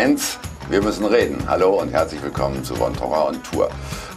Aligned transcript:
Fans, 0.00 0.38
wir 0.70 0.80
müssen 0.80 1.04
reden. 1.04 1.36
Hallo 1.46 1.78
und 1.78 1.92
herzlich 1.92 2.22
willkommen 2.22 2.64
zu 2.64 2.74
Von 2.74 2.94
Torra 2.94 3.24
und 3.24 3.44
Tour. 3.44 3.68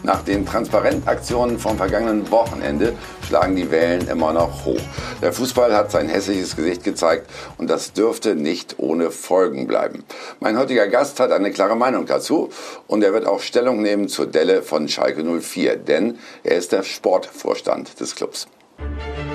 Nach 0.02 0.24
den 0.24 0.46
Transparentaktionen 0.46 1.60
vom 1.60 1.76
vergangenen 1.76 2.32
Wochenende 2.32 2.94
schlagen 3.28 3.58
die 3.58 3.70
Wellen 3.70 4.08
immer 4.08 4.32
noch 4.32 4.64
hoch. 4.64 4.80
Der 5.22 5.34
Fußball 5.34 5.76
hat 5.76 5.92
sein 5.92 6.08
hässliches 6.08 6.56
Gesicht 6.56 6.86
gezeigt 6.86 7.30
und 7.58 7.70
das 7.70 7.92
dürfte 7.92 8.34
nicht 8.34 8.76
ohne 8.78 9.12
Folgen 9.12 9.68
bleiben. 9.68 10.06
Mein 10.40 10.58
heutiger 10.58 10.88
Gast 10.88 11.20
hat 11.20 11.34
eine 11.34 11.52
klare 11.52 11.76
Meinung 11.76 12.06
dazu 12.06 12.50
und 12.88 13.04
er 13.04 13.12
wird 13.12 13.26
auch 13.26 13.42
Stellung 13.42 13.82
nehmen 13.82 14.08
zur 14.08 14.28
Delle 14.28 14.62
von 14.62 14.88
Schalke 14.88 15.22
04, 15.22 15.76
denn 15.76 16.18
er 16.46 16.56
ist 16.56 16.72
der 16.72 16.84
Sportvorstand 16.84 18.00
des 18.00 18.16
Clubs. 18.16 18.48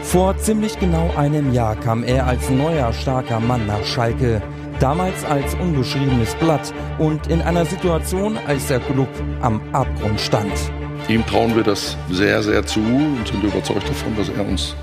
Vor 0.02 0.38
ziemlich 0.38 0.78
genau 0.78 1.10
einem 1.15 1.52
Jahr 1.52 1.76
kam 1.76 2.04
er 2.04 2.26
als 2.26 2.48
neuer 2.48 2.95
starker 2.95 3.38
Mann 3.38 3.66
nach 3.66 3.84
Schalke 3.84 4.40
damals 4.80 5.24
als 5.24 5.55
unbeschriebenes 5.55 6.34
Blatt 6.37 6.73
und 6.98 7.27
in 7.28 7.42
einer 7.42 7.64
Situation, 7.64 8.38
als 8.46 8.68
der 8.68 8.80
Club 8.80 9.09
am 9.41 9.60
Abgrund 9.73 10.20
stand. 10.20 10.52
Ihm 11.09 11.24
trauen 11.27 11.54
wir 11.56 11.62
das 11.62 11.96
sehr, 12.10 12.42
sehr 12.42 12.64
zu 12.66 12.80
und 12.80 13.27
sind 13.27 13.42
überzeugt 13.42 13.88
davon, 13.88 14.16
dass 14.16 14.28
er 14.28 14.46
uns 14.46 14.74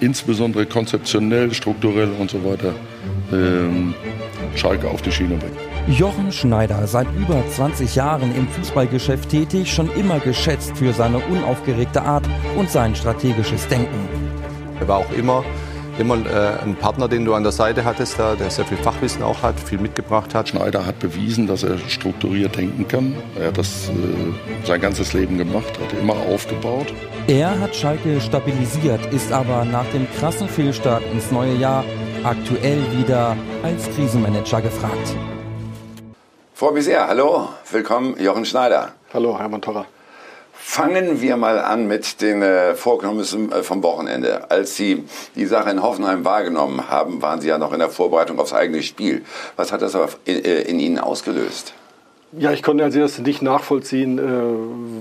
insbesondere 0.00 0.66
konzeptionell, 0.66 1.52
strukturell 1.52 2.10
und 2.18 2.30
so 2.30 2.44
weiter 2.44 2.74
ähm, 3.32 3.94
Schalke 4.54 4.88
auf 4.88 5.02
die 5.02 5.12
Schiene 5.12 5.36
bringt. 5.36 5.56
Jochen 5.88 6.30
Schneider, 6.32 6.86
seit 6.86 7.06
über 7.16 7.42
20 7.48 7.94
Jahren 7.94 8.34
im 8.36 8.46
Fußballgeschäft 8.48 9.30
tätig, 9.30 9.72
schon 9.72 9.90
immer 9.96 10.20
geschätzt 10.20 10.76
für 10.76 10.92
seine 10.92 11.18
unaufgeregte 11.18 12.02
Art 12.02 12.24
und 12.56 12.70
sein 12.70 12.94
strategisches 12.94 13.66
Denken. 13.68 14.08
Er 14.80 14.86
war 14.86 14.98
auch 14.98 15.12
immer 15.12 15.44
immer 15.98 16.14
äh, 16.26 16.62
ein 16.62 16.76
Partner, 16.76 17.08
den 17.08 17.24
du 17.24 17.34
an 17.34 17.42
der 17.42 17.52
Seite 17.52 17.84
hattest, 17.84 18.18
da, 18.18 18.34
der 18.34 18.50
sehr 18.50 18.64
viel 18.64 18.78
Fachwissen 18.78 19.22
auch 19.22 19.42
hat, 19.42 19.58
viel 19.58 19.78
mitgebracht 19.78 20.34
hat. 20.34 20.48
Schneider 20.48 20.86
hat 20.86 20.98
bewiesen, 20.98 21.46
dass 21.46 21.62
er 21.62 21.78
strukturiert 21.88 22.56
denken 22.56 22.86
kann. 22.86 23.14
Er 23.38 23.48
hat 23.48 23.58
das 23.58 23.88
äh, 23.88 24.66
sein 24.66 24.80
ganzes 24.80 25.12
Leben 25.12 25.38
gemacht, 25.38 25.78
hat 25.80 25.98
immer 25.98 26.14
aufgebaut. 26.14 26.86
Er 27.26 27.58
hat 27.60 27.74
Schalke 27.74 28.20
stabilisiert, 28.20 29.12
ist 29.12 29.32
aber 29.32 29.64
nach 29.64 29.86
dem 29.92 30.06
krassen 30.18 30.48
Fehlstart 30.48 31.02
ins 31.12 31.30
neue 31.30 31.54
Jahr 31.54 31.84
aktuell 32.24 32.80
wieder 32.96 33.36
als 33.62 33.88
Krisenmanager 33.94 34.60
gefragt. 34.62 35.14
Freue 36.54 36.72
mich 36.72 36.84
sehr. 36.84 37.06
Hallo, 37.06 37.48
willkommen 37.70 38.20
Jochen 38.20 38.44
Schneider. 38.44 38.92
Hallo, 39.12 39.38
Hermann 39.38 39.62
Torrer. 39.62 39.86
Fangen 40.70 41.22
wir 41.22 41.38
mal 41.38 41.58
an 41.58 41.88
mit 41.88 42.20
den 42.20 42.42
äh, 42.42 42.74
Vorkommnissen 42.74 43.50
äh, 43.50 43.62
vom 43.62 43.82
Wochenende. 43.82 44.50
Als 44.50 44.76
Sie 44.76 45.02
die 45.34 45.46
Sache 45.46 45.70
in 45.70 45.82
Hoffenheim 45.82 46.26
wahrgenommen 46.26 46.90
haben, 46.90 47.22
waren 47.22 47.40
Sie 47.40 47.48
ja 47.48 47.56
noch 47.56 47.72
in 47.72 47.78
der 47.78 47.88
Vorbereitung 47.88 48.38
aufs 48.38 48.52
eigene 48.52 48.82
Spiel. 48.82 49.24
Was 49.56 49.72
hat 49.72 49.80
das 49.80 49.94
aber 49.94 50.10
in, 50.26 50.44
äh, 50.44 50.60
in 50.60 50.78
Ihnen 50.78 50.98
ausgelöst? 50.98 51.72
Ja, 52.38 52.52
ich 52.52 52.62
konnte 52.62 52.84
als 52.84 52.94
erstes 52.94 53.24
nicht 53.24 53.40
nachvollziehen, 53.40 54.18
äh, 54.18 54.22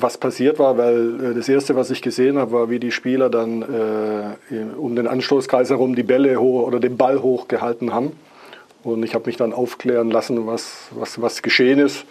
was 0.01 0.17
passiert 0.17 0.57
war, 0.57 0.77
weil 0.77 1.31
äh, 1.31 1.33
das 1.35 1.49
Erste, 1.49 1.75
was 1.75 1.91
ich 1.91 2.01
gesehen 2.01 2.37
habe, 2.37 2.53
war, 2.53 2.69
wie 2.69 2.79
die 2.79 2.91
Spieler 2.91 3.29
dann 3.29 3.61
äh, 3.61 4.63
um 4.77 4.95
den 4.95 5.05
Anstoßkreis 5.05 5.69
herum 5.69 5.95
die 5.95 6.03
Bälle 6.03 6.39
hoch 6.39 6.65
oder 6.65 6.79
den 6.79 6.95
Ball 6.95 7.21
hochgehalten 7.21 7.93
haben. 7.93 8.13
Und 8.83 9.03
ich 9.03 9.13
habe 9.13 9.25
mich 9.25 9.35
dann 9.35 9.51
aufklären 9.51 10.11
lassen, 10.11 10.47
was, 10.47 10.87
was, 10.91 11.21
was 11.21 11.41
geschehen 11.41 11.79
ist. 11.79 12.05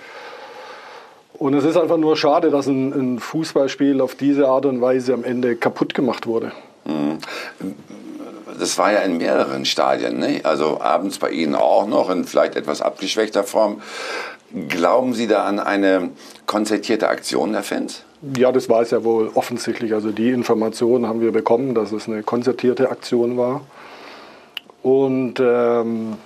Und 1.39 1.55
es 1.55 1.65
ist 1.65 1.77
einfach 1.77 1.99
nur 1.99 2.17
schade, 2.17 2.51
dass 2.51 2.67
ein, 2.67 2.93
ein, 2.93 3.19
Fußballspiel 3.19 4.01
auf 4.01 4.15
diese 4.15 4.49
Art 4.49 4.67
und 4.67 4.81
Weise 4.81 5.13
am 5.13 5.25
Ende 5.25 5.57
kaputt 5.57 5.95
gemacht 5.95 6.27
wurde. 6.27 6.53
Das 8.59 8.79
war 8.79 8.93
ja 8.93 9.01
in 9.01 9.19
mehreren 9.19 9.65
Stadien, 9.65 10.19
ne? 10.19 10.41
also 10.45 10.81
abends 10.81 11.19
bei 11.19 11.31
Ihnen 11.31 11.55
auch 11.55 11.87
noch 11.87 12.09
in 12.09 12.25
vielleicht 12.25 12.57
etwas 12.57 12.81
abgeschwächter 12.81 13.45
Form. 13.45 13.83
Glauben 14.69 15.13
Sie 15.13 15.27
da 15.27 15.45
an 15.45 15.59
eine 15.59 16.11
konzertierte 16.47 17.09
Aktion 17.09 17.53
der 17.53 17.63
Fans? 17.63 18.05
Ja, 18.37 18.51
das 18.51 18.69
war 18.69 18.81
es 18.81 18.91
ja 18.91 19.05
wohl 19.05 19.31
offensichtlich. 19.35 19.93
Also 19.93 20.13
die 20.13 20.31
Informationen 20.31 21.07
haben 21.07 21.21
wir 21.21 21.33
bekommen, 21.33 21.75
dass 21.75 21.93
es 21.93 22.09
eine 22.09 22.23
konzertierte 22.23 22.91
Aktion 22.91 23.37
war. 23.37 23.61
Und 24.83 25.35
ähm, 25.41 26.17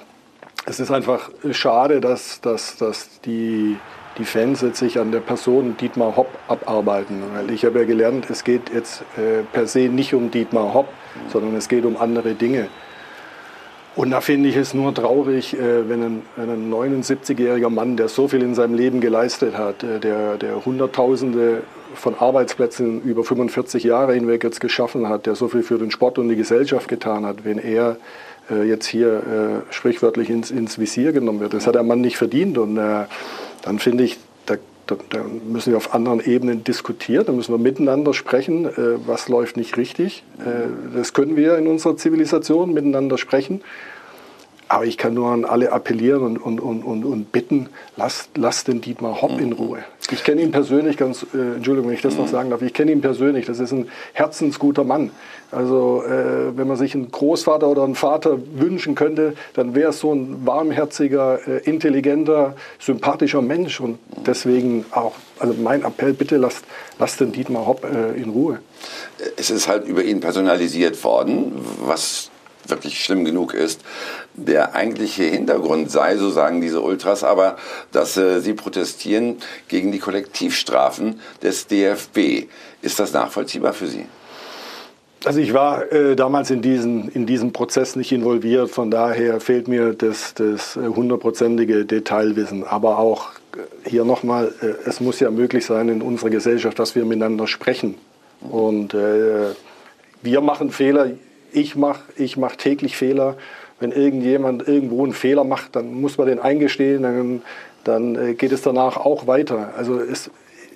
es 0.67 0.79
ist 0.79 0.91
einfach 0.91 1.31
schade, 1.51 2.01
dass, 2.01 2.41
dass, 2.43 2.77
dass 2.77 3.21
die 3.25 3.77
die 4.21 4.27
Fans 4.27 4.61
jetzt 4.61 4.79
sich 4.79 5.01
an 5.01 5.11
der 5.11 5.21
Person 5.21 5.77
Dietmar 5.81 6.17
Hopp 6.17 6.29
abarbeiten. 6.47 7.23
Weil 7.35 7.51
ich 7.51 7.65
habe 7.65 7.81
ja 7.81 7.85
gelernt, 7.87 8.29
es 8.29 8.45
geht 8.45 8.71
jetzt 8.73 9.03
äh, 9.17 9.43
per 9.51 9.67
se 9.67 9.89
nicht 9.89 10.15
um 10.15 10.31
Dietmar 10.31 10.75
Hopp, 10.75 10.89
sondern 11.33 11.57
es 11.57 11.69
geht 11.69 11.85
um 11.85 11.97
andere 11.97 12.35
Dinge. 12.35 12.69
Und 13.97 14.11
da 14.11 14.21
finde 14.21 14.49
ich 14.49 14.57
es 14.57 14.73
nur 14.73 14.95
traurig, 14.95 15.59
äh, 15.59 15.89
wenn 15.89 16.03
ein, 16.03 16.23
ein 16.37 16.73
79-jähriger 16.73 17.71
Mann, 17.71 17.97
der 17.97 18.09
so 18.09 18.29
viel 18.29 18.43
in 18.43 18.55
seinem 18.55 18.75
Leben 18.75 19.01
geleistet 19.01 19.57
hat, 19.57 19.83
äh, 19.83 19.99
der, 19.99 20.37
der 20.37 20.65
Hunderttausende 20.65 21.63
von 21.95 22.15
Arbeitsplätzen 22.15 23.03
über 23.03 23.25
45 23.25 23.83
Jahre 23.83 24.15
hinweg 24.15 24.45
jetzt 24.45 24.61
geschaffen 24.61 25.09
hat, 25.09 25.27
der 25.27 25.35
so 25.35 25.49
viel 25.49 25.63
für 25.63 25.79
den 25.79 25.91
Sport 25.91 26.19
und 26.19 26.29
die 26.29 26.37
Gesellschaft 26.37 26.89
getan 26.89 27.27
hat, 27.27 27.45
wenn 27.45 27.59
er 27.59 27.97
äh, 28.51 28.63
jetzt 28.63 28.87
hier 28.87 29.65
sprichwörtlich 29.71 30.31
ins, 30.31 30.51
ins 30.51 30.79
Visier 30.79 31.13
genommen 31.13 31.41
wird. 31.41 31.55
Das 31.55 31.67
hat 31.67 31.75
der 31.75 31.83
Mann 31.83 32.01
nicht 32.01 32.17
verdient. 32.17 32.59
Und 32.59 32.77
äh, 32.77 33.07
dann 33.62 33.78
finde 33.78 34.04
ich, 34.04 34.19
da, 34.47 34.56
da, 34.87 34.97
da, 35.10 35.22
müssen 35.22 35.71
wir 35.72 35.76
auf 35.76 35.94
anderen 35.94 36.21
Ebenen 36.21 36.65
diskutieren, 36.65 37.26
da 37.26 37.32
müssen 37.32 37.53
wir 37.53 37.59
miteinander 37.59 38.15
sprechen, 38.15 38.66
äh, 38.66 39.06
was 39.06 39.28
läuft 39.28 39.56
nicht 39.56 39.76
richtig. 39.76 40.25
Äh, 40.38 40.97
das 40.97 41.12
können 41.12 41.37
wir 41.37 41.59
in 41.59 41.66
unserer 41.66 41.97
Zivilisation 41.97 42.72
miteinander 42.72 43.19
sprechen. 43.19 43.62
Aber 44.71 44.87
ich 44.87 44.97
kann 44.97 45.15
nur 45.15 45.31
an 45.31 45.45
alle 45.45 45.73
appellieren 45.73 46.39
und, 46.39 46.61
und, 46.61 46.85
und, 46.85 47.05
und 47.05 47.33
bitten, 47.33 47.71
lasst, 47.97 48.31
lasst 48.37 48.69
den 48.69 48.81
Dietmar 48.81 49.21
Hopp 49.21 49.41
in 49.41 49.53
Ruhe. 49.53 49.81
Ich 50.13 50.23
kenne 50.23 50.43
ihn 50.43 50.53
persönlich, 50.53 50.97
ganz, 50.97 51.27
äh, 51.35 51.57
Entschuldigung, 51.57 51.89
wenn 51.89 51.97
ich 51.97 52.03
das 52.03 52.17
noch 52.17 52.29
sagen 52.29 52.51
darf, 52.51 52.63
ich 52.63 52.73
kenne 52.73 52.93
ihn 52.93 53.01
persönlich, 53.01 53.47
das 53.47 53.59
ist 53.59 53.73
ein 53.73 53.89
herzensguter 54.13 54.85
Mann. 54.85 55.11
Also 55.51 56.05
äh, 56.05 56.57
wenn 56.57 56.69
man 56.69 56.77
sich 56.77 56.95
einen 56.95 57.11
Großvater 57.11 57.67
oder 57.67 57.83
einen 57.83 57.97
Vater 57.97 58.39
wünschen 58.55 58.95
könnte, 58.95 59.35
dann 59.55 59.75
wäre 59.75 59.91
es 59.91 59.99
so 59.99 60.15
ein 60.15 60.47
warmherziger, 60.47 61.41
äh, 61.49 61.69
intelligenter, 61.69 62.55
sympathischer 62.79 63.43
Mensch. 63.43 63.81
Und 63.81 63.99
deswegen 64.25 64.85
auch, 64.93 65.17
also 65.41 65.53
mein 65.61 65.83
Appell, 65.83 66.13
bitte 66.13 66.37
lasst, 66.37 66.65
lasst 67.01 67.19
den 67.19 67.33
Dietmar 67.33 67.67
Hopp 67.67 67.85
äh, 67.85 68.13
in 68.13 68.31
Ruhe. 68.31 68.61
Es 69.37 69.51
ist 69.51 69.67
halt 69.67 69.89
über 69.89 70.05
ihn 70.05 70.21
personalisiert 70.21 71.03
worden, 71.03 71.51
was 71.85 72.30
wirklich 72.71 73.03
schlimm 73.05 73.25
genug 73.25 73.55
ist. 73.55 73.83
Der 74.35 74.75
eigentliche 74.75 75.25
Hintergrund 75.25 75.91
sei, 75.91 76.17
so 76.17 76.31
sagen 76.31 76.61
diese 76.61 76.81
Ultras, 76.81 77.25
aber, 77.25 77.57
dass 77.93 78.17
äh, 78.17 78.41
sie 78.41 78.55
protestieren 78.55 79.37
gegen 79.69 79.93
die 79.93 79.99
Kollektivstrafen 79.99 81.21
des 81.43 81.67
DFB. 81.67 82.47
Ist 82.83 82.99
das 82.99 83.13
nachvollziehbar 83.13 83.73
für 83.73 83.87
Sie? 83.87 84.07
Also 85.25 85.41
ich 85.41 85.53
war 85.53 85.93
äh, 85.93 86.17
damals 86.17 86.51
in, 86.51 86.63
diesen, 86.63 87.09
in 87.11 87.27
diesem 87.27 87.53
Prozess 87.53 87.95
nicht 87.95 88.11
involviert, 88.11 88.71
von 88.71 88.91
daher 88.91 89.39
fehlt 89.41 89.69
mir 89.69 89.93
das, 89.93 90.33
das 90.33 90.77
äh, 90.77 90.81
hundertprozentige 90.81 91.85
Detailwissen. 91.85 92.65
Aber 92.65 92.99
auch 92.99 93.33
äh, 93.55 93.89
hier 93.91 94.07
nochmal, 94.07 94.55
äh, 94.63 94.89
es 94.89 95.01
muss 95.01 95.21
ja 95.21 95.31
möglich 95.31 95.67
sein 95.67 95.91
in 95.91 96.01
unserer 96.01 96.31
Gesellschaft, 96.31 96.79
dass 96.79 96.95
wir 96.95 97.05
miteinander 97.05 97.47
sprechen. 97.47 97.97
Und 98.41 98.95
äh, 98.95 99.51
wir 100.23 100.41
machen 100.41 100.71
Fehler, 100.71 101.11
ich 101.53 101.77
mache 101.77 102.00
ich 102.16 102.37
mach 102.37 102.56
täglich 102.56 102.97
Fehler. 102.97 103.37
Wenn 103.78 103.93
irgendjemand 103.93 104.69
irgendwo 104.69 105.05
einen 105.05 105.15
Fehler 105.15 105.44
macht, 105.44 105.75
dann 105.75 106.00
muss 106.00 106.19
man 106.19 106.27
den 106.27 106.38
eingestehen, 106.38 107.03
dann, 107.03 107.43
dann 107.84 108.15
äh, 108.15 108.34
geht 108.34 108.53
es 108.53 108.60
danach 108.60 108.98
auch 108.98 109.27
weiter. 109.27 109.72
Also 109.77 109.98
es, 109.98 110.30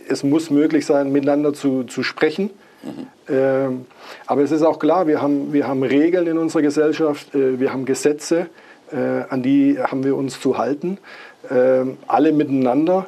es 0.09 0.25
muss 0.25 0.51
möglich 0.51 0.87
sein, 0.87 1.13
miteinander 1.13 1.53
zu, 1.53 1.85
zu 1.85 2.03
sprechen. 2.03 2.51
Mhm. 2.83 3.07
Ähm, 3.29 3.87
aber 4.27 4.43
es 4.43 4.51
ist 4.51 4.63
auch 4.63 4.79
klar, 4.79 5.07
wir 5.07 5.21
haben, 5.21 5.53
wir 5.53 5.67
haben 5.67 5.83
Regeln 5.83 6.27
in 6.27 6.39
unserer 6.39 6.63
Gesellschaft, 6.63 7.35
äh, 7.35 7.61
wir 7.61 7.73
haben 7.73 7.85
Gesetze, 7.85 8.47
äh, 8.91 8.97
an 9.29 9.43
die 9.43 9.79
haben 9.79 10.05
wir 10.05 10.17
uns 10.17 10.41
zu 10.41 10.59
halten, 10.59 10.99
äh, 11.51 11.85
alle 12.07 12.33
miteinander. 12.33 13.07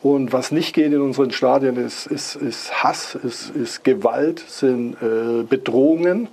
Und 0.00 0.32
was 0.32 0.52
nicht 0.52 0.74
geht 0.74 0.92
in 0.92 1.00
unseren 1.00 1.32
Stadien, 1.32 1.76
ist, 1.76 2.06
ist, 2.06 2.36
ist 2.36 2.84
Hass, 2.84 3.16
ist, 3.16 3.50
ist 3.50 3.82
Gewalt, 3.82 4.42
sind 4.46 4.96
äh, 5.02 5.42
Bedrohungen. 5.42 6.28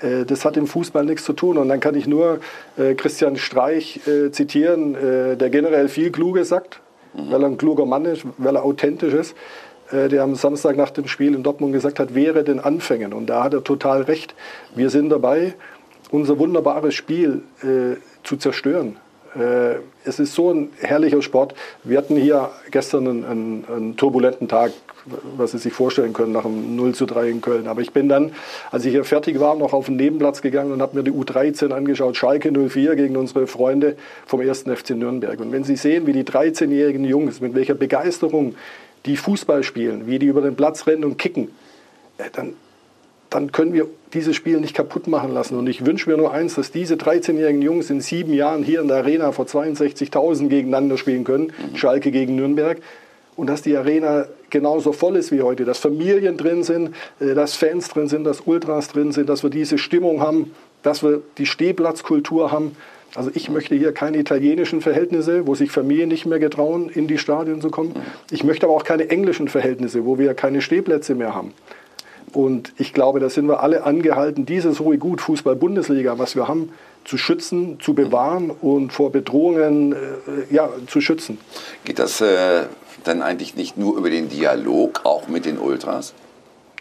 Äh, 0.00 0.24
das 0.24 0.44
hat 0.44 0.56
im 0.56 0.66
Fußball 0.66 1.04
nichts 1.04 1.24
zu 1.24 1.32
tun. 1.32 1.58
Und 1.58 1.68
dann 1.68 1.80
kann 1.80 1.94
ich 1.94 2.06
nur 2.06 2.40
äh, 2.76 2.94
Christian 2.94 3.36
Streich 3.36 4.00
äh, 4.06 4.30
zitieren, 4.30 4.94
der 4.94 5.50
generell 5.50 5.88
viel 5.88 6.10
Kluge 6.10 6.44
sagt, 6.44 6.80
mhm. 7.14 7.30
weil 7.30 7.42
er 7.42 7.48
ein 7.48 7.58
kluger 7.58 7.86
Mann 7.86 8.04
ist, 8.04 8.24
weil 8.38 8.56
er 8.56 8.64
authentisch 8.64 9.14
ist, 9.14 9.36
der 9.92 10.22
am 10.24 10.34
Samstag 10.34 10.76
nach 10.76 10.90
dem 10.90 11.06
Spiel 11.06 11.32
in 11.34 11.44
Dortmund 11.44 11.72
gesagt 11.72 12.00
hat, 12.00 12.14
wäre 12.14 12.42
den 12.42 12.58
Anfängen. 12.58 13.12
Und 13.12 13.26
da 13.26 13.44
hat 13.44 13.54
er 13.54 13.62
total 13.62 14.02
recht. 14.02 14.34
Wir 14.74 14.90
sind 14.90 15.10
dabei, 15.10 15.54
unser 16.10 16.40
wunderbares 16.40 16.94
Spiel 16.94 17.42
zu 18.24 18.36
zerstören. 18.36 18.96
Äh, 19.38 19.80
es 20.04 20.18
ist 20.18 20.34
so 20.34 20.52
ein 20.52 20.70
herrlicher 20.80 21.20
Sport. 21.20 21.54
Wir 21.84 21.98
hatten 21.98 22.16
hier 22.16 22.50
gestern 22.70 23.06
einen, 23.06 23.24
einen, 23.24 23.64
einen, 23.68 23.96
turbulenten 23.96 24.48
Tag, 24.48 24.72
was 25.36 25.52
Sie 25.52 25.58
sich 25.58 25.72
vorstellen 25.72 26.12
können, 26.12 26.32
nach 26.32 26.44
einem 26.44 26.76
0 26.76 26.94
zu 26.94 27.06
3 27.06 27.28
in 27.28 27.40
Köln. 27.40 27.66
Aber 27.66 27.80
ich 27.80 27.92
bin 27.92 28.08
dann, 28.08 28.32
als 28.70 28.84
ich 28.84 28.92
hier 28.92 29.04
fertig 29.04 29.38
war, 29.40 29.54
noch 29.56 29.72
auf 29.72 29.86
den 29.86 29.96
Nebenplatz 29.96 30.42
gegangen 30.42 30.72
und 30.72 30.80
habe 30.80 30.96
mir 30.96 31.02
die 31.02 31.12
U13 31.12 31.72
angeschaut, 31.72 32.16
Schalke 32.16 32.50
04 32.52 32.96
gegen 32.96 33.16
unsere 33.16 33.46
Freunde 33.46 33.96
vom 34.26 34.40
1. 34.40 34.62
FC 34.62 34.90
Nürnberg. 34.90 35.38
Und 35.40 35.52
wenn 35.52 35.64
Sie 35.64 35.76
sehen, 35.76 36.06
wie 36.06 36.12
die 36.12 36.24
13-jährigen 36.24 37.04
Jungs, 37.04 37.40
mit 37.40 37.54
welcher 37.54 37.74
Begeisterung 37.74 38.54
die 39.04 39.16
Fußball 39.16 39.62
spielen, 39.62 40.06
wie 40.06 40.18
die 40.18 40.26
über 40.26 40.40
den 40.40 40.56
Platz 40.56 40.86
rennen 40.86 41.04
und 41.04 41.18
kicken, 41.18 41.48
äh, 42.18 42.24
dann, 42.32 42.54
dann 43.36 43.52
können 43.52 43.74
wir 43.74 43.86
dieses 44.14 44.34
Spiel 44.34 44.60
nicht 44.60 44.74
kaputt 44.74 45.08
machen 45.08 45.34
lassen. 45.34 45.58
Und 45.58 45.66
ich 45.66 45.84
wünsche 45.84 46.08
mir 46.08 46.16
nur 46.16 46.32
eins, 46.32 46.54
dass 46.54 46.72
diese 46.72 46.94
13-jährigen 46.94 47.60
Jungs 47.60 47.90
in 47.90 48.00
sieben 48.00 48.32
Jahren 48.32 48.62
hier 48.62 48.80
in 48.80 48.88
der 48.88 48.96
Arena 48.96 49.30
vor 49.30 49.44
62.000 49.44 50.48
gegeneinander 50.48 50.96
spielen 50.96 51.24
können, 51.24 51.52
mhm. 51.72 51.76
Schalke 51.76 52.10
gegen 52.10 52.34
Nürnberg, 52.34 52.78
und 53.36 53.48
dass 53.48 53.60
die 53.60 53.76
Arena 53.76 54.24
genauso 54.48 54.92
voll 54.92 55.16
ist 55.16 55.32
wie 55.32 55.42
heute, 55.42 55.66
dass 55.66 55.78
Familien 55.78 56.38
drin 56.38 56.62
sind, 56.62 56.94
äh, 57.20 57.34
dass 57.34 57.56
Fans 57.56 57.90
drin 57.90 58.08
sind, 58.08 58.24
dass 58.24 58.40
Ultras 58.40 58.88
drin 58.88 59.12
sind, 59.12 59.28
dass 59.28 59.42
wir 59.42 59.50
diese 59.50 59.76
Stimmung 59.76 60.22
haben, 60.22 60.52
dass 60.82 61.02
wir 61.02 61.20
die 61.36 61.44
Stehplatzkultur 61.44 62.50
haben. 62.50 62.74
Also 63.14 63.30
ich 63.34 63.50
möchte 63.50 63.74
hier 63.74 63.92
keine 63.92 64.16
italienischen 64.16 64.80
Verhältnisse, 64.80 65.46
wo 65.46 65.54
sich 65.54 65.70
Familien 65.70 66.08
nicht 66.08 66.24
mehr 66.24 66.38
getrauen, 66.38 66.88
in 66.88 67.06
die 67.06 67.18
Stadien 67.18 67.60
zu 67.60 67.68
kommen. 67.68 67.90
Mhm. 67.90 68.00
Ich 68.30 68.44
möchte 68.44 68.64
aber 68.64 68.74
auch 68.74 68.84
keine 68.84 69.10
englischen 69.10 69.48
Verhältnisse, 69.48 70.06
wo 70.06 70.18
wir 70.18 70.32
keine 70.32 70.62
Stehplätze 70.62 71.14
mehr 71.14 71.34
haben. 71.34 71.52
Und 72.36 72.74
ich 72.76 72.92
glaube, 72.92 73.18
da 73.18 73.30
sind 73.30 73.48
wir 73.48 73.62
alle 73.62 73.84
angehalten, 73.84 74.44
dieses 74.44 74.78
hohe 74.78 74.98
Gut 74.98 75.22
Fußball-Bundesliga, 75.22 76.18
was 76.18 76.36
wir 76.36 76.48
haben, 76.48 76.68
zu 77.06 77.16
schützen, 77.16 77.80
zu 77.80 77.94
bewahren 77.94 78.50
und 78.50 78.92
vor 78.92 79.10
Bedrohungen 79.10 79.94
äh, 79.94 79.96
ja, 80.50 80.68
zu 80.86 81.00
schützen. 81.00 81.38
Geht 81.86 81.98
das 81.98 82.20
äh, 82.20 82.64
dann 83.04 83.22
eigentlich 83.22 83.56
nicht 83.56 83.78
nur 83.78 83.96
über 83.96 84.10
den 84.10 84.28
Dialog, 84.28 85.00
auch 85.04 85.28
mit 85.28 85.46
den 85.46 85.58
Ultras? 85.58 86.12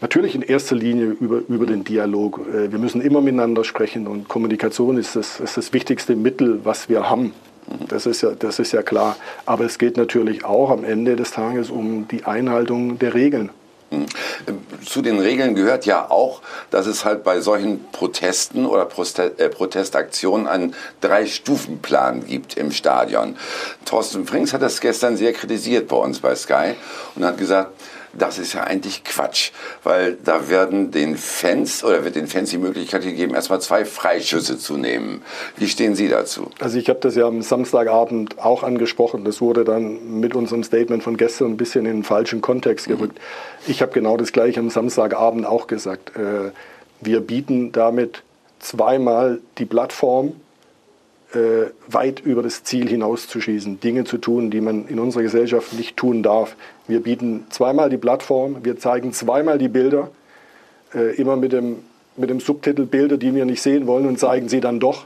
Natürlich 0.01 0.35
in 0.35 0.41
erster 0.41 0.75
Linie 0.75 1.05
über, 1.05 1.41
über 1.47 1.65
den 1.65 1.85
Dialog. 1.85 2.41
Äh, 2.53 2.73
wir 2.73 2.79
müssen 2.79 2.99
immer 2.99 3.21
miteinander 3.21 3.63
sprechen 3.63 4.07
und 4.07 4.27
Kommunikation 4.27 4.97
ist 4.97 5.15
das, 5.15 5.39
ist 5.39 5.55
das 5.55 5.71
wichtigste 5.71 6.17
Mittel, 6.17 6.65
was 6.65 6.89
wir 6.89 7.09
haben. 7.09 7.31
Das 7.87 8.05
ist, 8.05 8.23
ja, 8.23 8.31
das 8.31 8.59
ist 8.59 8.73
ja 8.73 8.81
klar. 8.81 9.15
Aber 9.45 9.63
es 9.63 9.77
geht 9.77 9.95
natürlich 9.95 10.43
auch 10.43 10.69
am 10.69 10.83
Ende 10.83 11.15
des 11.15 11.31
Tages 11.31 11.69
um 11.69 12.09
die 12.09 12.25
Einhaltung 12.25 12.99
der 12.99 13.13
Regeln. 13.13 13.51
Zu 14.85 15.01
den 15.01 15.19
Regeln 15.19 15.55
gehört 15.55 15.85
ja 15.85 16.09
auch, 16.09 16.41
dass 16.71 16.87
es 16.87 17.05
halt 17.05 17.23
bei 17.23 17.39
solchen 17.39 17.85
Protesten 17.91 18.65
oder 18.65 18.87
äh, 19.37 19.49
Protestaktionen 19.49 20.47
einen 20.47 20.75
Drei-Stufen-Plan 21.01 22.25
gibt 22.25 22.57
im 22.57 22.71
Stadion. 22.71 23.37
Thorsten 23.85 24.25
Frings 24.25 24.53
hat 24.53 24.61
das 24.61 24.81
gestern 24.81 25.17
sehr 25.17 25.33
kritisiert 25.33 25.87
bei 25.87 25.97
uns 25.97 26.19
bei 26.19 26.35
Sky 26.35 26.75
und 27.15 27.23
hat 27.23 27.37
gesagt, 27.37 27.71
das 28.17 28.39
ist 28.39 28.53
ja 28.53 28.63
eigentlich 28.63 29.03
Quatsch, 29.03 29.51
weil 29.83 30.17
da 30.23 30.49
werden 30.49 30.91
den 30.91 31.17
Fans 31.17 31.83
oder 31.83 32.03
wird 32.03 32.15
den 32.15 32.27
Fans 32.27 32.49
die 32.49 32.57
Möglichkeit 32.57 33.03
gegeben, 33.03 33.35
erstmal 33.35 33.61
zwei 33.61 33.85
Freischüsse 33.85 34.57
zu 34.57 34.77
nehmen. 34.77 35.21
Wie 35.57 35.67
stehen 35.67 35.95
Sie 35.95 36.07
dazu? 36.07 36.49
Also 36.59 36.77
ich 36.77 36.89
habe 36.89 36.99
das 36.99 37.15
ja 37.15 37.27
am 37.27 37.41
Samstagabend 37.41 38.39
auch 38.39 38.63
angesprochen. 38.63 39.25
Das 39.25 39.41
wurde 39.41 39.65
dann 39.65 40.19
mit 40.19 40.35
unserem 40.35 40.63
Statement 40.63 41.03
von 41.03 41.17
gestern 41.17 41.51
ein 41.51 41.57
bisschen 41.57 41.85
in 41.85 41.97
den 41.97 42.03
falschen 42.03 42.41
Kontext 42.41 42.87
gerückt. 42.87 43.17
Mhm. 43.17 43.71
Ich 43.71 43.81
habe 43.81 43.91
genau 43.91 44.17
das 44.17 44.31
gleiche 44.31 44.59
am 44.59 44.69
Samstagabend 44.69 45.45
auch 45.45 45.67
gesagt. 45.67 46.15
Äh, 46.15 46.51
wir 47.01 47.21
bieten 47.21 47.71
damit 47.71 48.23
zweimal 48.59 49.39
die 49.57 49.65
Plattform 49.65 50.33
äh, 51.33 51.71
weit 51.87 52.21
über 52.21 52.43
das 52.43 52.63
Ziel 52.63 52.87
hinauszuschießen, 52.87 53.79
Dinge 53.79 54.03
zu 54.03 54.17
tun, 54.17 54.51
die 54.51 54.61
man 54.61 54.87
in 54.87 54.99
unserer 54.99 55.23
Gesellschaft 55.23 55.73
nicht 55.73 55.97
tun 55.97 56.23
darf. 56.23 56.55
Wir 56.87 57.01
bieten 57.01 57.45
zweimal 57.49 57.89
die 57.89 57.97
Plattform, 57.97 58.57
wir 58.63 58.77
zeigen 58.77 59.11
zweimal 59.13 59.57
die 59.57 59.67
Bilder, 59.67 60.09
äh, 60.93 61.15
immer 61.15 61.35
mit 61.35 61.51
dem, 61.51 61.77
mit 62.15 62.29
dem 62.29 62.39
Subtitel 62.39 62.85
Bilder, 62.85 63.17
die 63.17 63.33
wir 63.33 63.45
nicht 63.45 63.61
sehen 63.61 63.87
wollen 63.87 64.05
und 64.05 64.19
zeigen 64.19 64.49
sie 64.49 64.61
dann 64.61 64.79
doch, 64.79 65.05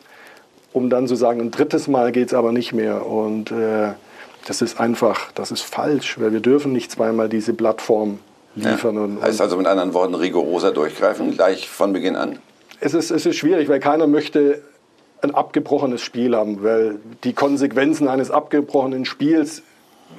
um 0.73 0.89
dann 0.89 1.07
zu 1.07 1.15
sagen, 1.15 1.41
ein 1.41 1.51
drittes 1.51 1.87
Mal 1.87 2.11
geht 2.11 2.27
es 2.27 2.33
aber 2.33 2.51
nicht 2.51 2.73
mehr. 2.73 3.05
Und 3.05 3.51
äh, 3.51 3.93
das 4.45 4.61
ist 4.61 4.79
einfach, 4.79 5.31
das 5.33 5.51
ist 5.51 5.61
falsch, 5.61 6.19
weil 6.19 6.31
wir 6.31 6.41
dürfen 6.41 6.71
nicht 6.73 6.91
zweimal 6.91 7.29
diese 7.29 7.53
Plattform 7.53 8.19
liefern. 8.55 8.95
Ja. 8.95 9.01
Und, 9.01 9.21
heißt 9.21 9.41
also 9.41 9.57
mit 9.57 9.67
anderen 9.67 9.93
Worten 9.93 10.15
rigoroser 10.15 10.71
durchgreifen, 10.71 11.31
gleich 11.31 11.69
von 11.69 11.93
Beginn 11.93 12.15
an? 12.15 12.39
Es 12.79 12.93
ist, 12.93 13.11
es 13.11 13.25
ist 13.25 13.35
schwierig, 13.35 13.67
weil 13.67 13.79
keiner 13.79 14.07
möchte 14.07 14.61
ein 15.21 15.35
abgebrochenes 15.35 16.01
Spiel 16.01 16.35
haben, 16.35 16.63
weil 16.63 16.99
die 17.23 17.33
Konsequenzen 17.33 18.07
eines 18.07 18.31
abgebrochenen 18.31 19.05
Spiels 19.05 19.63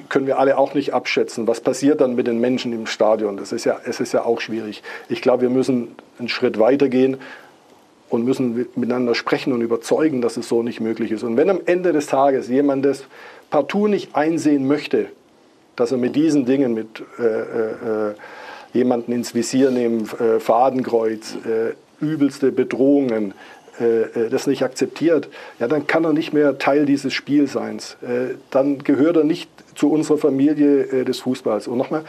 können 0.09 0.27
wir 0.27 0.39
alle 0.39 0.57
auch 0.57 0.73
nicht 0.73 0.93
abschätzen. 0.93 1.47
Was 1.47 1.61
passiert 1.61 2.01
dann 2.01 2.15
mit 2.15 2.27
den 2.27 2.39
Menschen 2.39 2.71
im 2.73 2.85
Stadion? 2.85 3.37
Das 3.37 3.51
ist 3.51 3.65
ja, 3.65 3.79
es 3.85 3.99
ist 3.99 4.13
ja 4.13 4.23
auch 4.23 4.39
schwierig. 4.39 4.83
Ich 5.09 5.21
glaube, 5.21 5.43
wir 5.43 5.49
müssen 5.49 5.95
einen 6.17 6.29
Schritt 6.29 6.59
weiter 6.59 6.87
gehen 6.87 7.17
und 8.09 8.25
müssen 8.25 8.67
miteinander 8.75 9.15
sprechen 9.15 9.53
und 9.53 9.61
überzeugen, 9.61 10.21
dass 10.21 10.37
es 10.37 10.47
so 10.47 10.63
nicht 10.63 10.79
möglich 10.79 11.11
ist. 11.11 11.23
Und 11.23 11.37
wenn 11.37 11.49
am 11.49 11.61
Ende 11.65 11.93
des 11.93 12.07
Tages 12.07 12.47
jemand 12.47 12.85
das 12.85 13.05
partout 13.49 13.87
nicht 13.87 14.15
einsehen 14.15 14.67
möchte, 14.67 15.07
dass 15.75 15.91
er 15.91 15.97
mit 15.97 16.15
diesen 16.15 16.45
Dingen, 16.45 16.73
mit 16.73 17.03
äh, 17.19 17.23
äh, 17.23 18.09
äh 18.09 18.13
jemanden 18.73 19.11
ins 19.11 19.35
Visier 19.35 19.69
nehmen, 19.69 20.09
äh, 20.17 20.39
Fadenkreuz, 20.39 21.35
äh, 21.45 21.73
übelste 22.03 22.53
Bedrohungen, 22.53 23.33
das 23.79 24.47
nicht 24.47 24.63
akzeptiert, 24.63 25.29
ja, 25.59 25.67
dann 25.67 25.87
kann 25.87 26.03
er 26.03 26.13
nicht 26.13 26.33
mehr 26.33 26.57
Teil 26.57 26.85
dieses 26.85 27.13
Spielseins. 27.13 27.97
Äh, 28.01 28.35
dann 28.49 28.79
gehört 28.83 29.17
er 29.17 29.23
nicht 29.23 29.49
zu 29.75 29.91
unserer 29.91 30.17
Familie 30.17 31.05
des 31.05 31.19
Fußballs. 31.19 31.67
Und 31.67 31.77
nochmal, 31.77 32.03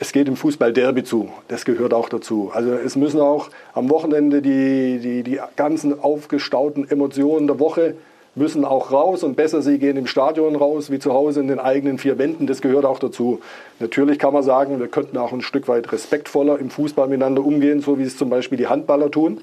es 0.00 0.12
geht 0.12 0.28
im 0.28 0.36
Fußball 0.36 0.72
Derby 0.72 1.04
zu. 1.04 1.28
Das 1.48 1.64
gehört 1.64 1.92
auch 1.92 2.08
dazu. 2.08 2.50
Also 2.52 2.72
es 2.72 2.96
müssen 2.96 3.20
auch 3.20 3.50
am 3.74 3.90
Wochenende 3.90 4.40
die, 4.42 4.98
die, 4.98 5.22
die 5.22 5.38
ganzen 5.56 6.00
aufgestauten 6.00 6.90
Emotionen 6.90 7.46
der 7.46 7.60
Woche 7.60 7.94
müssen 8.34 8.64
auch 8.64 8.92
raus 8.92 9.22
und 9.24 9.36
besser 9.36 9.60
sie 9.60 9.78
gehen 9.78 9.96
im 9.96 10.06
Stadion 10.06 10.56
raus 10.56 10.90
wie 10.90 10.98
zu 10.98 11.12
Hause 11.12 11.40
in 11.40 11.48
den 11.48 11.58
eigenen 11.58 11.98
vier 11.98 12.16
Wänden. 12.16 12.46
Das 12.46 12.60
gehört 12.60 12.84
auch 12.84 12.98
dazu. 12.98 13.40
Natürlich 13.78 14.18
kann 14.18 14.32
man 14.32 14.42
sagen, 14.42 14.78
wir 14.78 14.88
könnten 14.88 15.18
auch 15.18 15.32
ein 15.32 15.42
Stück 15.42 15.68
weit 15.68 15.92
respektvoller 15.92 16.58
im 16.58 16.70
Fußball 16.70 17.08
miteinander 17.08 17.44
umgehen, 17.44 17.80
so 17.80 17.98
wie 17.98 18.04
es 18.04 18.16
zum 18.16 18.30
Beispiel 18.30 18.56
die 18.56 18.68
Handballer 18.68 19.10
tun. 19.10 19.38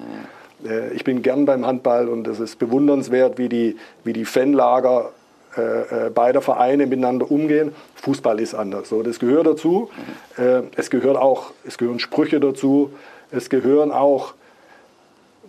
Äh, 0.64 0.92
ich 0.94 1.04
bin 1.04 1.22
gern 1.22 1.44
beim 1.44 1.66
Handball 1.66 2.08
und 2.08 2.26
es 2.26 2.40
ist 2.40 2.58
bewundernswert, 2.58 3.38
wie 3.38 3.48
die, 3.48 3.76
wie 4.04 4.12
die 4.12 4.24
Fanlager 4.24 5.10
äh, 5.56 6.06
äh, 6.06 6.10
beider 6.10 6.40
Vereine 6.40 6.86
miteinander 6.86 7.30
umgehen. 7.30 7.72
Fußball 7.96 8.38
ist 8.38 8.54
anders. 8.54 8.90
So, 8.90 9.02
das 9.02 9.18
gehört 9.18 9.46
dazu. 9.46 9.90
Äh, 10.36 10.62
es, 10.76 10.90
gehört 10.90 11.16
auch, 11.16 11.52
es 11.66 11.78
gehören 11.78 11.98
Sprüche 11.98 12.38
dazu. 12.38 12.90
Es 13.30 13.50
gehören 13.50 13.90
auch 13.90 14.34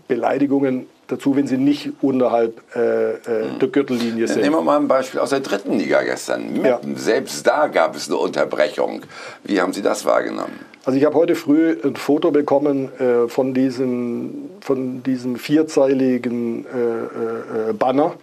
Beleidigungen 0.08 0.88
dazu, 1.10 1.36
wenn 1.36 1.48
sie 1.48 1.58
nicht 1.58 1.92
unterhalb 2.02 2.62
äh, 2.76 3.14
äh, 3.14 3.18
der 3.60 3.68
Gürtellinie 3.68 4.28
sind. 4.28 4.42
Nehmen 4.42 4.56
wir 4.56 4.62
mal 4.62 4.78
ein 4.78 4.88
Beispiel 4.88 5.20
aus 5.20 5.32
der 5.32 5.42
dritten 5.42 5.78
Liga 5.78 6.02
gestern. 6.04 6.64
Ja. 6.64 6.80
Selbst 6.96 7.46
da 7.46 7.68
gab 7.68 7.96
es 7.96 8.08
eine 8.08 8.18
Unterbrechung. 8.18 9.02
Wie 9.44 9.60
haben 9.60 9.74
Sie 9.74 9.82
das 9.82 10.06
wahrgenommen? 10.06 10.60
Also 10.86 10.98
ich 10.98 11.06
habe 11.06 11.16
heute 11.16 11.36
früh 11.36 11.78
ein 11.84 11.96
Foto 11.96 12.32
bekommen 12.32 12.90
äh, 13.00 13.28
von, 13.28 13.54
diesem, 13.54 14.50
von 14.62 15.04
diesem 15.04 15.36
vierzeiligen 15.36 16.66
äh, 16.66 17.70
äh, 17.70 17.74
Banner. 17.74 18.14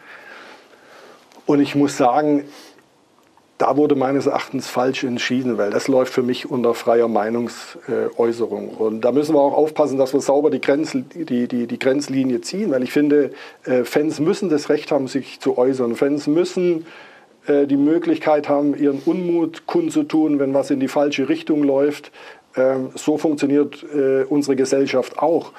Und 1.45 1.61
ich 1.61 1.75
muss 1.75 1.97
sagen, 1.97 2.45
da 3.59 3.77
wurde 3.77 3.95
meines 3.95 4.27
Erachtens 4.27 4.69
falsch 4.69 5.05
entschieden, 5.05 5.57
weil 5.57 5.71
das 5.71 5.89
läuft 5.89 6.13
für 6.13 6.23
mich 6.23 6.51
unter 6.51 6.75
freier 6.75 7.09
Meinungsäußerung. 7.09 8.69
Und 8.69 9.01
da 9.01 9.13
müssen 9.13 9.35
wir 9.35 9.41
auch 9.41 9.55
aufpassen, 9.55 9.97
dass 9.97 10.13
wir 10.13 10.21
sauber 10.21 10.51
die, 10.51 10.61
Grenz, 10.61 10.93
die, 10.93 11.49
die, 11.49 11.67
die 11.67 11.79
Grenzlinie 11.79 12.43
ziehen, 12.43 12.71
weil 12.71 12.83
ich 12.83 12.93
finde, 12.93 13.31
äh, 13.65 13.85
Fans 13.85 14.21
müssen 14.21 14.51
das 14.51 14.69
Recht 14.69 14.91
haben, 14.91 15.09
sich 15.09 15.41
zu 15.41 15.57
äußern. 15.57 15.97
Fans 15.97 16.27
müssen 16.27 16.87
äh, 17.47 17.67
die 17.67 17.79
Möglichkeit 17.79 18.49
haben, 18.49 18.77
ihren 18.77 19.01
Unmut 19.07 19.67
kundzutun, 19.67 20.39
wenn 20.39 20.53
was 20.53 20.71
in 20.71 20.81
die 20.81 20.89
falsche 20.89 21.31
Richtung 21.31 21.63
läuft. 21.63 22.13
Ähm, 22.57 22.91
so 22.95 23.17
funktioniert 23.17 23.85
äh, 23.95 24.25
unsere 24.25 24.57
Gesellschaft 24.57 25.19
auch. 25.19 25.53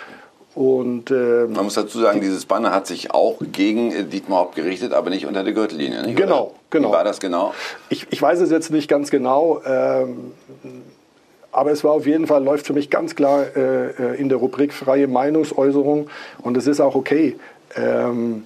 Und, 0.57 1.11
äh, 1.11 1.45
Man 1.47 1.65
muss 1.65 1.75
dazu 1.75 1.99
sagen, 1.99 2.19
dieses 2.19 2.47
Banner 2.47 2.73
hat 2.73 2.87
sich 2.87 3.11
auch 3.11 3.37
gegen 3.51 3.91
äh, 3.91 4.03
Dietmar 4.05 4.39
Haupt 4.39 4.55
gerichtet, 4.55 4.91
aber 4.91 5.11
nicht 5.11 5.27
unter 5.27 5.43
der 5.43 5.53
Gürtellinie. 5.53 6.01
Nicht, 6.01 6.17
genau, 6.17 6.45
oder? 6.45 6.53
genau. 6.71 6.89
Wie 6.89 6.93
war 6.93 7.03
das 7.03 7.19
genau? 7.19 7.53
Ich, 7.89 8.07
ich 8.09 8.19
weiß 8.19 8.39
es 8.39 8.49
jetzt 8.49 8.71
nicht 8.71 8.87
ganz 8.87 9.11
genau. 9.11 9.61
Ähm, 9.63 10.31
aber 11.51 11.71
es 11.71 11.83
war 11.83 11.91
auf 11.91 12.07
jeden 12.07 12.25
Fall, 12.25 12.43
läuft 12.43 12.65
für 12.65 12.73
mich 12.73 12.89
ganz 12.89 13.15
klar 13.15 13.45
äh, 13.55 13.89
äh 13.91 14.15
in 14.19 14.29
der 14.29 14.39
Rubrik 14.39 14.73
freie 14.73 15.07
Meinungsäußerung 15.07 16.09
und 16.41 16.57
es 16.57 16.65
ist 16.65 16.79
auch 16.79 16.95
okay. 16.95 17.35
Ähm, 17.75 18.43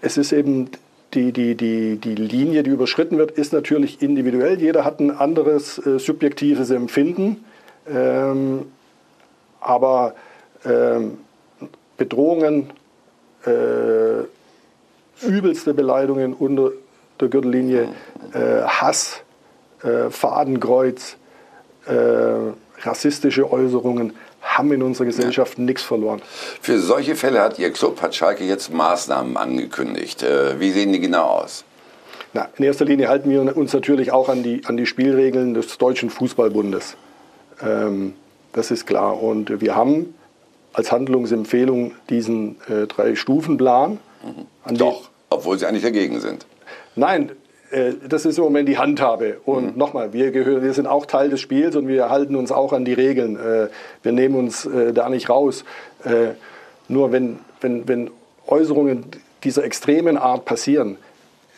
es 0.00 0.16
ist 0.16 0.32
eben 0.32 0.70
die, 1.12 1.32
die, 1.32 1.54
die, 1.54 1.98
die 1.98 2.14
Linie, 2.14 2.62
die 2.62 2.70
überschritten 2.70 3.18
wird, 3.18 3.32
ist 3.32 3.52
natürlich 3.52 4.00
individuell. 4.00 4.58
Jeder 4.58 4.86
hat 4.86 5.00
ein 5.00 5.10
anderes 5.10 5.76
äh, 5.86 5.98
subjektives 5.98 6.70
Empfinden. 6.70 7.44
Ähm, 7.86 8.72
aber 9.60 10.14
Bedrohungen 11.96 12.70
äh, 13.46 14.24
übelste 15.26 15.74
Beleidigungen 15.74 16.32
unter 16.34 16.72
der 17.20 17.28
Gürtellinie, 17.28 17.88
äh, 18.32 18.62
Hass, 18.62 19.20
äh, 19.82 20.10
Fadenkreuz, 20.10 21.16
rassistische 22.84 23.50
Äußerungen 23.50 24.12
haben 24.40 24.72
in 24.72 24.82
unserer 24.82 25.06
Gesellschaft 25.06 25.58
ja. 25.58 25.64
nichts 25.64 25.82
verloren. 25.82 26.22
Für 26.60 26.78
solche 26.78 27.16
Fälle 27.16 27.40
hat 27.40 27.58
Ihr 27.58 27.72
Club, 27.72 28.00
hat 28.02 28.14
Schalke 28.14 28.44
jetzt 28.44 28.72
Maßnahmen 28.72 29.36
angekündigt. 29.36 30.24
Wie 30.58 30.70
sehen 30.70 30.92
die 30.92 31.00
genau 31.00 31.24
aus? 31.24 31.64
Na, 32.34 32.48
in 32.56 32.64
erster 32.64 32.84
Linie 32.84 33.08
halten 33.08 33.28
wir 33.30 33.56
uns 33.56 33.72
natürlich 33.72 34.12
auch 34.12 34.28
an 34.28 34.44
die, 34.44 34.62
an 34.64 34.76
die 34.76 34.86
Spielregeln 34.86 35.54
des 35.54 35.76
Deutschen 35.76 36.08
Fußballbundes. 36.08 36.96
Ähm, 37.60 38.14
das 38.52 38.70
ist 38.70 38.86
klar. 38.86 39.20
Und 39.20 39.60
wir 39.60 39.74
haben 39.74 40.14
als 40.72 40.92
Handlungsempfehlung 40.92 41.92
diesen 42.10 42.56
äh, 42.68 42.86
Drei-Stufen-Plan. 42.86 43.98
Mhm. 44.24 44.76
Doch, 44.76 45.10
obwohl 45.30 45.58
Sie 45.58 45.66
eigentlich 45.66 45.82
dagegen 45.82 46.20
sind. 46.20 46.46
Nein, 46.96 47.32
äh, 47.70 47.92
das 48.08 48.24
ist 48.24 48.38
im 48.38 48.44
Moment 48.44 48.68
die 48.68 48.78
Handhabe. 48.78 49.38
Und 49.44 49.72
mhm. 49.72 49.78
nochmal, 49.78 50.12
wir, 50.12 50.30
gehören, 50.30 50.62
wir 50.62 50.72
sind 50.74 50.86
auch 50.86 51.06
Teil 51.06 51.30
des 51.30 51.40
Spiels 51.40 51.76
und 51.76 51.88
wir 51.88 52.10
halten 52.10 52.36
uns 52.36 52.52
auch 52.52 52.72
an 52.72 52.84
die 52.84 52.92
Regeln. 52.92 53.36
Äh, 53.36 53.68
wir 54.02 54.12
nehmen 54.12 54.36
uns 54.36 54.66
äh, 54.66 54.92
da 54.92 55.08
nicht 55.08 55.28
raus. 55.28 55.64
Nur 56.88 57.12
wenn, 57.12 57.38
wenn, 57.60 57.86
wenn 57.86 58.10
Äußerungen 58.48 59.04
dieser 59.44 59.62
extremen 59.62 60.16
Art 60.16 60.44
passieren, 60.44 60.96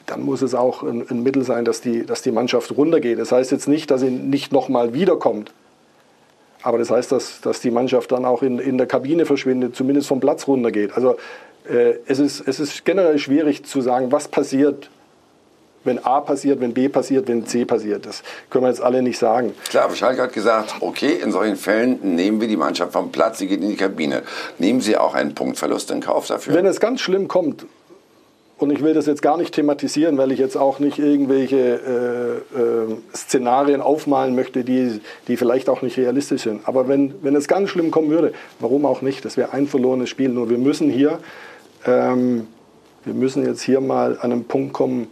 dann 0.07 0.23
muss 0.23 0.43
es 0.43 0.55
auch 0.55 0.83
ein, 0.83 1.07
ein, 1.09 1.23
Mittel 1.23 1.45
sein, 1.45 1.65
dass 1.65 1.81
die, 1.81 2.05
dass 2.05 2.23
die 2.23 2.31
Mannschaft 2.31 2.77
runtergeht. 2.77 3.19
Das 3.19 3.33
heißt 3.33 3.51
jetzt 3.53 3.69
nicht, 3.69 3.91
dass 3.91 4.03
sie 4.03 4.11
nicht 4.11 4.53
nochmal 4.53 4.93
wiederkommt. 4.93 5.53
Aber 6.65 6.79
das 6.79 6.91
heißt, 6.91 7.13
dass, 7.13 7.43
dass 7.43 7.61
die 7.61 7.71
Mannschaft 7.71 8.11
dann 8.11 8.25
auch 8.25 8.43
in, 8.43 8.59
in 8.59 8.79
der 8.79 8.87
Kabine 8.87 9.27
verschwindet, 9.27 9.77
zumindest 9.77 10.09
vom 10.09 10.19
Platz 10.19 10.49
runtergeht. 10.49 10.97
Also 10.97 11.17
äh, 11.71 11.97
es, 12.07 12.19
ist, 12.19 12.41
es 12.49 12.59
ist 12.59 12.87
generell 12.87 13.19
schwierig 13.19 13.67
zu 13.67 13.83
sagen, 13.83 14.11
was 14.11 14.29
passiert, 14.29 14.89
wenn 15.85 16.03
A 16.03 16.21
passiert, 16.21 16.63
wenn 16.63 16.73
B 16.73 16.89
passiert, 16.89 17.29
wenn 17.29 17.47
C 17.47 17.67
passiert. 17.67 18.07
Das 18.07 18.23
können 18.49 18.65
wir 18.65 18.71
jetzt 18.71 18.81
alle 18.81 19.03
nicht 19.03 19.19
sagen. 19.19 19.55
Klar, 19.69 19.95
Schalke 19.95 20.23
hat 20.23 20.33
gesagt, 20.33 20.77
okay, 20.81 21.13
in 21.23 21.33
solchen 21.33 21.57
Fällen 21.57 21.99
nehmen 22.17 22.41
wir 22.41 22.49
die 22.49 22.57
Mannschaft 22.57 22.95
vom 22.95 23.13
Platz, 23.13 23.41
sie 23.41 23.47
geht 23.47 23.61
in 23.61 23.69
die 23.69 23.77
Kabine. 23.77 24.23
Nehmen 24.57 24.81
Sie 24.81 24.97
auch 24.97 25.15
einen 25.15 25.35
Punktverlust 25.35 25.91
in 25.91 26.01
Kauf 26.01 26.29
dafür? 26.29 26.55
Wenn 26.55 26.65
es 26.65 26.81
ganz 26.81 27.03
schlimm 27.03 27.29
kommt, 27.29 27.67
und 28.57 28.71
ich 28.71 28.83
will 28.83 28.95
das 28.95 29.07
jetzt 29.07 29.21
gar 29.21 29.37
nicht 29.37 29.55
thematisieren, 29.55 30.17
weil 30.17 30.31
ich 30.31 30.39
jetzt 30.39 30.57
auch 30.57 30.79
nicht 30.79 30.99
irgendwelche 30.99 31.57
äh, 32.55 32.59
äh, 32.59 32.97
Szenarien 33.15 33.81
aufmalen 33.81 34.35
möchte, 34.37 34.63
die, 34.63 35.01
die 35.27 35.37
vielleicht 35.37 35.69
auch 35.69 35.83
nicht 35.83 35.97
realistisch 35.97 36.43
sind. 36.43 36.67
Aber 36.69 36.87
wenn, 36.87 37.15
wenn 37.23 37.35
es 37.35 37.49
ganz 37.49 37.71
schlimm 37.71 37.91
kommen 37.91 38.11
würde, 38.11 38.33
warum 38.61 38.87
auch 38.87 39.03
nicht? 39.03 39.25
Das 39.25 39.37
wäre 39.37 39.53
ein 39.53 39.67
verlorenes 39.67 40.09
Spiel. 40.09 40.29
Nur 40.29 40.51
wir 40.51 40.59
müssen 40.59 40.89
hier, 40.89 41.19
ähm, 41.85 42.47
wir 43.05 43.15
müssen 43.15 43.45
jetzt 43.45 43.63
hier 43.63 43.81
mal 43.81 44.19
an 44.21 44.31
einen 44.31 44.45
Punkt 44.45 44.73
kommen, 44.73 45.09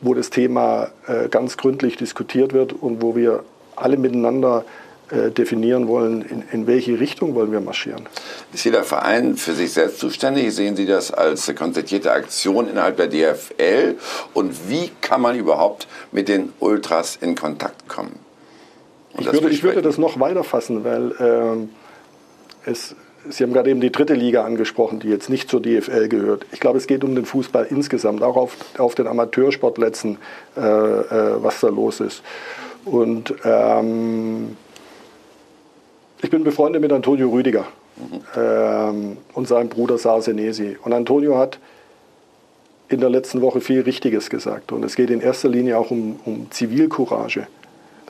wo 0.00 0.14
das 0.14 0.30
Thema 0.30 0.88
äh, 1.06 1.28
ganz 1.28 1.58
gründlich 1.58 1.98
diskutiert 1.98 2.54
wird 2.54 2.72
und 2.72 3.02
wo 3.02 3.14
wir 3.14 3.44
alle 3.76 3.98
miteinander 3.98 4.64
definieren 5.10 5.88
wollen, 5.88 6.22
in, 6.22 6.44
in, 6.52 6.66
welche 6.66 7.00
Richtung 7.00 7.34
wollen 7.34 7.50
wir 7.50 7.60
marschieren. 7.60 8.08
Ist 8.52 8.64
jeder 8.64 8.84
Verein 8.84 9.36
für 9.36 9.54
sich 9.54 9.72
selbst 9.72 9.98
zuständig? 9.98 10.54
Sehen 10.54 10.76
Sie 10.76 10.86
das 10.86 11.10
als 11.10 11.52
konzertierte 11.54 12.12
Aktion 12.12 12.68
innerhalb 12.68 12.96
der 12.96 13.08
DFL? 13.08 13.96
Und 14.34 14.68
wie 14.68 14.90
kann 15.00 15.20
man 15.20 15.36
überhaupt 15.36 15.88
mit 16.12 16.28
den 16.28 16.52
Ultras 16.60 17.18
in 17.20 17.34
Kontakt 17.34 17.88
kommen? 17.88 18.20
Ich 19.18 19.32
würde, 19.32 19.50
ich 19.50 19.62
würde, 19.64 19.82
das 19.82 19.98
noch 19.98 20.20
weiter 20.20 20.44
fassen, 20.44 20.84
weil 20.84 21.68
äh, 22.64 22.70
es 22.70 22.94
Sie 23.28 23.44
haben 23.44 23.52
gerade 23.52 23.68
eben 23.68 23.80
die 23.80 23.92
dritte 23.92 24.14
Liga 24.14 24.44
angesprochen, 24.44 25.00
die 25.00 25.08
jetzt 25.08 25.28
nicht 25.28 25.50
zur 25.50 25.60
DFL 25.60 26.08
gehört. 26.08 26.46
Ich 26.52 26.60
glaube, 26.60 26.78
es 26.78 26.86
geht 26.86 27.04
um 27.04 27.14
den 27.14 27.26
Fußball 27.26 27.66
insgesamt, 27.68 28.22
auch 28.22 28.36
auf, 28.36 28.56
auf 28.78 28.94
den 28.94 29.06
Amateursportplätzen, 29.06 30.16
äh, 30.56 30.60
äh, 30.60 31.42
was 31.42 31.60
da 31.60 31.68
los 31.68 32.00
ist. 32.00 32.22
Und 32.86 33.34
ähm, 33.44 34.56
ich 36.22 36.30
bin 36.30 36.44
befreundet 36.44 36.82
mit 36.82 36.92
Antonio 36.92 37.28
Rüdiger 37.30 37.66
mhm. 37.96 38.20
ähm, 38.36 39.16
und 39.34 39.48
seinem 39.48 39.68
Bruder 39.68 39.98
Sarsenesi. 39.98 40.76
Und 40.82 40.92
Antonio 40.92 41.38
hat 41.38 41.58
in 42.88 43.00
der 43.00 43.10
letzten 43.10 43.40
Woche 43.40 43.60
viel 43.60 43.82
Richtiges 43.82 44.30
gesagt. 44.30 44.72
Und 44.72 44.84
es 44.84 44.96
geht 44.96 45.10
in 45.10 45.20
erster 45.20 45.48
Linie 45.48 45.78
auch 45.78 45.90
um, 45.90 46.18
um 46.24 46.50
Zivilcourage 46.50 47.46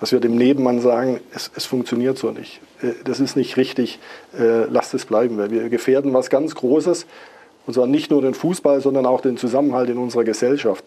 dass 0.00 0.12
wir 0.12 0.20
dem 0.20 0.34
Nebenmann 0.34 0.80
sagen, 0.80 1.20
es, 1.34 1.50
es 1.54 1.66
funktioniert 1.66 2.18
so 2.18 2.30
nicht. 2.30 2.60
Äh, 2.82 2.92
das 3.04 3.20
ist 3.20 3.36
nicht 3.36 3.56
richtig, 3.56 4.00
äh, 4.36 4.64
lasst 4.64 4.94
es 4.94 5.04
bleiben, 5.04 5.36
weil 5.36 5.50
wir 5.50 5.68
gefährden 5.68 6.12
was 6.14 6.30
ganz 6.30 6.54
Großes, 6.54 7.06
und 7.66 7.74
zwar 7.74 7.86
nicht 7.86 8.10
nur 8.10 8.22
den 8.22 8.34
Fußball, 8.34 8.80
sondern 8.80 9.06
auch 9.06 9.20
den 9.20 9.36
Zusammenhalt 9.36 9.90
in 9.90 9.98
unserer 9.98 10.24
Gesellschaft. 10.24 10.84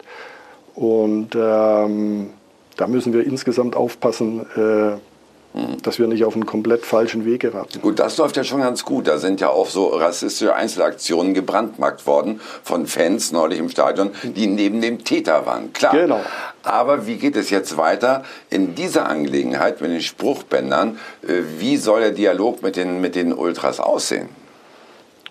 Und 0.74 1.36
ähm, 1.36 2.30
da 2.76 2.86
müssen 2.88 3.12
wir 3.12 3.24
insgesamt 3.24 3.76
aufpassen, 3.76 4.44
äh, 4.56 4.96
dass 5.82 6.00
wir 6.00 6.08
nicht 6.08 6.24
auf 6.24 6.34
einen 6.34 6.46
komplett 6.46 6.84
falschen 6.84 7.24
Weg 7.24 7.42
geraten. 7.42 7.80
Gut, 7.80 8.00
das 8.00 8.16
läuft 8.18 8.36
ja 8.36 8.42
schon 8.42 8.60
ganz 8.60 8.84
gut. 8.84 9.06
Da 9.06 9.18
sind 9.18 9.40
ja 9.40 9.50
auch 9.50 9.68
so 9.68 9.86
rassistische 9.86 10.54
Einzelaktionen 10.54 11.32
gebrandmarkt 11.32 12.06
worden 12.06 12.40
von 12.64 12.86
Fans 12.86 13.30
neulich 13.30 13.60
im 13.60 13.68
Stadion, 13.68 14.10
die 14.24 14.48
neben 14.48 14.80
dem 14.80 15.04
Täter 15.04 15.46
waren. 15.46 15.72
Klar. 15.72 15.92
Genau. 15.92 16.20
Aber 16.64 17.06
wie 17.06 17.16
geht 17.16 17.36
es 17.36 17.50
jetzt 17.50 17.76
weiter 17.76 18.24
in 18.50 18.74
dieser 18.74 19.08
Angelegenheit 19.08 19.80
mit 19.80 19.92
den 19.92 20.00
Spruchbändern? 20.00 20.98
Äh, 21.22 21.42
wie 21.58 21.76
soll 21.76 22.00
der 22.00 22.10
Dialog 22.10 22.62
mit 22.62 22.74
den, 22.76 23.00
mit 23.00 23.14
den 23.14 23.32
Ultras 23.32 23.78
aussehen? 23.78 24.28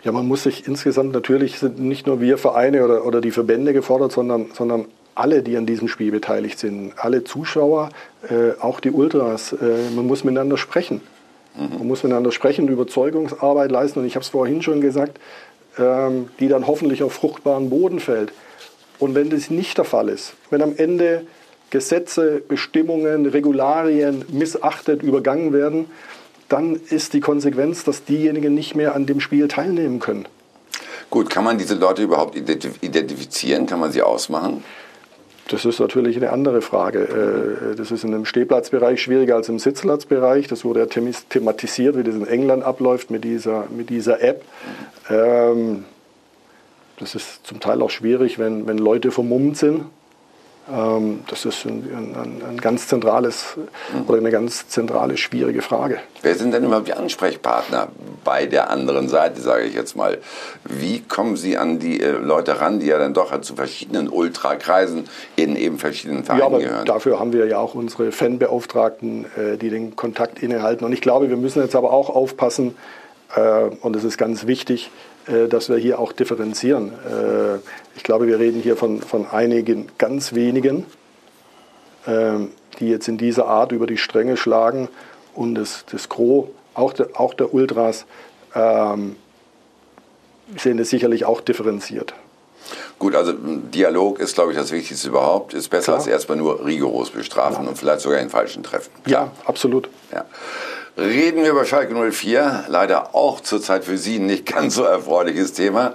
Ja, 0.03 0.11
man 0.11 0.27
muss 0.27 0.43
sich 0.43 0.67
insgesamt 0.67 1.13
natürlich 1.13 1.59
sind 1.59 1.79
nicht 1.79 2.07
nur 2.07 2.21
wir 2.21 2.37
Vereine 2.37 2.83
oder, 2.85 3.05
oder 3.05 3.19
die 3.19 3.31
Verbände 3.31 3.73
gefordert, 3.73 4.11
sondern, 4.11 4.51
sondern 4.53 4.85
alle, 5.15 5.43
die 5.43 5.57
an 5.57 5.65
diesem 5.65 5.87
Spiel 5.87 6.11
beteiligt 6.11 6.59
sind, 6.59 6.93
alle 6.97 7.23
Zuschauer, 7.23 7.89
äh, 8.29 8.59
auch 8.59 8.79
die 8.79 8.91
Ultras. 8.91 9.53
Äh, 9.53 9.91
man 9.95 10.07
muss 10.07 10.23
miteinander 10.23 10.57
sprechen. 10.57 11.01
Mhm. 11.55 11.77
Man 11.77 11.87
muss 11.87 12.03
miteinander 12.03 12.31
sprechen, 12.31 12.67
Überzeugungsarbeit 12.67 13.71
leisten. 13.71 13.99
Und 13.99 14.05
ich 14.05 14.15
habe 14.15 14.23
es 14.23 14.29
vorhin 14.29 14.61
schon 14.61 14.81
gesagt, 14.81 15.19
ähm, 15.77 16.29
die 16.39 16.47
dann 16.47 16.67
hoffentlich 16.67 17.03
auf 17.03 17.13
fruchtbaren 17.13 17.69
Boden 17.69 17.99
fällt. 17.99 18.31
Und 18.99 19.15
wenn 19.15 19.29
das 19.29 19.49
nicht 19.49 19.77
der 19.77 19.85
Fall 19.85 20.09
ist, 20.09 20.33
wenn 20.49 20.61
am 20.61 20.75
Ende 20.75 21.25
Gesetze, 21.69 22.41
Bestimmungen, 22.47 23.25
Regularien 23.25 24.23
missachtet, 24.29 25.01
übergangen 25.01 25.53
werden, 25.53 25.87
dann 26.47 26.79
ist 26.89 27.13
die 27.13 27.19
Konsequenz, 27.19 27.83
dass 27.83 28.03
diejenigen 28.05 28.53
nicht 28.53 28.75
mehr 28.75 28.93
an 28.93 29.07
dem 29.07 29.19
Spiel 29.19 29.47
teilnehmen 29.47 29.99
können. 29.99 30.27
Gut, 31.09 31.31
kann 31.31 31.43
man 31.43 31.57
diese 31.57 31.73
Leute 31.75 32.03
überhaupt 32.03 32.35
identifizieren? 32.35 33.65
Kann 33.65 33.79
man 33.79 33.91
sie 33.91 34.03
ausmachen? 34.03 34.63
Das 35.49 35.65
ist 35.65 35.79
natürlich 35.79 36.15
eine 36.17 36.31
andere 36.31 36.61
Frage. 36.61 37.71
Äh, 37.71 37.75
das 37.75 37.91
ist 37.91 38.03
in 38.03 38.13
einem 38.13 38.25
Stehplatzbereich 38.25 39.01
schwieriger 39.01 39.35
als 39.35 39.49
im 39.49 39.59
Sitzplatzbereich. 39.59 40.47
Das 40.47 40.63
wurde 40.63 40.81
ja 40.81 40.85
thematisiert, 40.85 41.97
wie 41.97 42.03
das 42.03 42.15
in 42.15 42.27
England 42.27 42.63
abläuft 42.63 43.11
mit 43.11 43.23
dieser, 43.23 43.65
mit 43.69 43.89
dieser 43.89 44.21
App. 44.21 44.43
Ähm, 45.09 45.85
das 46.97 47.15
ist 47.15 47.45
zum 47.45 47.59
Teil 47.59 47.81
auch 47.81 47.89
schwierig, 47.89 48.39
wenn, 48.39 48.67
wenn 48.67 48.77
Leute 48.77 49.11
vermummt 49.11 49.57
sind. 49.57 49.85
Ähm, 50.71 51.25
das 51.27 51.43
ist 51.43 51.65
ein, 51.65 51.83
ein, 51.93 52.41
ein, 52.49 52.57
ganz 52.61 52.87
zentrales 52.87 53.57
oder 54.07 54.17
eine 54.17 54.31
ganz 54.31 54.69
zentrale 54.69 55.17
schwierige 55.17 55.61
Frage. 55.61 55.99
Wer 56.21 56.35
sind 56.35 56.53
denn 56.53 56.63
überhaupt 56.63 56.87
die 56.87 56.93
Ansprechpartner 56.93 57.89
bei 58.23 58.45
der 58.45 58.69
anderen 58.69 59.09
Seite, 59.09 59.41
sage 59.41 59.65
ich 59.65 59.75
jetzt 59.75 59.97
mal? 59.97 60.19
Wie 60.63 61.01
kommen 61.01 61.35
Sie 61.35 61.57
an 61.57 61.79
die 61.79 61.99
äh, 61.99 62.11
Leute 62.11 62.61
ran, 62.61 62.79
die 62.79 62.85
ja 62.85 62.97
dann 62.97 63.13
doch 63.13 63.41
zu 63.41 63.55
verschiedenen 63.55 64.07
Ultrakreisen 64.07 65.09
in 65.35 65.57
eben 65.57 65.79
verschiedenen 65.79 66.23
Vereinen 66.23 66.39
ja, 66.39 66.45
aber 66.45 66.59
gehören? 66.59 66.85
Dafür 66.85 67.19
haben 67.19 67.33
wir 67.33 67.45
ja 67.45 67.57
auch 67.57 67.75
unsere 67.75 68.13
Fanbeauftragten, 68.13 69.25
äh, 69.35 69.57
die 69.57 69.69
den 69.69 69.97
Kontakt 69.97 70.41
innehalten. 70.41 70.85
Und 70.85 70.93
ich 70.93 71.01
glaube, 71.01 71.29
wir 71.29 71.37
müssen 71.37 71.61
jetzt 71.61 71.75
aber 71.75 71.91
auch 71.91 72.09
aufpassen, 72.09 72.75
äh, 73.35 73.69
und 73.81 73.95
es 73.95 74.03
ist 74.03 74.17
ganz 74.17 74.47
wichtig, 74.47 74.91
dass 75.25 75.69
wir 75.69 75.77
hier 75.77 75.99
auch 75.99 76.11
differenzieren. 76.11 76.91
Äh, 76.91 77.57
ich 77.95 78.03
glaube, 78.03 78.27
wir 78.27 78.39
reden 78.39 78.61
hier 78.61 78.75
von, 78.75 79.01
von 79.01 79.25
einigen 79.25 79.87
ganz 79.97 80.33
wenigen, 80.33 80.85
ähm, 82.07 82.51
die 82.79 82.89
jetzt 82.89 83.07
in 83.07 83.17
dieser 83.17 83.47
Art 83.47 83.71
über 83.71 83.87
die 83.87 83.97
Stränge 83.97 84.37
schlagen 84.37 84.89
und 85.33 85.55
das, 85.55 85.85
das 85.91 86.09
Gros, 86.09 86.47
auch 86.73 86.93
der, 86.93 87.09
auch 87.13 87.33
der 87.33 87.53
Ultras, 87.53 88.05
ähm, 88.55 89.15
sehen 90.57 90.77
das 90.77 90.89
sicherlich 90.89 91.25
auch 91.25 91.41
differenziert. 91.41 92.13
Gut, 92.99 93.15
also 93.15 93.33
Dialog 93.33 94.19
ist, 94.19 94.35
glaube 94.35 94.51
ich, 94.51 94.57
das 94.57 94.71
Wichtigste 94.71 95.09
überhaupt. 95.09 95.53
Ist 95.53 95.69
besser 95.69 95.93
Klar. 95.93 95.97
als 95.97 96.07
erstmal 96.07 96.37
nur 96.37 96.65
rigoros 96.65 97.09
bestrafen 97.09 97.63
ja. 97.63 97.69
und 97.69 97.77
vielleicht 97.77 98.01
sogar 98.01 98.19
in 98.19 98.29
falschen 98.29 98.63
treffen. 98.63 98.91
Klar. 99.03 99.25
Ja, 99.25 99.31
absolut. 99.45 99.89
Ja. 100.11 100.25
Reden 100.95 101.43
wir 101.43 101.51
über 101.51 101.65
Schalke 101.65 101.95
04. 101.95 102.65
Leider 102.67 103.15
auch 103.15 103.39
zurzeit 103.41 103.83
für 103.83 103.97
Sie 103.97 104.19
nicht 104.19 104.45
ganz 104.45 104.75
so 104.75 104.83
erfreuliches 104.83 105.53
Thema. 105.53 105.93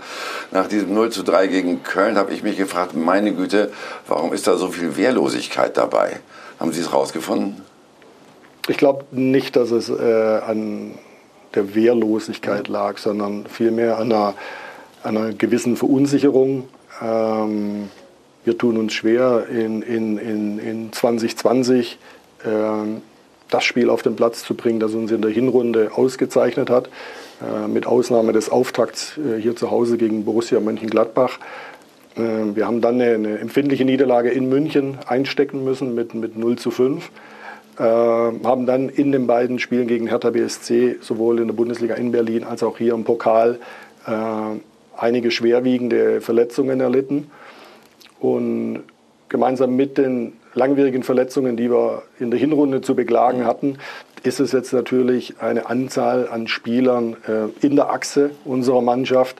Nach 0.50 0.66
diesem 0.66 0.92
0 0.94 1.10
zu 1.10 1.22
3 1.22 1.46
gegen 1.46 1.82
Köln 1.82 2.16
habe 2.16 2.32
ich 2.32 2.42
mich 2.42 2.56
gefragt, 2.56 2.96
meine 2.96 3.32
Güte, 3.32 3.70
warum 4.06 4.32
ist 4.32 4.46
da 4.46 4.56
so 4.56 4.68
viel 4.68 4.96
Wehrlosigkeit 4.96 5.76
dabei? 5.76 6.20
Haben 6.58 6.72
Sie 6.72 6.80
es 6.80 6.92
rausgefunden? 6.92 7.62
Ich 8.66 8.76
glaube 8.76 9.04
nicht, 9.12 9.56
dass 9.56 9.70
es 9.70 9.88
äh, 9.88 10.40
an 10.46 10.98
der 11.54 11.74
Wehrlosigkeit 11.74 12.68
lag, 12.68 12.98
sondern 12.98 13.46
vielmehr 13.46 13.98
an 13.98 14.12
einer, 14.12 14.34
einer 15.04 15.32
gewissen 15.32 15.76
Verunsicherung 15.76 16.68
Ähm, 17.00 17.90
wir 18.44 18.56
tun 18.56 18.78
uns 18.78 18.92
schwer 18.94 19.46
in, 19.50 19.82
in, 19.82 20.18
in, 20.18 20.58
in 20.58 20.92
2020 20.92 21.98
ähm, 22.46 23.02
das 23.50 23.64
Spiel 23.64 23.90
auf 23.90 24.02
den 24.02 24.16
Platz 24.16 24.44
zu 24.44 24.54
bringen, 24.54 24.80
das 24.80 24.94
uns 24.94 25.10
in 25.10 25.22
der 25.22 25.30
Hinrunde 25.30 25.92
ausgezeichnet 25.94 26.70
hat. 26.70 26.88
Äh, 27.40 27.68
mit 27.68 27.86
Ausnahme 27.86 28.32
des 28.32 28.50
Auftakts 28.50 29.16
äh, 29.16 29.40
hier 29.40 29.54
zu 29.54 29.70
Hause 29.70 29.96
gegen 29.96 30.24
Borussia 30.24 30.58
Mönchengladbach. 30.58 31.38
Äh, 32.16 32.20
wir 32.54 32.66
haben 32.66 32.80
dann 32.80 33.00
eine, 33.00 33.14
eine, 33.14 33.38
empfindliche 33.38 33.84
Niederlage 33.84 34.30
in 34.30 34.48
München 34.48 34.98
einstecken 35.06 35.62
müssen 35.62 35.94
mit, 35.94 36.14
mit 36.14 36.36
0 36.36 36.56
zu 36.56 36.72
5. 36.72 37.10
Äh, 37.78 37.82
haben 37.82 38.66
dann 38.66 38.88
in 38.88 39.12
den 39.12 39.28
beiden 39.28 39.60
Spielen 39.60 39.86
gegen 39.86 40.08
Hertha 40.08 40.30
BSC, 40.30 40.96
sowohl 41.00 41.38
in 41.38 41.46
der 41.46 41.54
Bundesliga 41.54 41.94
in 41.94 42.10
Berlin 42.10 42.42
als 42.42 42.62
auch 42.62 42.78
hier 42.78 42.94
im 42.94 43.04
Pokal, 43.04 43.58
einige 44.96 45.30
schwerwiegende 45.30 46.22
Verletzungen 46.22 46.80
erlitten. 46.80 47.30
Und 48.20 48.84
gemeinsam 49.28 49.76
mit 49.76 49.98
den 49.98 50.32
langwierigen 50.58 51.02
Verletzungen, 51.02 51.56
die 51.56 51.70
wir 51.70 52.02
in 52.18 52.30
der 52.30 52.38
Hinrunde 52.38 52.80
zu 52.80 52.94
beklagen 52.94 53.46
hatten, 53.46 53.78
ist 54.24 54.40
es 54.40 54.52
jetzt 54.52 54.72
natürlich 54.72 55.34
eine 55.40 55.66
Anzahl 55.70 56.28
an 56.28 56.48
Spielern 56.48 57.16
äh, 57.26 57.66
in 57.66 57.76
der 57.76 57.90
Achse 57.90 58.30
unserer 58.44 58.82
Mannschaft, 58.82 59.36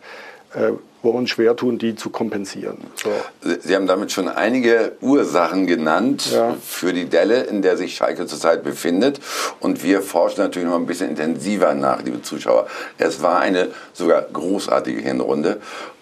äh, 0.55 0.71
wo 1.03 1.13
wir 1.13 1.19
uns 1.19 1.31
schwer 1.31 1.55
tun, 1.55 1.79
die 1.79 1.95
zu 1.95 2.11
kompensieren. 2.11 2.79
So. 2.97 3.11
Sie 3.61 3.75
haben 3.77 3.87
damit 3.87 4.11
schon 4.11 4.27
einige 4.29 4.93
Ursachen 5.01 5.67
genannt 5.69 6.31
Ja. 6.33 6.57
für 6.61 6.93
die 6.93 7.05
Delle, 7.07 7.43
in 7.43 7.63
der 7.63 7.77
sich 7.77 7.95
Schalke 7.95 8.27
zurzeit 8.27 8.65
befindet. 8.65 9.21
Und 9.61 9.85
wir 9.85 10.01
forschen 10.03 10.43
natürlich 10.43 10.69
noch 10.69 10.75
ein 10.77 10.87
bisschen 10.87 11.11
intensiver 11.11 11.75
nach, 11.75 12.03
liebe 12.03 12.23
Zuschauer. 12.23 12.67
Es 12.99 13.23
war 13.23 13.39
eine 13.41 13.69
sogar 13.93 14.23
großartige 14.23 15.01
Hinrunde. 15.01 15.59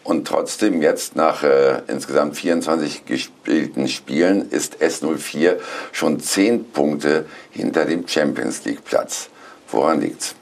Und 0.07 0.29
trotzdem 0.29 0.83
jetzt 0.83 1.17
nach 1.17 1.43
äh, 1.43 1.83
insgesamt 1.89 2.37
24 2.37 3.07
gespielten 3.07 3.89
Spielen 3.89 4.49
ist 4.51 4.77
S04 4.81 5.57
schon 5.91 6.21
10 6.21 6.71
Punkte 6.71 7.27
hinter 7.51 7.87
dem 7.87 8.07
Champions 8.07 8.65
League 8.65 8.85
Platz. 8.85 9.29
Woran 9.69 10.01
liegt's? 10.01 10.37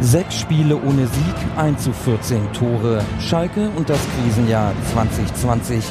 Sechs 0.00 0.40
Spiele 0.40 0.74
ohne 0.76 1.06
Sieg, 1.06 1.34
1 1.56 1.84
zu 1.84 1.92
14 1.92 2.52
Tore. 2.54 3.04
Schalke 3.20 3.70
und 3.76 3.88
das 3.88 4.00
Krisenjahr 4.16 4.74
2020. 4.92 5.84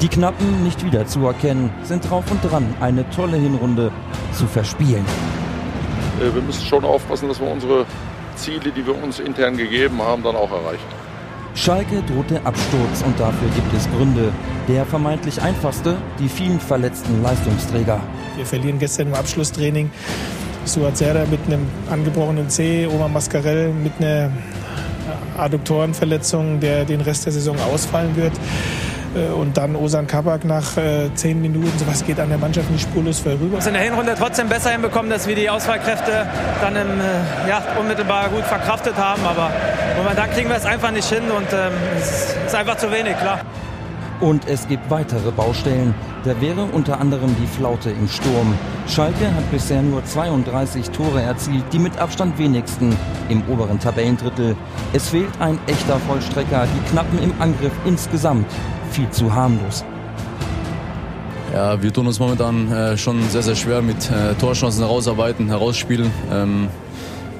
Die 0.00 0.08
Knappen 0.08 0.62
nicht 0.62 0.84
wiederzuerkennen, 0.84 1.70
sind 1.82 2.08
drauf 2.08 2.30
und 2.30 2.48
dran, 2.48 2.76
eine 2.80 3.10
tolle 3.10 3.38
Hinrunde 3.38 3.90
zu 4.32 4.46
verspielen. 4.46 5.04
Äh, 6.20 6.32
Wir 6.32 6.42
müssen 6.42 6.64
schon 6.64 6.84
aufpassen, 6.84 7.26
dass 7.26 7.40
wir 7.40 7.50
unsere 7.50 7.86
Ziele, 8.36 8.70
die 8.70 8.86
wir 8.86 9.02
uns 9.02 9.18
intern 9.18 9.56
gegeben 9.56 10.00
haben, 10.00 10.22
dann 10.22 10.36
auch 10.36 10.52
erreichen. 10.52 11.01
Schalke 11.54 12.02
drohte 12.02 12.44
Absturz 12.44 13.02
und 13.04 13.18
dafür 13.20 13.48
gibt 13.54 13.72
es 13.74 13.88
Gründe. 13.90 14.32
Der 14.68 14.86
vermeintlich 14.86 15.40
einfachste, 15.40 15.96
die 16.18 16.28
vielen 16.28 16.58
verletzten 16.58 17.22
Leistungsträger. 17.22 18.00
Wir 18.36 18.46
verlieren 18.46 18.78
gestern 18.78 19.08
im 19.08 19.14
Abschlusstraining 19.14 19.90
Suat 20.64 20.96
Serra 20.96 21.26
mit 21.30 21.40
einem 21.46 21.66
angebrochenen 21.90 22.48
C, 22.48 22.86
Omar 22.86 23.08
Mascarell 23.08 23.72
mit 23.72 23.92
einer 23.98 24.30
Adduktorenverletzung, 25.36 26.60
der 26.60 26.84
den 26.84 27.00
Rest 27.00 27.26
der 27.26 27.32
Saison 27.32 27.56
ausfallen 27.72 28.14
wird. 28.16 28.32
Äh, 29.14 29.32
Und 29.32 29.56
dann 29.56 29.76
Osan 29.76 30.06
Kabak 30.06 30.44
nach 30.44 30.76
äh, 30.76 31.10
zehn 31.14 31.40
Minuten. 31.40 31.72
Sowas 31.78 32.04
geht 32.04 32.18
an 32.18 32.28
der 32.28 32.38
Mannschaft 32.38 32.70
nicht 32.70 32.82
spurlos 32.82 33.18
vorüber. 33.20 33.56
uns 33.56 33.66
in 33.66 33.74
der 33.74 33.82
Hinrunde 33.82 34.14
trotzdem 34.18 34.48
besser 34.48 34.70
hinbekommen, 34.70 35.10
dass 35.10 35.26
wir 35.26 35.34
die 35.34 35.50
Ausfallkräfte 35.50 36.26
dann 36.60 36.76
im, 36.76 37.00
äh, 37.00 37.48
ja, 37.48 37.62
unmittelbar 37.78 38.28
gut 38.28 38.44
verkraftet 38.44 38.96
haben. 38.96 39.22
Aber 39.24 39.50
momentan 39.96 40.30
kriegen 40.30 40.48
wir 40.48 40.56
es 40.56 40.64
einfach 40.64 40.90
nicht 40.90 41.08
hin 41.08 41.24
und 41.30 41.46
ähm, 41.52 41.72
es 41.98 42.34
ist 42.46 42.54
einfach 42.54 42.76
zu 42.76 42.90
wenig, 42.90 43.16
klar. 43.18 43.40
Und 44.20 44.46
es 44.48 44.68
gibt 44.68 44.88
weitere 44.88 45.32
Baustellen. 45.32 45.94
Da 46.24 46.40
wäre 46.40 46.62
unter 46.62 47.00
anderem 47.00 47.34
die 47.42 47.46
Flaute 47.48 47.90
im 47.90 48.06
Sturm. 48.06 48.54
Schalke 48.86 49.26
hat 49.34 49.50
bisher 49.50 49.82
nur 49.82 50.04
32 50.04 50.90
Tore 50.90 51.20
erzielt, 51.20 51.64
die 51.72 51.80
mit 51.80 51.98
Abstand 51.98 52.38
wenigsten 52.38 52.96
im 53.28 53.42
oberen 53.48 53.80
Tabellendrittel. 53.80 54.54
Es 54.92 55.08
fehlt 55.08 55.32
ein 55.40 55.58
echter 55.66 55.98
Vollstrecker, 56.06 56.68
die 56.72 56.90
Knappen 56.90 57.20
im 57.20 57.32
Angriff 57.40 57.72
insgesamt 57.84 58.46
viel 58.92 59.10
zu 59.10 59.34
harmlos. 59.34 59.84
Ja, 61.52 61.82
wir 61.82 61.92
tun 61.92 62.06
uns 62.06 62.18
momentan 62.18 62.70
äh, 62.72 62.96
schon 62.96 63.22
sehr, 63.28 63.42
sehr 63.42 63.54
schwer 63.54 63.82
mit 63.82 64.10
äh, 64.10 64.34
Torchancen 64.34 64.84
herausarbeiten, 64.84 65.48
herausspielen. 65.48 66.10
Ähm, 66.32 66.68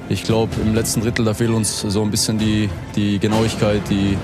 ich 0.09 0.23
glaube, 0.23 0.51
im 0.61 0.75
letzten 0.75 1.01
Drittel, 1.01 1.25
da 1.25 1.33
fehlt 1.33 1.49
uns 1.49 1.81
so 1.81 2.01
ein 2.03 2.11
bisschen 2.11 2.37
die, 2.37 2.69
die 2.95 3.17
Genauigkeit, 3.17 3.81
die 3.89 4.17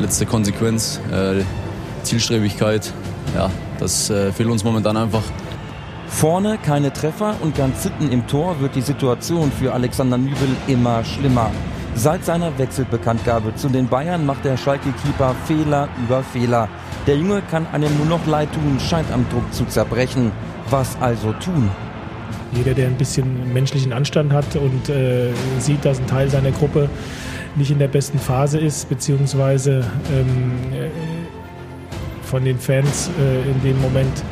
letzte 0.00 0.26
Konsequenz, 0.26 1.00
äh, 1.12 1.42
Zielstrebigkeit. 2.02 2.92
Ja, 3.36 3.50
das 3.78 4.10
äh, 4.10 4.32
fehlt 4.32 4.48
uns 4.48 4.64
momentan 4.64 4.96
einfach. 4.96 5.22
Vorne 6.08 6.58
keine 6.58 6.92
Treffer 6.92 7.36
und 7.40 7.54
ganz 7.54 7.82
hinten 7.82 8.10
im 8.10 8.26
Tor 8.26 8.58
wird 8.60 8.74
die 8.74 8.80
Situation 8.80 9.52
für 9.52 9.72
Alexander 9.72 10.18
Nübel 10.18 10.48
immer 10.66 11.04
schlimmer. 11.04 11.50
Seit 11.98 12.24
seiner 12.24 12.56
Wechselbekanntgabe 12.56 13.56
zu 13.56 13.68
den 13.68 13.88
Bayern 13.88 14.24
macht 14.24 14.44
der 14.44 14.56
Schalke-Keeper 14.56 15.34
Fehler 15.46 15.88
über 16.06 16.22
Fehler. 16.22 16.68
Der 17.08 17.16
Junge 17.16 17.42
kann 17.50 17.66
einem 17.72 17.96
nur 17.96 18.06
noch 18.06 18.24
leid 18.24 18.52
tun, 18.52 18.78
scheint 18.78 19.10
am 19.10 19.28
Druck 19.30 19.52
zu 19.52 19.64
zerbrechen. 19.64 20.30
Was 20.70 20.96
also 21.00 21.32
tun? 21.32 21.68
Jeder, 22.52 22.74
der 22.74 22.86
ein 22.86 22.94
bisschen 22.94 23.52
menschlichen 23.52 23.92
Anstand 23.92 24.32
hat 24.32 24.54
und 24.54 24.88
äh, 24.88 25.32
sieht, 25.58 25.84
dass 25.84 25.98
ein 25.98 26.06
Teil 26.06 26.30
seiner 26.30 26.52
Gruppe 26.52 26.88
nicht 27.56 27.72
in 27.72 27.80
der 27.80 27.88
besten 27.88 28.20
Phase 28.20 28.60
ist, 28.60 28.88
beziehungsweise 28.88 29.84
ähm, 30.12 30.72
äh, 30.72 30.90
von 32.22 32.44
den 32.44 32.60
Fans 32.60 33.10
äh, 33.18 33.50
in 33.50 33.60
dem 33.64 33.80
Moment, 33.82 34.22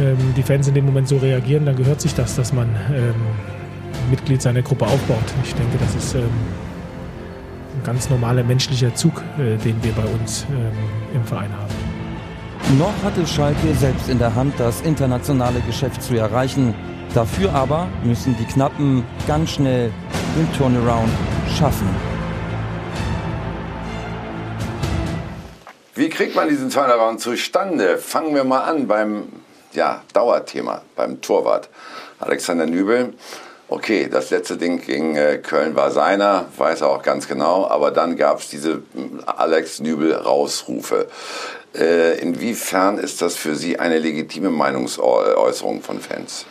ähm, 0.00 0.16
die 0.36 0.42
Fans 0.42 0.66
in 0.66 0.74
dem 0.74 0.86
Moment 0.86 1.06
so 1.06 1.16
reagieren, 1.16 1.64
dann 1.64 1.76
gehört 1.76 2.00
sich 2.00 2.12
das, 2.12 2.34
dass 2.34 2.52
man 2.52 2.68
ähm, 2.92 3.14
Mitglied 4.10 4.42
seiner 4.42 4.62
Gruppe 4.62 4.86
aufbaut. 4.86 5.24
Ich 5.44 5.54
denke, 5.54 5.78
das 5.78 5.94
ist 5.94 6.14
ähm, 6.14 6.28
ein 7.76 7.84
ganz 7.84 8.10
normaler 8.10 8.42
menschlicher 8.42 8.94
Zug, 8.94 9.22
äh, 9.38 9.56
den 9.56 9.82
wir 9.82 9.92
bei 9.92 10.04
uns 10.04 10.46
ähm, 10.50 10.72
im 11.14 11.24
Verein 11.24 11.52
haben. 11.52 12.78
Noch 12.78 12.92
hatte 13.02 13.26
Schalke 13.26 13.74
selbst 13.74 14.08
in 14.08 14.18
der 14.18 14.34
Hand, 14.34 14.54
das 14.58 14.82
internationale 14.82 15.60
Geschäft 15.60 16.02
zu 16.02 16.16
erreichen. 16.16 16.74
Dafür 17.14 17.52
aber 17.52 17.88
müssen 18.04 18.36
die 18.38 18.44
Knappen 18.44 19.04
ganz 19.26 19.50
schnell 19.50 19.90
den 20.36 20.52
Turnaround 20.56 21.10
schaffen. 21.58 21.88
Wie 25.94 26.08
kriegt 26.08 26.36
man 26.36 26.48
diesen 26.48 26.70
Turnaround 26.70 27.20
zustande? 27.20 27.98
Fangen 27.98 28.34
wir 28.34 28.44
mal 28.44 28.60
an 28.60 28.86
beim 28.86 29.24
ja, 29.72 30.02
Dauerthema, 30.12 30.82
beim 30.96 31.20
Torwart. 31.20 31.68
Alexander 32.20 32.66
Nübel. 32.66 33.14
Okay, 33.72 34.08
das 34.10 34.30
letzte 34.30 34.56
Ding 34.56 34.82
gegen 34.84 35.14
äh, 35.14 35.38
Köln 35.38 35.76
war 35.76 35.92
seiner, 35.92 36.46
weiß 36.56 36.80
er 36.80 36.90
auch 36.90 37.02
ganz 37.02 37.28
genau, 37.28 37.68
aber 37.68 37.92
dann 37.92 38.16
gab 38.16 38.40
es 38.40 38.48
diese 38.48 38.78
mm, 38.78 39.20
Alex 39.26 39.78
Nübel 39.78 40.12
Rausrufe. 40.12 41.06
Äh, 41.78 42.18
inwiefern 42.18 42.98
ist 42.98 43.22
das 43.22 43.36
für 43.36 43.54
Sie 43.54 43.78
eine 43.78 44.00
legitime 44.00 44.50
Meinungsäußerung 44.50 45.82
von 45.82 46.00
Fans? 46.00 46.46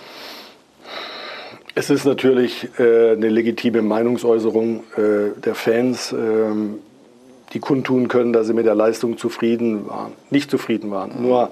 Es 1.75 1.89
ist 1.89 2.05
natürlich 2.05 2.69
äh, 2.79 3.11
eine 3.11 3.27
legitime 3.27 3.81
Meinungsäußerung 3.81 4.85
äh, 4.95 5.41
der 5.41 5.55
Fans, 5.55 6.13
ähm, 6.13 6.79
die 7.51 7.59
kundtun 7.59 8.07
können, 8.07 8.31
dass 8.31 8.47
sie 8.47 8.53
mit 8.53 8.65
der 8.65 8.75
Leistung 8.75 9.17
zufrieden 9.17 9.89
waren, 9.89 10.13
nicht 10.29 10.49
zufrieden 10.49 10.89
waren. 10.89 11.21
Nur 11.21 11.51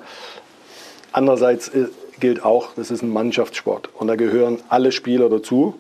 andererseits 1.12 1.68
äh, 1.68 1.88
gilt 2.20 2.44
auch, 2.44 2.70
das 2.76 2.92
ist 2.92 3.02
ein 3.02 3.12
Mannschaftssport 3.12 3.90
und 3.96 4.08
da 4.08 4.16
gehören 4.16 4.60
alle 4.70 4.92
Spieler 4.92 5.30
dazu 5.30 5.76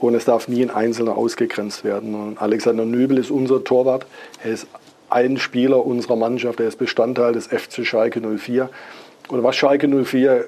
und 0.00 0.14
es 0.14 0.24
darf 0.24 0.48
nie 0.48 0.62
ein 0.62 0.70
Einzelner 0.70 1.16
ausgegrenzt 1.16 1.84
werden. 1.84 2.14
Und 2.14 2.40
Alexander 2.40 2.84
Nübel 2.84 3.18
ist 3.18 3.30
unser 3.30 3.64
Torwart, 3.64 4.06
er 4.42 4.52
ist 4.52 4.66
ein 5.08 5.36
Spieler 5.38 5.84
unserer 5.84 6.16
Mannschaft, 6.16 6.60
er 6.60 6.68
ist 6.68 6.78
Bestandteil 6.78 7.32
des 7.32 7.46
FC 7.46 7.86
Schalke 7.86 8.20
04. 8.20 8.68
Und 9.28 9.42
was 9.42 9.56
Schalke 9.56 9.88
04 9.88 10.46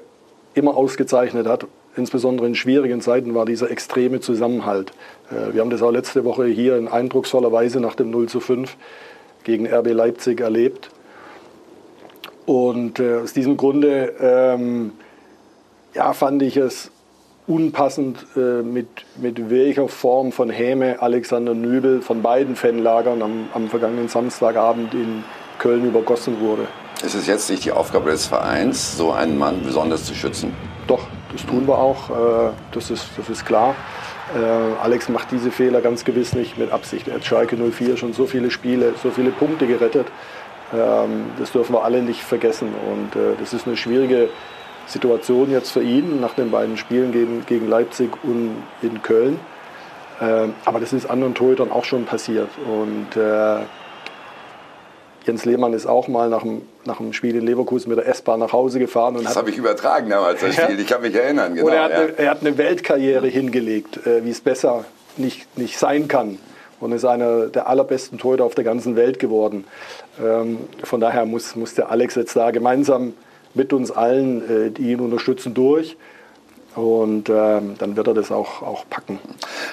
immer 0.53 0.75
ausgezeichnet 0.75 1.47
hat, 1.47 1.65
insbesondere 1.95 2.47
in 2.47 2.55
schwierigen 2.55 3.01
Zeiten, 3.01 3.33
war 3.35 3.45
dieser 3.45 3.71
extreme 3.71 4.19
Zusammenhalt. 4.19 4.91
Äh, 5.31 5.53
Wir 5.53 5.61
haben 5.61 5.69
das 5.69 5.81
auch 5.81 5.91
letzte 5.91 6.23
Woche 6.25 6.45
hier 6.45 6.77
in 6.77 6.87
eindrucksvoller 6.87 7.51
Weise 7.51 7.79
nach 7.79 7.95
dem 7.95 8.11
0 8.11 8.27
zu 8.27 8.39
5 8.39 8.75
gegen 9.43 9.67
RB 9.67 9.87
Leipzig 9.91 10.41
erlebt. 10.41 10.89
Und 12.45 12.99
äh, 12.99 13.17
aus 13.17 13.33
diesem 13.33 13.57
Grunde 13.57 14.13
ähm, 14.19 14.93
ja, 15.93 16.13
fand 16.13 16.41
ich 16.41 16.57
es 16.57 16.91
unpassend, 17.47 18.25
äh, 18.35 18.61
mit, 18.61 18.87
mit 19.17 19.49
welcher 19.49 19.87
Form 19.87 20.31
von 20.31 20.49
Häme 20.49 21.01
Alexander 21.01 21.55
Nübel 21.55 22.01
von 22.01 22.21
beiden 22.21 22.55
Fanlagern 22.55 23.21
am, 23.23 23.49
am 23.53 23.69
vergangenen 23.69 24.07
Samstagabend 24.07 24.93
in 24.93 25.23
Köln 25.57 25.85
übergossen 25.85 26.39
wurde. 26.39 26.67
Ist 27.03 27.15
es 27.15 27.27
jetzt 27.27 27.49
nicht 27.49 27.65
die 27.65 27.71
Aufgabe 27.71 28.11
des 28.11 28.27
Vereins, 28.27 28.97
so 28.97 29.11
einen 29.11 29.37
Mann 29.37 29.63
besonders 29.63 30.05
zu 30.05 30.13
schützen? 30.13 30.53
Doch, 30.85 31.07
das 31.31 31.45
tun 31.45 31.67
wir 31.67 31.77
auch, 31.77 32.09
äh, 32.09 32.51
das, 32.71 32.91
ist, 32.91 33.07
das 33.17 33.29
ist 33.29 33.45
klar. 33.45 33.75
Äh, 34.35 34.83
Alex 34.83 35.09
macht 35.09 35.31
diese 35.31 35.49
Fehler 35.49 35.81
ganz 35.81 36.05
gewiss 36.05 36.33
nicht 36.33 36.57
mit 36.57 36.71
Absicht. 36.71 37.07
Er 37.07 37.15
hat 37.15 37.25
Schalke 37.25 37.57
04 37.57 37.97
schon 37.97 38.13
so 38.13 38.27
viele 38.27 38.51
Spiele, 38.51 38.93
so 39.01 39.09
viele 39.09 39.31
Punkte 39.31 39.65
gerettet. 39.65 40.07
Ähm, 40.71 41.31
das 41.39 41.51
dürfen 41.51 41.73
wir 41.73 41.83
alle 41.83 42.03
nicht 42.03 42.21
vergessen. 42.21 42.69
Und 42.91 43.19
äh, 43.19 43.35
das 43.39 43.53
ist 43.53 43.65
eine 43.65 43.75
schwierige 43.75 44.29
Situation 44.89 45.51
jetzt 45.51 45.71
für 45.71 45.83
ihn 45.83 46.19
nach 46.19 46.33
den 46.33 46.51
beiden 46.51 46.77
Spielen 46.77 47.11
gegen, 47.11 47.45
gegen 47.45 47.67
Leipzig 47.67 48.11
und 48.23 48.63
in 48.81 49.01
Köln. 49.01 49.39
Ähm, 50.21 50.53
aber 50.65 50.79
das 50.79 50.91
ist 50.93 51.09
anderen 51.09 51.35
Torhütern 51.35 51.71
auch 51.71 51.85
schon 51.85 52.05
passiert. 52.05 52.49
Und 52.65 53.15
äh, 53.15 53.59
Jens 55.25 55.45
Lehmann 55.45 55.73
ist 55.73 55.85
auch 55.85 56.07
mal 56.07 56.29
nach 56.29 56.41
dem, 56.41 56.63
nach 56.85 56.97
dem 56.97 57.13
Spiel 57.13 57.35
in 57.35 57.45
Leverkusen 57.45 57.89
mit 57.89 57.99
der 57.99 58.07
S-Bahn 58.07 58.39
nach 58.39 58.51
Hause 58.51 58.79
gefahren. 58.79 59.15
Und 59.15 59.25
das 59.25 59.35
habe 59.35 59.49
ich 59.49 59.57
übertragen 59.57 60.09
damals, 60.09 60.41
das 60.41 60.55
Spiel. 60.55 60.79
Ich 60.79 60.87
kann 60.87 61.01
mich 61.01 61.15
erinnern. 61.15 61.53
Genau, 61.53 61.67
und 61.67 61.73
er 61.73 61.83
hat, 61.83 61.91
ja. 61.91 61.97
eine, 61.97 62.17
er 62.17 62.29
hat 62.31 62.41
eine 62.41 62.57
Weltkarriere 62.57 63.27
hingelegt, 63.27 64.05
äh, 64.05 64.25
wie 64.25 64.31
es 64.31 64.41
besser 64.41 64.85
nicht, 65.17 65.57
nicht 65.57 65.77
sein 65.77 66.07
kann. 66.07 66.39
Und 66.79 66.93
ist 66.93 67.05
einer 67.05 67.47
der 67.47 67.67
allerbesten 67.67 68.17
Torhüter 68.17 68.45
auf 68.45 68.55
der 68.55 68.63
ganzen 68.63 68.95
Welt 68.95 69.19
geworden. 69.19 69.65
Ähm, 70.19 70.59
von 70.83 70.99
daher 70.99 71.25
muss, 71.25 71.55
muss 71.55 71.75
der 71.75 71.91
Alex 71.91 72.15
jetzt 72.15 72.35
da 72.35 72.51
gemeinsam 72.51 73.13
mit 73.53 73.73
uns 73.73 73.91
allen, 73.91 74.67
äh, 74.67 74.71
die 74.71 74.91
ihn 74.91 74.99
unterstützen, 74.99 75.53
durch. 75.53 75.97
Und 76.75 77.29
ähm, 77.29 77.75
dann 77.77 77.95
wird 77.95 78.07
er 78.07 78.13
das 78.13 78.31
auch, 78.31 78.61
auch 78.61 78.85
packen. 78.89 79.19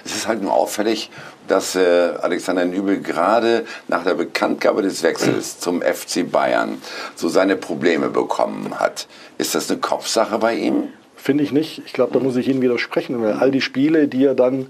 Es 0.04 0.16
ist 0.16 0.26
halt 0.26 0.42
nur 0.42 0.52
auffällig, 0.52 1.10
dass 1.46 1.76
äh, 1.76 2.12
Alexander 2.20 2.64
Nübel 2.64 3.00
gerade 3.00 3.64
nach 3.86 4.02
der 4.02 4.14
Bekanntgabe 4.14 4.82
des 4.82 5.02
Wechsels 5.02 5.58
zum 5.60 5.82
FC 5.82 6.30
Bayern 6.30 6.78
so 7.14 7.28
seine 7.28 7.56
Probleme 7.56 8.08
bekommen 8.08 8.80
hat. 8.80 9.06
Ist 9.38 9.54
das 9.54 9.70
eine 9.70 9.78
Kopfsache 9.78 10.38
bei 10.38 10.54
ihm? 10.56 10.84
Finde 11.16 11.44
ich 11.44 11.52
nicht. 11.52 11.82
Ich 11.84 11.92
glaube, 11.92 12.12
da 12.14 12.20
muss 12.20 12.36
ich 12.36 12.48
Ihnen 12.48 12.62
widersprechen, 12.62 13.20
weil 13.20 13.34
all 13.34 13.50
die 13.50 13.60
Spiele, 13.60 14.08
die 14.08 14.24
er 14.24 14.34
dann 14.34 14.66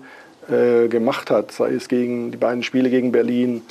äh, 0.50 0.88
gemacht 0.88 1.30
hat, 1.30 1.52
sei 1.52 1.70
es 1.70 1.88
gegen 1.88 2.32
die 2.32 2.38
beiden 2.38 2.62
Spiele 2.62 2.90
gegen 2.90 3.12
Berlin, 3.12 3.62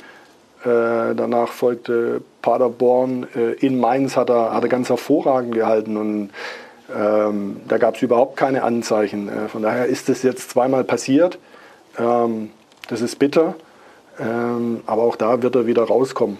danach 0.66 1.48
folgte 1.48 2.22
Paderborn, 2.46 3.26
äh, 3.34 3.54
in 3.54 3.80
Mainz 3.80 4.16
hat 4.16 4.30
er, 4.30 4.54
hat 4.54 4.62
er 4.62 4.68
ganz 4.68 4.88
hervorragend 4.88 5.52
gehalten 5.52 5.96
und 5.96 6.30
ähm, 6.94 7.60
da 7.66 7.78
gab 7.78 7.96
es 7.96 8.02
überhaupt 8.02 8.36
keine 8.36 8.62
Anzeichen. 8.62 9.28
Äh, 9.28 9.48
von 9.48 9.62
daher 9.62 9.86
ist 9.86 10.08
es 10.08 10.22
jetzt 10.22 10.50
zweimal 10.50 10.84
passiert. 10.84 11.40
Ähm, 11.98 12.50
das 12.88 13.00
ist 13.00 13.18
bitter, 13.18 13.56
ähm, 14.20 14.82
aber 14.86 15.02
auch 15.02 15.16
da 15.16 15.42
wird 15.42 15.56
er 15.56 15.66
wieder 15.66 15.82
rauskommen. 15.82 16.38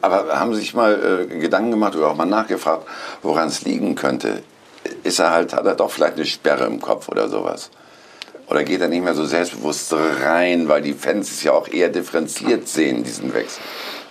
Aber 0.00 0.38
haben 0.38 0.52
Sie 0.54 0.60
sich 0.60 0.74
mal 0.74 1.28
äh, 1.30 1.38
Gedanken 1.38 1.70
gemacht 1.70 1.94
oder 1.94 2.10
auch 2.10 2.16
mal 2.16 2.26
nachgefragt, 2.26 2.84
woran 3.22 3.46
es 3.46 3.62
liegen 3.62 3.94
könnte? 3.94 4.42
Ist 5.04 5.20
er 5.20 5.30
halt, 5.30 5.54
hat 5.54 5.64
er 5.64 5.76
doch 5.76 5.92
vielleicht 5.92 6.14
eine 6.14 6.24
Sperre 6.24 6.64
im 6.64 6.80
Kopf 6.80 7.08
oder 7.08 7.28
sowas? 7.28 7.70
Oder 8.50 8.64
geht 8.64 8.80
er 8.80 8.88
nicht 8.88 9.04
mehr 9.04 9.14
so 9.14 9.24
selbstbewusst 9.24 9.92
rein, 9.92 10.68
weil 10.68 10.80
die 10.80 10.94
Fans 10.94 11.30
es 11.30 11.42
ja 11.42 11.52
auch 11.52 11.68
eher 11.68 11.90
differenziert 11.90 12.66
sehen, 12.66 13.04
diesen 13.04 13.34
Wechsel? 13.34 13.62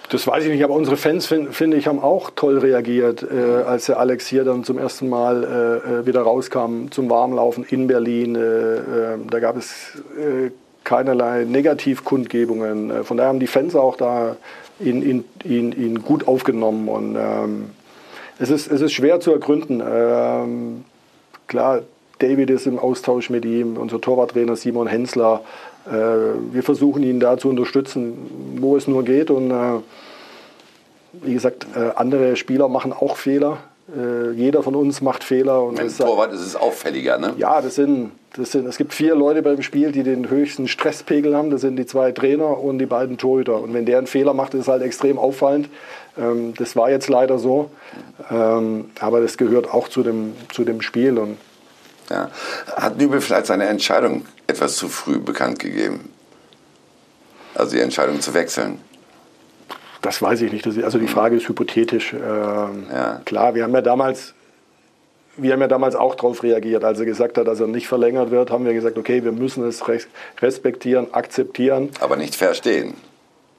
Das 0.10 0.26
weiß 0.26 0.45
ich 0.45 0.52
nicht, 0.52 0.63
aber 0.63 0.73
unsere 0.73 0.95
Fans, 0.95 1.26
finde 1.26 1.52
find 1.52 1.73
ich, 1.73 1.86
haben 1.88 2.00
auch 2.00 2.30
toll 2.34 2.60
reagiert, 2.60 3.23
äh, 3.23 3.63
als 3.63 3.88
der 3.88 4.00
Alex 4.00 4.26
hier 4.26 4.45
dann 4.45 4.63
zum 4.63 4.78
ersten 4.78 5.10
Mal 5.10 5.43
äh, 5.43 6.00
äh 6.00 6.06
wieder 6.06 6.21
rauskam 6.21 6.89
zum 6.91 7.10
Warmlaufen 7.10 7.65
in 7.65 7.88
Berlin. 7.88 8.36
Äh, 8.36 8.39
äh 8.39 9.17
da 9.30 9.39
gab 9.39 9.58
es 9.58 10.02
äh, 10.17 10.52
keinerlei 10.86 11.43
Negativkundgebungen. 11.43 13.04
Von 13.04 13.17
daher 13.17 13.30
haben 13.30 13.41
die 13.41 13.47
Fans 13.47 13.76
auch 13.76 13.97
da 13.97 14.38
ihn, 14.80 15.02
ihn, 15.02 15.26
ihn, 15.43 15.71
ihn 15.73 16.02
gut 16.02 16.28
aufgenommen. 16.28 16.88
Und 16.88 17.17
ähm, 17.19 17.69
es, 18.39 18.50
ist, 18.50 18.71
es 18.71 18.80
ist 18.80 18.93
schwer 18.93 19.19
zu 19.19 19.34
ergründen. 19.34 19.84
Ähm, 19.86 20.86
klar, 21.47 21.82
David 22.19 22.49
ist 22.49 22.67
im 22.67 22.80
Austausch 22.80 23.30
mit 23.30 23.45
ihm, 23.45 23.77
unser 23.77 24.01
Torwarttrainer 24.01 24.56
Simon 24.56 24.88
Hensler. 24.88 25.41
Äh, 25.86 25.91
wir 26.51 26.63
versuchen 26.63 27.03
ihn 27.03 27.19
da 27.19 27.38
zu 27.38 27.49
unterstützen, 27.49 28.58
wo 28.60 28.75
es 28.75 28.88
nur 28.88 29.03
geht. 29.03 29.30
Und 29.30 29.51
äh, 29.51 29.80
wie 31.21 31.34
gesagt, 31.34 31.67
äh, 31.75 31.91
andere 31.95 32.36
Spieler 32.36 32.67
machen 32.67 32.93
auch 32.93 33.17
Fehler. 33.17 33.58
jeder 34.36 34.63
von 34.63 34.75
uns 34.75 34.99
macht 34.99 35.23
Fehler. 35.23 35.63
Und 35.63 35.80
Im 35.80 35.88
Torwart 35.88 36.34
ist 36.34 36.41
es 36.41 36.58
auffälliger, 36.58 37.17
ne? 37.17 37.34
Ja, 37.38 37.62
das 37.62 37.75
sind, 37.75 38.12
das 38.36 38.51
sind, 38.51 38.67
es 38.67 38.77
gibt 38.77 38.93
vier 38.93 39.15
Leute 39.15 39.41
beim 39.41 39.62
Spiel, 39.62 39.93
die 39.93 40.03
den 40.03 40.30
höchsten 40.30 40.67
Stresspegel 40.67 41.34
haben. 41.34 41.51
Das 41.51 41.62
sind 41.62 41.77
die 41.77 41.86
zwei 41.86 42.12
Trainer 42.12 42.60
und 42.60 42.80
die 42.80 42.86
beiden 42.86 43.17
Torhüter. 43.17 43.62
Und 43.62 43.73
wenn 43.73 43.86
der 43.86 43.99
einen 43.99 44.08
Fehler 44.08 44.34
macht, 44.34 44.53
ist 44.56 44.62
es 44.63 44.67
halt 44.67 44.84
extrem 44.84 45.17
auffallend. 45.17 45.69
Ähm, 46.19 46.53
das 46.58 46.75
war 46.75 46.89
jetzt 46.89 47.08
leider 47.08 47.39
so. 47.39 47.71
Ähm, 48.30 48.89
aber 48.99 49.21
das 49.21 49.38
gehört 49.38 49.73
auch 49.73 49.88
zu 49.88 50.03
dem, 50.03 50.34
zu 50.51 50.65
dem 50.65 50.82
Spiel. 50.82 51.17
Und 51.17 51.38
ja. 52.10 52.30
Hat 52.76 52.98
Nübel 52.98 53.22
vielleicht 53.22 53.48
seine 53.48 53.65
Entscheidung 53.65 54.26
etwas 54.48 54.76
zu 54.76 54.89
früh 54.89 55.20
bekannt 55.20 55.60
gegeben? 55.60 56.10
Also 57.56 57.76
die 57.76 57.82
Entscheidung 57.82 58.22
zu 58.22 58.34
wechseln? 58.34 58.80
Das 60.02 60.22
weiß 60.22 60.41
ich 60.41 60.52
nicht. 60.52 60.65
also 60.65 61.00
die 61.00 61.08
Frage 61.08 61.36
ist 61.38 61.50
hypothetisch. 61.50 62.13
Ähm, 62.13 62.88
ja. 62.91 63.22
Klar, 63.26 63.56
wir 63.56 63.63
haben 63.63 63.74
ja 63.74 63.82
damals 63.82 64.34
wir 65.38 65.54
haben 65.54 65.62
ja 65.62 65.67
damals 65.67 65.96
auch 65.96 66.15
darauf 66.15 66.43
reagiert. 66.43 66.84
Als 66.84 67.00
er 67.00 67.06
gesagt 67.06 67.38
hat, 67.38 67.48
dass 67.48 67.60
er 67.60 67.67
nicht 67.67 67.88
verlängert 67.88 68.32
wird, 68.32 68.52
haben 68.52 68.65
wir 68.65 68.74
gesagt, 68.74 68.98
okay, 68.98 69.24
wir 69.24 69.32
müssen 69.32 69.63
es 69.67 69.84
respektieren, 70.41 71.13
akzeptieren. 71.13 71.89
Aber 72.00 72.15
nicht 72.15 72.36
verstehen. 72.36 72.96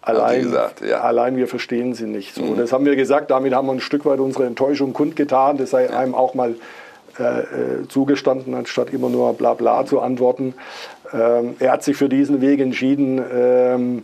Allein, 0.02 0.42
gesagt, 0.42 0.80
ja. 0.80 1.00
allein 1.00 1.36
wir 1.36 1.48
verstehen 1.48 1.94
sie 1.94 2.06
nicht. 2.06 2.34
So, 2.34 2.42
mhm. 2.42 2.56
Das 2.56 2.72
haben 2.72 2.84
wir 2.84 2.96
gesagt, 2.96 3.30
damit 3.30 3.52
haben 3.52 3.66
wir 3.66 3.72
ein 3.72 3.80
Stück 3.80 4.06
weit 4.06 4.20
unsere 4.20 4.46
Enttäuschung 4.46 4.92
kundgetan. 4.92 5.58
Das 5.58 5.70
sei 5.70 5.84
ja. 5.84 5.98
einem 5.98 6.14
auch 6.14 6.34
mal 6.34 6.54
äh, 7.18 7.88
zugestanden, 7.88 8.54
anstatt 8.54 8.92
immer 8.92 9.08
nur 9.08 9.32
bla 9.34 9.54
bla 9.54 9.84
zu 9.84 10.00
antworten. 10.00 10.54
Ähm, 11.12 11.56
er 11.58 11.72
hat 11.72 11.82
sich 11.82 11.96
für 11.96 12.08
diesen 12.08 12.40
Weg 12.40 12.60
entschieden. 12.60 13.22
Ähm, 13.32 14.02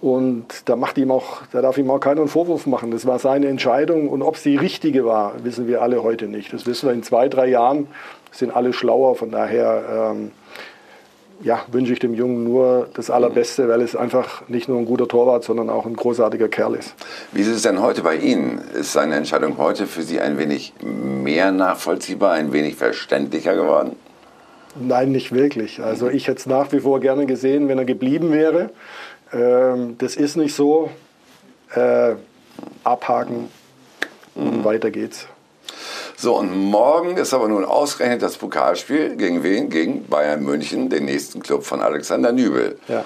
und 0.00 0.68
da, 0.68 0.76
macht 0.76 0.98
ihm 0.98 1.10
auch, 1.10 1.42
da 1.52 1.62
darf 1.62 1.78
ihm 1.78 1.90
auch 1.90 2.00
keiner 2.00 2.26
Vorwurf 2.26 2.66
machen. 2.66 2.90
Das 2.90 3.06
war 3.06 3.18
seine 3.18 3.48
Entscheidung. 3.48 4.08
Und 4.08 4.22
ob 4.22 4.36
sie 4.36 4.56
richtige 4.56 5.04
war, 5.04 5.32
wissen 5.42 5.66
wir 5.66 5.82
alle 5.82 6.02
heute 6.02 6.26
nicht. 6.26 6.52
Das 6.52 6.66
wissen 6.66 6.88
wir 6.88 6.94
in 6.94 7.02
zwei, 7.02 7.28
drei 7.28 7.48
Jahren, 7.48 7.86
sind 8.30 8.54
alle 8.54 8.72
schlauer. 8.72 9.14
Von 9.14 9.30
daher 9.30 10.12
ähm, 10.12 10.32
ja, 11.42 11.64
wünsche 11.70 11.92
ich 11.92 11.98
dem 11.98 12.14
Jungen 12.14 12.44
nur 12.44 12.88
das 12.94 13.10
Allerbeste, 13.10 13.68
weil 13.68 13.80
es 13.82 13.94
einfach 13.94 14.48
nicht 14.48 14.68
nur 14.68 14.78
ein 14.78 14.84
guter 14.86 15.06
Torwart, 15.06 15.44
sondern 15.44 15.70
auch 15.70 15.86
ein 15.86 15.94
großartiger 15.94 16.48
Kerl 16.48 16.74
ist. 16.74 16.94
Wie 17.32 17.42
ist 17.42 17.48
es 17.48 17.62
denn 17.62 17.80
heute 17.80 18.02
bei 18.02 18.16
Ihnen? 18.16 18.58
Ist 18.74 18.92
seine 18.92 19.16
Entscheidung 19.16 19.58
heute 19.58 19.86
für 19.86 20.02
Sie 20.02 20.20
ein 20.20 20.38
wenig 20.38 20.72
mehr 20.82 21.52
nachvollziehbar, 21.52 22.32
ein 22.32 22.52
wenig 22.52 22.76
verständlicher 22.76 23.54
geworden? 23.54 23.96
Nein, 24.78 25.12
nicht 25.12 25.32
wirklich. 25.32 25.82
Also 25.82 26.08
ich 26.08 26.28
hätte 26.28 26.38
es 26.38 26.46
nach 26.46 26.72
wie 26.72 26.80
vor 26.80 27.00
gerne 27.00 27.26
gesehen, 27.26 27.68
wenn 27.68 27.78
er 27.78 27.84
geblieben 27.84 28.32
wäre. 28.32 28.70
Ähm, 29.32 29.96
das 29.98 30.16
ist 30.16 30.36
nicht 30.36 30.54
so. 30.54 30.90
Äh, 31.74 32.14
abhaken 32.84 33.48
und 34.34 34.58
mhm. 34.58 34.64
weiter 34.64 34.90
geht's. 34.90 35.28
So, 36.16 36.36
und 36.36 36.56
morgen 36.56 37.16
ist 37.16 37.34
aber 37.34 37.48
nun 37.48 37.64
ausgerechnet 37.64 38.22
das 38.22 38.36
Pokalspiel. 38.36 39.16
Gegen 39.16 39.42
wen? 39.42 39.68
Gegen 39.68 40.06
Bayern 40.06 40.42
München, 40.42 40.88
den 40.88 41.04
nächsten 41.04 41.42
Club 41.42 41.64
von 41.64 41.80
Alexander 41.80 42.32
Nübel. 42.32 42.78
Ja. 42.88 43.04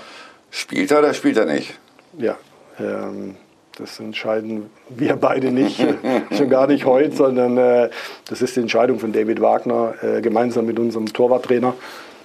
Spielt 0.51 0.91
er 0.91 1.01
oder 1.01 1.15
spielt 1.15 1.37
er 1.37 1.47
nicht? 1.47 1.79
Ja, 2.19 2.37
ähm, 2.79 3.37
das 3.79 3.99
entscheiden 4.01 4.71
wir 4.89 5.17
beide 5.17 5.53
nicht. 5.53 5.81
Schon 6.37 6.51
gar 6.51 6.67
nicht 6.67 6.85
heute, 6.85 7.17
sondern 7.17 7.57
äh, 7.57 7.91
das 8.29 8.43
ist 8.43 8.57
die 8.57 8.61
Entscheidung 8.61 8.99
von 8.99 9.13
David 9.13 9.41
Wagner 9.41 9.95
äh, 10.03 10.21
gemeinsam 10.21 10.67
mit 10.67 10.79
unserem 10.79 11.07
Torwarttrainer. 11.13 11.75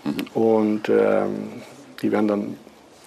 Mhm. 0.04 0.42
Und 0.42 0.90
ähm, 0.90 1.62
die 2.02 2.12
werden 2.12 2.28
dann, 2.28 2.58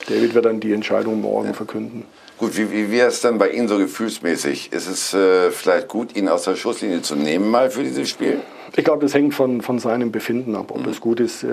David 0.08 0.34
wird 0.34 0.44
dann 0.44 0.60
die 0.60 0.72
Entscheidung 0.72 1.20
morgen 1.20 1.48
ja. 1.48 1.52
verkünden. 1.52 2.04
Gut, 2.38 2.56
wie, 2.56 2.70
wie 2.70 2.92
wäre 2.92 3.08
es 3.08 3.20
dann 3.20 3.36
bei 3.36 3.50
Ihnen 3.50 3.66
so 3.66 3.78
gefühlsmäßig? 3.78 4.72
Ist 4.72 4.88
es 4.88 5.12
äh, 5.12 5.50
vielleicht 5.50 5.88
gut, 5.88 6.16
ihn 6.16 6.28
aus 6.28 6.44
der 6.44 6.54
Schusslinie 6.54 7.02
zu 7.02 7.16
nehmen 7.16 7.50
mal 7.50 7.68
für 7.68 7.82
dieses 7.82 8.08
Spiel? 8.08 8.40
Ich 8.76 8.84
glaube, 8.84 9.02
das 9.02 9.12
hängt 9.12 9.34
von, 9.34 9.60
von 9.60 9.80
seinem 9.80 10.12
Befinden 10.12 10.54
ab. 10.54 10.70
Ob 10.70 10.84
mhm. 10.84 10.92
es 10.92 11.00
gut 11.00 11.18
ist, 11.18 11.42
äh, 11.42 11.48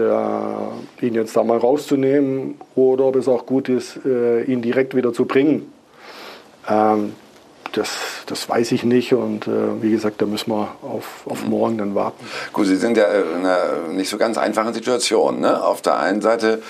ihn 1.01 1.15
jetzt 1.15 1.35
da 1.35 1.43
mal 1.43 1.57
rauszunehmen 1.57 2.55
oder 2.75 3.05
ob 3.05 3.15
es 3.15 3.27
auch 3.27 3.47
gut 3.47 3.67
ist, 3.67 3.99
äh, 4.05 4.43
ihn 4.43 4.61
direkt 4.61 4.95
wieder 4.95 5.11
zu 5.11 5.25
bringen. 5.25 5.73
Ähm, 6.69 7.13
das, 7.77 7.89
das 8.25 8.49
weiß 8.49 8.71
ich 8.71 8.83
nicht 8.83 9.13
und 9.13 9.47
äh, 9.47 9.81
wie 9.81 9.91
gesagt, 9.91 10.21
da 10.21 10.25
müssen 10.25 10.51
wir 10.51 10.75
auf, 10.81 11.23
auf 11.25 11.43
mhm. 11.43 11.49
morgen 11.49 11.77
dann 11.77 11.95
warten. 11.95 12.25
Gut, 12.53 12.67
Sie 12.67 12.75
sind 12.75 12.97
ja 12.97 13.05
in 13.05 13.45
einer 13.45 13.87
nicht 13.91 14.09
so 14.09 14.17
ganz 14.17 14.37
einfachen 14.37 14.73
Situation. 14.73 15.39
Ne? 15.39 15.63
Auf 15.63 15.81
der 15.81 15.99
einen 15.99 16.21
Seite 16.21 16.61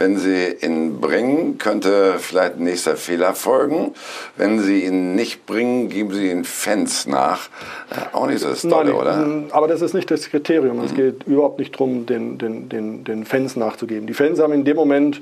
wenn 0.00 0.16
Sie 0.16 0.46
ihn 0.62 0.98
bringen, 0.98 1.58
könnte 1.58 2.14
vielleicht 2.18 2.56
ein 2.56 2.64
nächster 2.64 2.96
Fehler 2.96 3.34
folgen. 3.34 3.92
Wenn 4.34 4.58
Sie 4.58 4.84
ihn 4.84 5.14
nicht 5.14 5.44
bringen, 5.44 5.90
geben 5.90 6.14
Sie 6.14 6.26
den 6.26 6.44
Fans 6.44 7.06
nach. 7.06 7.48
Äh, 7.90 8.16
auch 8.16 8.26
nicht 8.26 8.40
so 8.40 8.48
das 8.48 8.62
Tolle, 8.62 8.94
oder? 8.94 9.44
Aber 9.50 9.68
das 9.68 9.82
ist 9.82 9.92
nicht 9.92 10.10
das 10.10 10.30
Kriterium. 10.30 10.78
Mhm. 10.78 10.84
Es 10.84 10.94
geht 10.94 11.24
überhaupt 11.24 11.58
nicht 11.58 11.74
darum, 11.74 12.06
den, 12.06 12.38
den, 12.38 12.70
den, 12.70 13.04
den 13.04 13.26
Fans 13.26 13.56
nachzugeben. 13.56 14.06
Die 14.06 14.14
Fans 14.14 14.40
haben 14.40 14.54
in 14.54 14.64
dem 14.64 14.76
Moment 14.76 15.20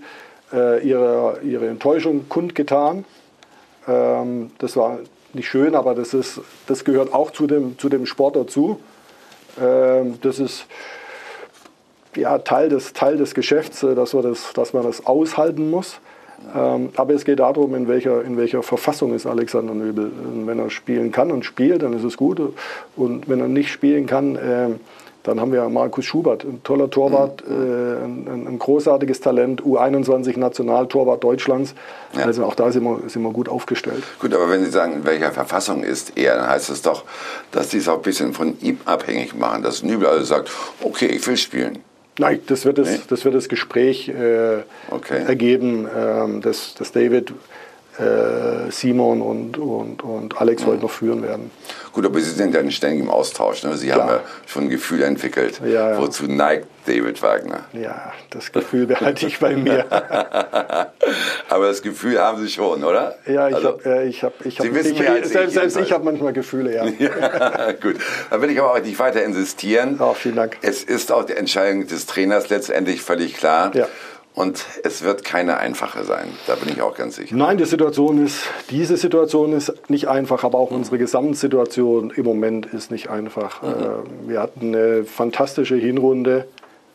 äh, 0.53 0.87
ihre, 0.87 1.41
ihre 1.43 1.67
Enttäuschung 1.67 2.29
kundgetan. 2.29 3.05
Ähm, 3.89 4.53
das 4.59 4.77
war 4.77 5.01
nicht 5.35 5.49
schön, 5.49 5.75
aber 5.75 5.95
das, 5.95 6.15
ist, 6.15 6.41
das 6.67 6.85
gehört 6.85 7.13
auch 7.13 7.31
zu 7.31 7.47
dem, 7.47 7.79
zu 7.79 7.89
dem 7.89 8.07
Sport 8.07 8.37
dazu. 8.37 8.81
Ähm, 9.61 10.19
das 10.23 10.39
ist 10.39 10.67
ja, 12.17 12.39
Teil, 12.39 12.69
des, 12.69 12.93
Teil 12.93 13.17
des 13.17 13.35
Geschäfts, 13.35 13.83
äh, 13.83 13.95
dass, 13.95 14.15
wir 14.15 14.23
das, 14.23 14.53
dass 14.55 14.73
man 14.73 14.83
das 14.83 15.07
aushalten 15.07 15.71
muss. 15.71 16.01
Ähm, 16.55 16.91
aber 16.97 17.15
es 17.15 17.25
geht 17.25 17.41
darum, 17.41 17.75
in 17.75 17.89
welcher, 17.89 18.23
in 18.23 18.37
welcher 18.37 18.63
Verfassung 18.63 19.15
ist 19.15 19.27
Alexander 19.27 19.75
Nöbel. 19.75 20.11
Und 20.25 20.47
wenn 20.47 20.59
er 20.59 20.71
spielen 20.71 21.11
kann 21.11 21.31
und 21.31 21.45
spielt, 21.45 21.83
dann 21.83 21.93
ist 21.93 22.05
es 22.05 22.17
gut. 22.17 22.41
Und 22.97 23.29
wenn 23.29 23.41
er 23.41 23.49
nicht 23.49 23.71
spielen 23.71 24.07
kann, 24.07 24.37
äh, 24.37 24.69
dann 25.29 25.41
haben 25.41 25.53
wir 25.53 25.69
Markus 25.69 26.05
Schubert, 26.05 26.45
ein 26.45 26.63
toller 26.65 26.91
Torwart, 26.91 27.45
mhm. 27.47 27.55
äh, 27.55 28.33
ein, 28.33 28.47
ein, 28.49 28.59
großartiges 28.59 29.21
Talent, 29.21 29.63
U21 29.63 30.39
Nationaltorwart 30.39 31.23
Deutschlands. 31.23 31.75
Ja. 32.17 32.25
Also 32.25 32.45
auch 32.45 32.55
da 32.55 32.73
sind 32.73 32.85
wir, 32.85 33.01
sind 33.09 33.23
wir 33.23 33.31
gut 33.31 33.49
aufgestellt. 33.49 34.03
Gut, 34.19 34.35
aber 34.35 34.51
wenn 34.51 34.65
Sie 34.65 34.71
sagen, 34.71 34.95
in 34.95 35.05
welcher 35.05 35.31
Verfassung 35.31 35.85
ist 35.85 36.17
er, 36.17 36.37
dann 36.37 36.49
heißt 36.49 36.71
es 36.71 36.83
doch, 36.83 37.05
dass 37.53 37.71
Sie 37.71 37.79
es 37.79 37.89
auch 37.89 37.97
ein 37.97 38.03
bisschen 38.03 38.33
von 38.33 38.59
ihm 38.61 38.79
abhängig 38.87 39.37
machen. 39.37 39.63
Dass 39.63 39.83
Nübel 39.83 40.09
also 40.09 40.25
sagt, 40.25 40.51
okay, 40.83 41.07
ich 41.07 41.27
will 41.27 41.37
spielen. 41.37 41.79
Nein, 42.19 42.41
das 42.47 42.65
wird 42.65 42.79
das, 42.79 42.91
nee? 42.91 43.01
das, 43.09 43.25
wird 43.25 43.35
das 43.35 43.49
Gespräch 43.49 44.09
äh, 44.09 44.63
okay. 44.91 45.23
ergeben, 45.25 45.87
ähm, 45.95 46.41
dass, 46.41 46.75
dass 46.75 46.91
David 46.91 47.31
äh, 47.31 47.35
Simon 48.71 49.23
und, 49.23 49.59
und, 49.59 50.03
und 50.03 50.41
Alex 50.41 50.63
mhm. 50.63 50.67
heute 50.67 50.83
noch 50.83 50.91
führen 50.91 51.23
werden. 51.23 51.51
Gut, 51.93 52.07
aber 52.07 52.21
Sie 52.21 52.31
sind 52.31 52.55
ja 52.55 52.63
nicht 52.63 52.77
ständig 52.77 53.01
im 53.01 53.11
Austausch. 53.11 53.65
Ne? 53.65 53.77
Sie 53.77 53.89
Klar. 53.89 54.01
haben 54.01 54.09
ja 54.09 54.21
schon 54.47 54.65
ein 54.65 54.69
Gefühl 54.71 55.03
entwickelt. 55.03 55.61
Ja, 55.65 55.91
ja. 55.93 55.99
Wozu 55.99 56.27
neigt 56.27 56.69
David 56.87 57.21
Wagner? 57.23 57.65
Ja, 57.73 58.13
das 58.31 58.53
Gefühl 58.53 58.87
behalte 58.87 59.27
ich 59.27 59.41
bei 59.41 59.57
mir. 59.57 59.85
aber 61.49 61.67
das 61.67 61.83
Gefühl 61.83 62.21
haben 62.21 62.41
Sie 62.41 62.49
schon, 62.49 62.85
oder? 62.85 63.17
Ja, 63.27 63.49
ich 63.49 63.57
also, 63.57 63.69
habe. 63.69 63.85
Äh, 63.85 64.09
ich 64.09 64.23
hab, 64.23 64.47
ich 64.47 64.59
hab, 64.59 64.67
Sie 64.67 64.75
wissen 64.75 64.93
ich, 64.95 65.01
mehr 65.01 65.13
als 65.13 65.31
selbst, 65.31 65.49
ich, 65.49 65.61
selbst 65.61 65.77
ich 65.77 65.93
habe 65.93 66.05
manchmal 66.05 66.33
Gefühle, 66.33 66.75
ja. 66.75 66.87
ja. 66.99 67.73
Gut, 67.73 67.97
dann 68.31 68.43
will 68.43 68.51
ich 68.51 68.61
aber 68.61 68.75
auch 68.75 68.81
nicht 68.81 68.99
weiter 68.99 69.23
insistieren. 69.25 69.99
Oh, 70.01 70.15
vielen 70.15 70.37
Dank. 70.37 70.57
Es 70.63 70.85
ist 70.85 71.11
auch 71.11 71.25
die 71.25 71.35
Entscheidung 71.35 71.87
des 71.87 72.07
Trainers 72.07 72.49
letztendlich 72.49 73.03
völlig 73.03 73.35
klar. 73.35 73.75
Ja. 73.75 73.89
Und 74.39 74.65
es 74.85 75.03
wird 75.03 75.25
keine 75.25 75.57
einfache 75.57 76.05
sein, 76.05 76.29
da 76.47 76.55
bin 76.55 76.69
ich 76.69 76.81
auch 76.81 76.95
ganz 76.95 77.17
sicher. 77.17 77.35
Nein, 77.35 77.59
die 77.59 77.65
Situation 77.65 78.25
ist, 78.25 78.45
diese 78.71 78.97
Situation 78.97 79.53
ist 79.53 79.73
nicht 79.91 80.07
einfach, 80.07 80.45
aber 80.45 80.59
auch 80.59 80.71
mhm. 80.71 80.77
unsere 80.77 80.97
Gesamtsituation 80.97 82.13
im 82.15 82.25
Moment 82.25 82.67
ist 82.67 82.93
nicht 82.93 83.11
einfach. 83.11 83.63
Mhm. 83.63 83.69
Äh, 83.69 84.31
wir 84.31 84.41
hatten 84.41 84.77
eine 84.77 85.05
fantastische 85.05 85.75
Hinrunde, 85.75 86.47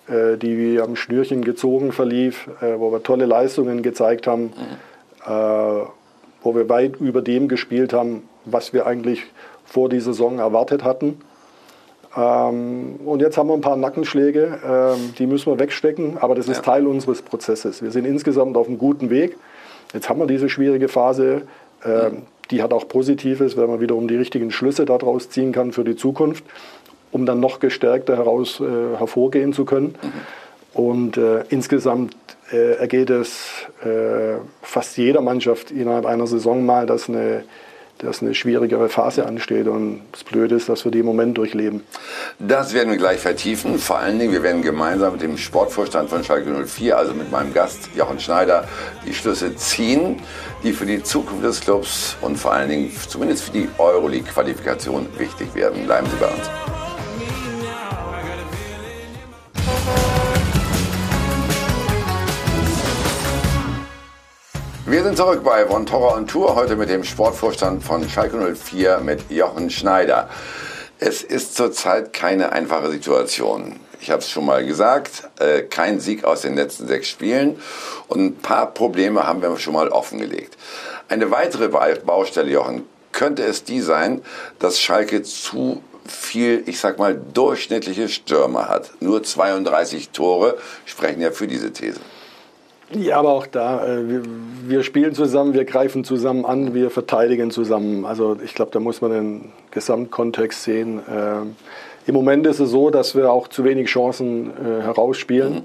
äh, 0.08 0.38
die 0.38 0.58
wie 0.58 0.80
am 0.80 0.96
Schnürchen 0.96 1.44
gezogen 1.44 1.92
verlief, 1.92 2.48
äh, 2.62 2.80
wo 2.80 2.94
wir 2.94 3.04
tolle 3.04 3.26
Leistungen 3.26 3.84
gezeigt 3.84 4.26
haben, 4.26 4.54
mhm. 5.26 5.88
wo 6.44 6.56
wir 6.56 6.70
weit 6.70 6.96
über 7.02 7.22
dem 7.22 7.50
gespielt 7.50 7.92
haben, 7.92 8.24
was 8.46 8.72
wir 8.72 8.86
eigentlich 8.86 9.26
vor 9.66 9.90
dieser 9.90 10.14
Saison 10.14 10.40
erwartet 10.40 10.86
hatten. 10.86 11.20
Ähm, 12.16 13.00
und 13.06 13.22
jetzt 13.22 13.38
haben 13.38 13.48
wir 13.48 13.54
ein 13.54 13.62
paar 13.62 13.76
Nackenschläge, 13.76 14.60
ähm, 14.66 15.14
die 15.18 15.26
müssen 15.26 15.52
wir 15.52 15.60
wegstecken, 15.60 16.18
aber 16.20 16.36
das 16.36 16.48
ist 16.48 16.58
ja. 16.58 16.64
Teil 16.64 16.88
unseres 16.88 17.22
Prozesses. 17.22 17.82
Wir 17.82 17.92
sind 17.92 18.06
insgesamt 18.06 18.56
auf 18.56 18.68
einem 18.68 18.78
guten 18.78 19.10
Weg. 19.10 19.38
Jetzt 19.94 20.10
haben 20.10 20.20
wir 20.20 20.28
diese 20.28 20.50
schwierige 20.50 20.88
Phase, 20.88 21.44
ähm, 21.86 22.24
die 22.52 22.62
hat 22.62 22.74
auch 22.74 22.88
Positives, 22.88 23.58
wenn 23.58 23.68
man 23.68 23.80
wiederum 23.80 24.08
die 24.08 24.16
richtigen 24.16 24.52
Schlüsse 24.52 24.86
daraus 24.86 25.30
ziehen 25.30 25.52
kann 25.52 25.72
für 25.72 25.84
die 25.84 25.96
Zukunft, 25.96 26.44
um 27.12 27.26
dann 27.26 27.40
noch 27.40 27.60
gestärkter 27.60 28.18
heraus 28.18 28.60
äh, 28.60 28.98
hervorgehen 28.98 29.54
zu 29.54 29.66
können. 29.66 29.96
Mhm. 30.02 30.12
Und 30.74 31.18
äh, 31.18 31.44
insgesamt 31.50 32.16
äh, 32.52 32.76
ergeht 32.76 33.10
es 33.10 33.50
äh, 33.84 34.38
fast 34.62 34.98
jeder 34.98 35.22
Mannschaft 35.22 35.72
innerhalb 35.72 36.06
einer 36.06 36.28
Saison 36.28 36.66
mal, 36.66 36.86
dass 36.86 37.10
eine 37.10 37.44
dass 38.00 38.22
eine 38.22 38.34
schwierigere 38.34 38.90
Phase 38.90 39.26
ansteht. 39.26 39.68
Und 39.68 40.02
das 40.12 40.24
Blöde 40.24 40.56
ist, 40.56 40.70
dass 40.70 40.86
wir 40.86 40.92
die 40.92 41.00
im 41.00 41.06
Moment 41.06 41.38
durchleben. 41.38 41.82
Das 42.40 42.74
werden 42.74 42.90
wir 42.90 42.98
gleich 42.98 43.20
vertiefen. 43.20 43.80
Vor 43.80 44.00
allen 44.00 44.20
Dingen, 44.20 44.32
wir 44.32 44.44
werden 44.44 44.62
gemeinsam 44.62 45.14
mit 45.14 45.22
dem 45.22 45.38
Sportvorstand 45.38 46.10
von 46.10 46.24
Schalke 46.24 46.52
04, 46.52 46.98
also 46.98 47.14
mit 47.14 47.32
meinem 47.32 47.54
Gast 47.54 47.90
Jochen 47.96 48.20
Schneider, 48.20 48.68
die 49.06 49.14
Schlüsse 49.14 49.56
ziehen, 49.56 50.18
die 50.64 50.74
für 50.74 50.86
die 50.86 51.02
Zukunft 51.04 51.44
des 51.44 51.62
Clubs 51.62 52.18
und 52.22 52.38
vor 52.38 52.54
allen 52.54 52.70
Dingen 52.70 52.92
zumindest 53.08 53.46
für 53.46 53.52
die 53.52 53.70
Euroleague-Qualifikation 53.78 55.08
wichtig 55.18 55.54
werden. 55.56 55.86
Bleiben 55.86 56.08
Sie 56.08 56.18
bei 56.18 56.28
uns. 56.28 56.83
Wir 64.86 65.02
sind 65.02 65.16
zurück 65.16 65.46
bei 65.46 65.66
Von 65.66 65.86
Torra 65.86 66.18
und 66.18 66.30
Tour, 66.30 66.56
heute 66.56 66.76
mit 66.76 66.90
dem 66.90 67.06
Sportvorstand 67.06 67.82
von 67.82 68.10
Schalke 68.10 68.36
04 68.36 68.98
mit 68.98 69.32
Jochen 69.32 69.70
Schneider. 69.70 70.28
Es 71.00 71.24
ist 71.24 71.56
zurzeit 71.56 72.12
keine 72.12 72.52
einfache 72.52 72.92
Situation. 72.92 73.80
Ich 74.02 74.12
habe 74.12 74.20
es 74.20 74.30
schon 74.30 74.46
mal 74.46 74.66
gesagt, 74.66 75.30
äh, 75.40 75.62
kein 75.62 76.02
Sieg 76.02 76.26
aus 76.26 76.42
den 76.42 76.56
letzten 76.56 76.88
sechs 76.88 77.08
Spielen 77.08 77.62
und 78.10 78.26
ein 78.26 78.36
paar 78.36 78.74
Probleme 78.74 79.26
haben 79.26 79.42
wir 79.42 79.58
schon 79.58 79.74
mal 79.74 79.88
offengelegt. 79.88 80.58
Eine 81.08 81.32
weitere 81.32 81.70
Baustelle, 81.70 82.52
Jochen, 82.52 82.86
könnte 83.14 83.44
es 83.44 83.64
die 83.64 83.80
sein, 83.80 84.22
dass 84.60 84.82
Schalke 84.82 85.24
zu 85.24 85.82
viel, 86.06 86.62
ich 86.66 86.82
sag 86.82 87.00
mal, 87.00 87.16
durchschnittliche 87.34 88.10
Stürmer 88.10 88.68
hat. 88.68 88.92
Nur 89.00 89.24
32 89.24 90.10
Tore 90.10 90.58
sprechen 90.84 91.22
ja 91.22 91.32
für 91.32 91.48
diese 91.48 91.72
These. 91.72 92.02
Ja, 92.96 93.18
aber 93.20 93.34
auch 93.34 93.48
da, 93.48 93.86
äh, 93.86 94.10
wir, 94.10 94.22
wir, 94.68 94.84
spielen 94.84 95.14
zusammen, 95.14 95.54
wir 95.54 95.66
greifen 95.66 96.04
zusammen 96.04 96.46
an, 96.46 96.74
wir 96.74 96.90
verteidigen 96.90 97.52
zusammen. 97.52 98.06
Also 98.06 98.38
ich 98.44 98.54
glaube, 98.54 98.72
da 98.72 98.80
muss 98.80 99.02
man 99.02 99.12
den 99.12 99.52
Gesamtkontext 99.72 100.64
sehen. 100.64 101.02
Ähm, 101.10 101.56
Im 102.06 102.14
Moment 102.14 102.46
ist 102.48 102.60
es 102.60 102.70
so, 102.70 102.90
dass 102.90 103.16
wir 103.16 103.32
auch 103.32 103.48
zu 103.48 103.64
wenig 103.64 103.88
Chancen 103.88 104.52
äh, 104.52 104.82
herausspielen. 104.84 105.54
Mhm. 105.54 105.62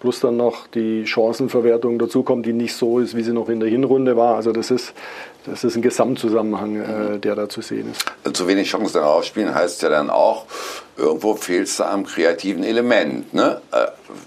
Plus 0.00 0.20
dann 0.20 0.38
noch 0.38 0.66
die 0.66 1.06
Chancenverwertung 1.06 1.98
dazu 1.98 2.22
kommt, 2.22 2.46
die 2.46 2.54
nicht 2.54 2.74
so 2.74 3.00
ist, 3.00 3.14
wie 3.14 3.22
sie 3.22 3.34
noch 3.34 3.50
in 3.50 3.60
der 3.60 3.68
Hinrunde 3.68 4.16
war. 4.16 4.36
Also 4.36 4.50
das 4.50 4.70
ist, 4.70 4.94
das 5.46 5.64
ist 5.64 5.76
ein 5.76 5.82
Gesamtzusammenhang, 5.82 6.76
äh, 6.76 7.18
der 7.18 7.34
da 7.34 7.48
zu 7.48 7.62
sehen 7.62 7.92
ist. 7.92 8.36
Zu 8.36 8.46
wenig 8.46 8.68
Chancen 8.68 9.00
herausspielen 9.00 9.54
heißt 9.54 9.82
ja 9.82 9.88
dann 9.88 10.10
auch, 10.10 10.44
irgendwo 10.96 11.34
fehlt 11.34 11.66
es 11.66 11.78
da 11.78 11.90
am 11.90 12.04
kreativen 12.04 12.62
Element. 12.62 13.32
Ne? 13.32 13.60
Äh, 13.72 13.86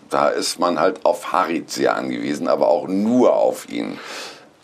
da 0.10 0.30
ist 0.30 0.60
man 0.60 0.80
halt 0.80 1.06
auf 1.06 1.32
Harit 1.32 1.70
sehr 1.70 1.96
angewiesen, 1.96 2.48
aber 2.48 2.68
auch 2.68 2.88
nur 2.88 3.36
auf 3.36 3.70
ihn. 3.70 4.00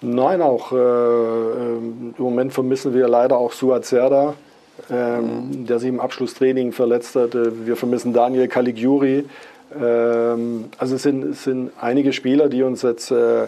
Nein, 0.01 0.41
auch 0.41 0.71
äh, 0.71 0.75
im 0.75 2.13
Moment 2.17 2.53
vermissen 2.53 2.93
wir 2.93 3.07
leider 3.07 3.37
auch 3.37 3.51
Suat 3.51 3.85
Serda, 3.85 4.33
ähm, 4.89 5.49
mhm. 5.49 5.65
der 5.67 5.79
sich 5.79 5.89
im 5.89 5.99
Abschlusstraining 5.99 6.71
verletzt 6.71 7.15
hat. 7.15 7.35
Äh, 7.35 7.67
wir 7.67 7.75
vermissen 7.75 8.13
Daniel 8.13 8.47
Caligiuri. 8.47 9.25
Ähm, 9.79 10.65
also 10.77 10.95
es 10.95 11.03
sind, 11.03 11.23
es 11.25 11.43
sind 11.43 11.71
einige 11.79 12.13
Spieler, 12.13 12.47
die 12.47 12.63
uns 12.63 12.81
jetzt 12.81 13.11
äh, 13.11 13.47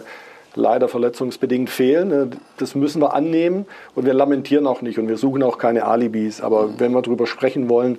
leider 0.54 0.88
verletzungsbedingt 0.88 1.70
fehlen. 1.70 2.10
Äh, 2.10 2.36
das 2.58 2.74
müssen 2.74 3.00
wir 3.00 3.14
annehmen 3.14 3.66
und 3.94 4.06
wir 4.06 4.14
lamentieren 4.14 4.66
auch 4.66 4.82
nicht 4.82 4.98
und 4.98 5.08
wir 5.08 5.16
suchen 5.16 5.42
auch 5.42 5.58
keine 5.58 5.84
Alibis. 5.84 6.40
Aber 6.40 6.68
mhm. 6.68 6.74
wenn 6.78 6.92
wir 6.92 7.02
darüber 7.02 7.26
sprechen 7.26 7.68
wollen, 7.68 7.98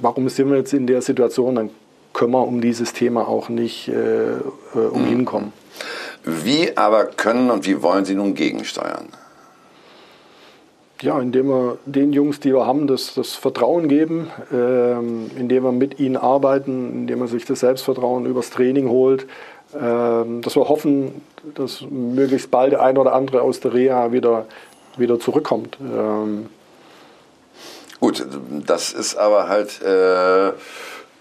warum 0.00 0.28
sind 0.28 0.50
wir 0.50 0.56
jetzt 0.56 0.72
in 0.72 0.86
der 0.86 1.02
Situation, 1.02 1.54
dann 1.54 1.70
können 2.12 2.32
wir 2.32 2.46
um 2.46 2.60
dieses 2.60 2.92
Thema 2.92 3.28
auch 3.28 3.48
nicht 3.48 3.88
äh, 3.88 4.34
äh 4.34 4.40
umhin 4.90 5.24
kommen. 5.24 5.52
Wie 6.24 6.76
aber 6.76 7.06
können 7.06 7.50
und 7.50 7.66
wie 7.66 7.82
wollen 7.82 8.04
Sie 8.04 8.14
nun 8.14 8.34
gegensteuern? 8.34 9.08
Ja, 11.02 11.20
indem 11.20 11.48
wir 11.48 11.78
den 11.84 12.12
Jungs, 12.12 12.40
die 12.40 12.54
wir 12.54 12.66
haben, 12.66 12.86
das, 12.86 13.14
das 13.14 13.34
Vertrauen 13.34 13.88
geben, 13.88 14.30
ähm, 14.52 15.30
indem 15.36 15.64
wir 15.64 15.72
mit 15.72 16.00
ihnen 16.00 16.16
arbeiten, 16.16 16.92
indem 17.00 17.18
man 17.18 17.28
sich 17.28 17.44
das 17.44 17.60
Selbstvertrauen 17.60 18.24
übers 18.24 18.48
Training 18.50 18.88
holt, 18.88 19.26
dass 19.74 20.56
wir 20.56 20.68
hoffen, 20.68 21.22
dass 21.54 21.82
möglichst 21.88 22.50
bald 22.50 22.72
der 22.72 22.82
eine 22.82 22.98
oder 22.98 23.12
andere 23.12 23.42
aus 23.42 23.60
der 23.60 23.74
Reha 23.74 24.12
wieder, 24.12 24.46
wieder 24.96 25.18
zurückkommt. 25.18 25.78
Ähm, 25.80 26.46
Gut, 28.00 28.26
das 28.66 28.92
ist 28.92 29.16
aber 29.16 29.48
halt 29.48 29.80
äh, 29.82 30.52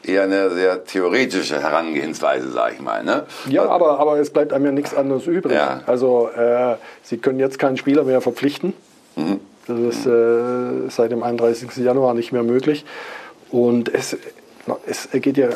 eher 0.06 0.24
eine 0.24 0.50
sehr 0.52 0.84
theoretische 0.84 1.62
Herangehensweise, 1.62 2.52
sage 2.52 2.76
ich 2.76 2.82
mal. 2.82 3.04
Ne? 3.04 3.24
Ja, 3.48 3.66
aber, 3.70 4.00
aber 4.00 4.20
es 4.20 4.30
bleibt 4.32 4.54
einem 4.54 4.66
ja 4.66 4.72
nichts 4.72 4.94
anderes 4.94 5.26
übrig. 5.28 5.54
Ja. 5.54 5.82
Also 5.86 6.30
äh, 6.30 6.76
Sie 7.02 7.18
können 7.18 7.40
jetzt 7.40 7.60
keinen 7.60 7.78
Spieler 7.78 8.04
mehr 8.04 8.22
verpflichten. 8.22 8.74
Mhm. 9.16 9.40
Das 9.68 9.80
ist 9.80 10.06
äh, 10.06 10.90
seit 10.90 11.12
dem 11.12 11.24
31. 11.24 11.78
Januar 11.78 12.14
nicht 12.14 12.34
mehr 12.34 12.44
möglich. 12.44 12.86
Und 13.50 13.94
es, 13.94 14.18
es 14.86 15.10
geht 15.12 15.38
ja 15.38 15.50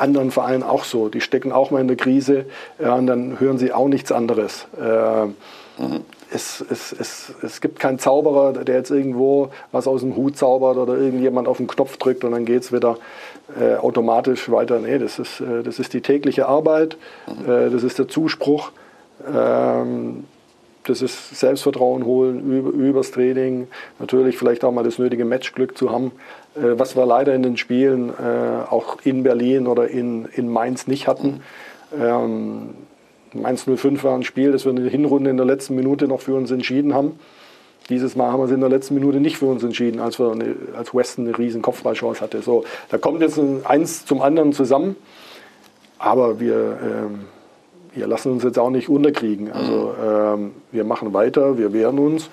anderen 0.00 0.30
Vereinen 0.30 0.62
auch 0.62 0.84
so. 0.84 1.08
Die 1.08 1.20
stecken 1.20 1.52
auch 1.52 1.70
mal 1.70 1.80
in 1.80 1.88
der 1.88 1.96
Krise 1.96 2.46
ja, 2.82 2.94
und 2.94 3.06
dann 3.06 3.38
hören 3.38 3.58
sie 3.58 3.72
auch 3.72 3.88
nichts 3.88 4.12
anderes. 4.12 4.66
Äh, 4.80 5.26
mhm 5.82 6.00
es, 6.32 6.64
es, 6.70 6.92
es, 6.92 7.34
es 7.42 7.60
gibt 7.60 7.78
keinen 7.78 7.98
Zauberer, 7.98 8.52
der 8.52 8.76
jetzt 8.76 8.90
irgendwo 8.90 9.50
was 9.72 9.86
aus 9.86 10.00
dem 10.00 10.16
Hut 10.16 10.36
zaubert 10.36 10.76
oder 10.76 10.96
irgendjemand 10.96 11.48
auf 11.48 11.56
den 11.56 11.66
Knopf 11.66 11.96
drückt 11.96 12.24
und 12.24 12.32
dann 12.32 12.44
geht 12.44 12.62
es 12.62 12.72
wieder 12.72 12.98
äh, 13.58 13.76
automatisch 13.76 14.50
weiter. 14.50 14.78
Nee, 14.78 14.98
das 14.98 15.18
ist, 15.18 15.40
äh, 15.40 15.62
das 15.62 15.78
ist 15.78 15.92
die 15.92 16.00
tägliche 16.00 16.46
Arbeit, 16.46 16.96
äh, 17.46 17.70
das 17.70 17.82
ist 17.82 17.98
der 17.98 18.08
Zuspruch, 18.08 18.70
ähm, 19.32 20.24
das 20.84 21.02
ist 21.02 21.38
Selbstvertrauen 21.38 22.04
holen 22.04 22.40
über, 22.50 22.70
übers 22.70 23.10
Training, 23.10 23.68
natürlich 23.98 24.38
vielleicht 24.38 24.64
auch 24.64 24.72
mal 24.72 24.84
das 24.84 24.98
nötige 24.98 25.24
Matchglück 25.24 25.76
zu 25.76 25.90
haben, 25.90 26.12
was 26.54 26.96
wir 26.96 27.06
leider 27.06 27.34
in 27.34 27.42
den 27.42 27.56
Spielen 27.56 28.10
äh, 28.10 28.68
auch 28.68 28.98
in 29.04 29.22
Berlin 29.22 29.66
oder 29.66 29.88
in, 29.88 30.26
in 30.26 30.48
Mainz 30.48 30.86
nicht 30.86 31.06
hatten. 31.06 31.42
Ähm, 31.98 32.70
Mainz 33.32 33.64
05 33.64 34.02
war 34.02 34.14
ein 34.14 34.24
Spiel, 34.24 34.52
das 34.52 34.64
wir 34.64 34.70
in 34.70 34.76
der 34.76 34.90
Hinrunde 34.90 35.30
in 35.30 35.36
der 35.36 35.46
letzten 35.46 35.76
Minute 35.76 36.08
noch 36.08 36.20
für 36.20 36.34
uns 36.34 36.50
entschieden 36.50 36.94
haben. 36.94 37.18
Dieses 37.88 38.14
Mal 38.14 38.30
haben 38.30 38.40
wir 38.40 38.44
es 38.44 38.50
in 38.52 38.60
der 38.60 38.68
letzten 38.68 38.94
Minute 38.94 39.20
nicht 39.20 39.36
für 39.36 39.46
uns 39.46 39.62
entschieden, 39.62 40.00
als, 40.00 40.18
wir 40.18 40.30
eine, 40.30 40.54
als 40.76 40.94
Weston 40.94 41.26
eine 41.26 41.36
riesen 41.36 41.62
Kopfballchance 41.62 42.20
hatte. 42.20 42.42
So, 42.42 42.64
da 42.88 42.98
kommt 42.98 43.20
jetzt 43.20 43.40
eins 43.64 44.04
zum 44.04 44.22
anderen 44.22 44.52
zusammen, 44.52 44.96
aber 45.98 46.38
wir, 46.40 46.78
ähm, 46.82 47.24
wir 47.94 48.06
lassen 48.06 48.32
uns 48.32 48.44
jetzt 48.44 48.58
auch 48.58 48.70
nicht 48.70 48.88
unterkriegen. 48.88 49.52
Also 49.52 49.94
ähm, 50.04 50.52
wir 50.70 50.84
machen 50.84 51.12
weiter, 51.14 51.58
wir 51.58 51.72
wehren 51.72 51.98
uns 51.98 52.30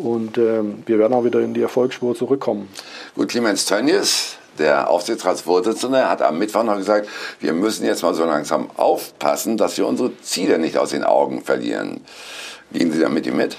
und 0.00 0.38
ähm, 0.38 0.82
wir 0.86 0.98
werden 0.98 1.12
auch 1.12 1.24
wieder 1.24 1.40
in 1.40 1.54
die 1.54 1.62
Erfolgsspur 1.62 2.14
zurückkommen. 2.14 2.68
Gut, 3.14 3.28
Clemens 3.28 3.66
Tönnies, 3.66 4.36
der 4.58 4.90
Aufsichtsratsvorsitzende, 4.90 6.08
hat 6.08 6.22
am 6.22 6.38
Mittwoch 6.38 6.62
noch 6.62 6.76
gesagt, 6.76 7.08
wir 7.40 7.52
müssen 7.52 7.84
jetzt 7.84 8.02
mal 8.02 8.14
so 8.14 8.24
langsam 8.24 8.70
aufpassen, 8.76 9.56
dass 9.56 9.76
wir 9.78 9.86
unsere 9.86 10.10
Ziele 10.22 10.58
nicht 10.58 10.76
aus 10.76 10.90
den 10.90 11.04
Augen 11.04 11.42
verlieren. 11.42 12.00
Gehen 12.72 12.92
Sie 12.92 13.00
da 13.00 13.08
mit 13.08 13.26
ihm 13.26 13.36
mit? 13.36 13.56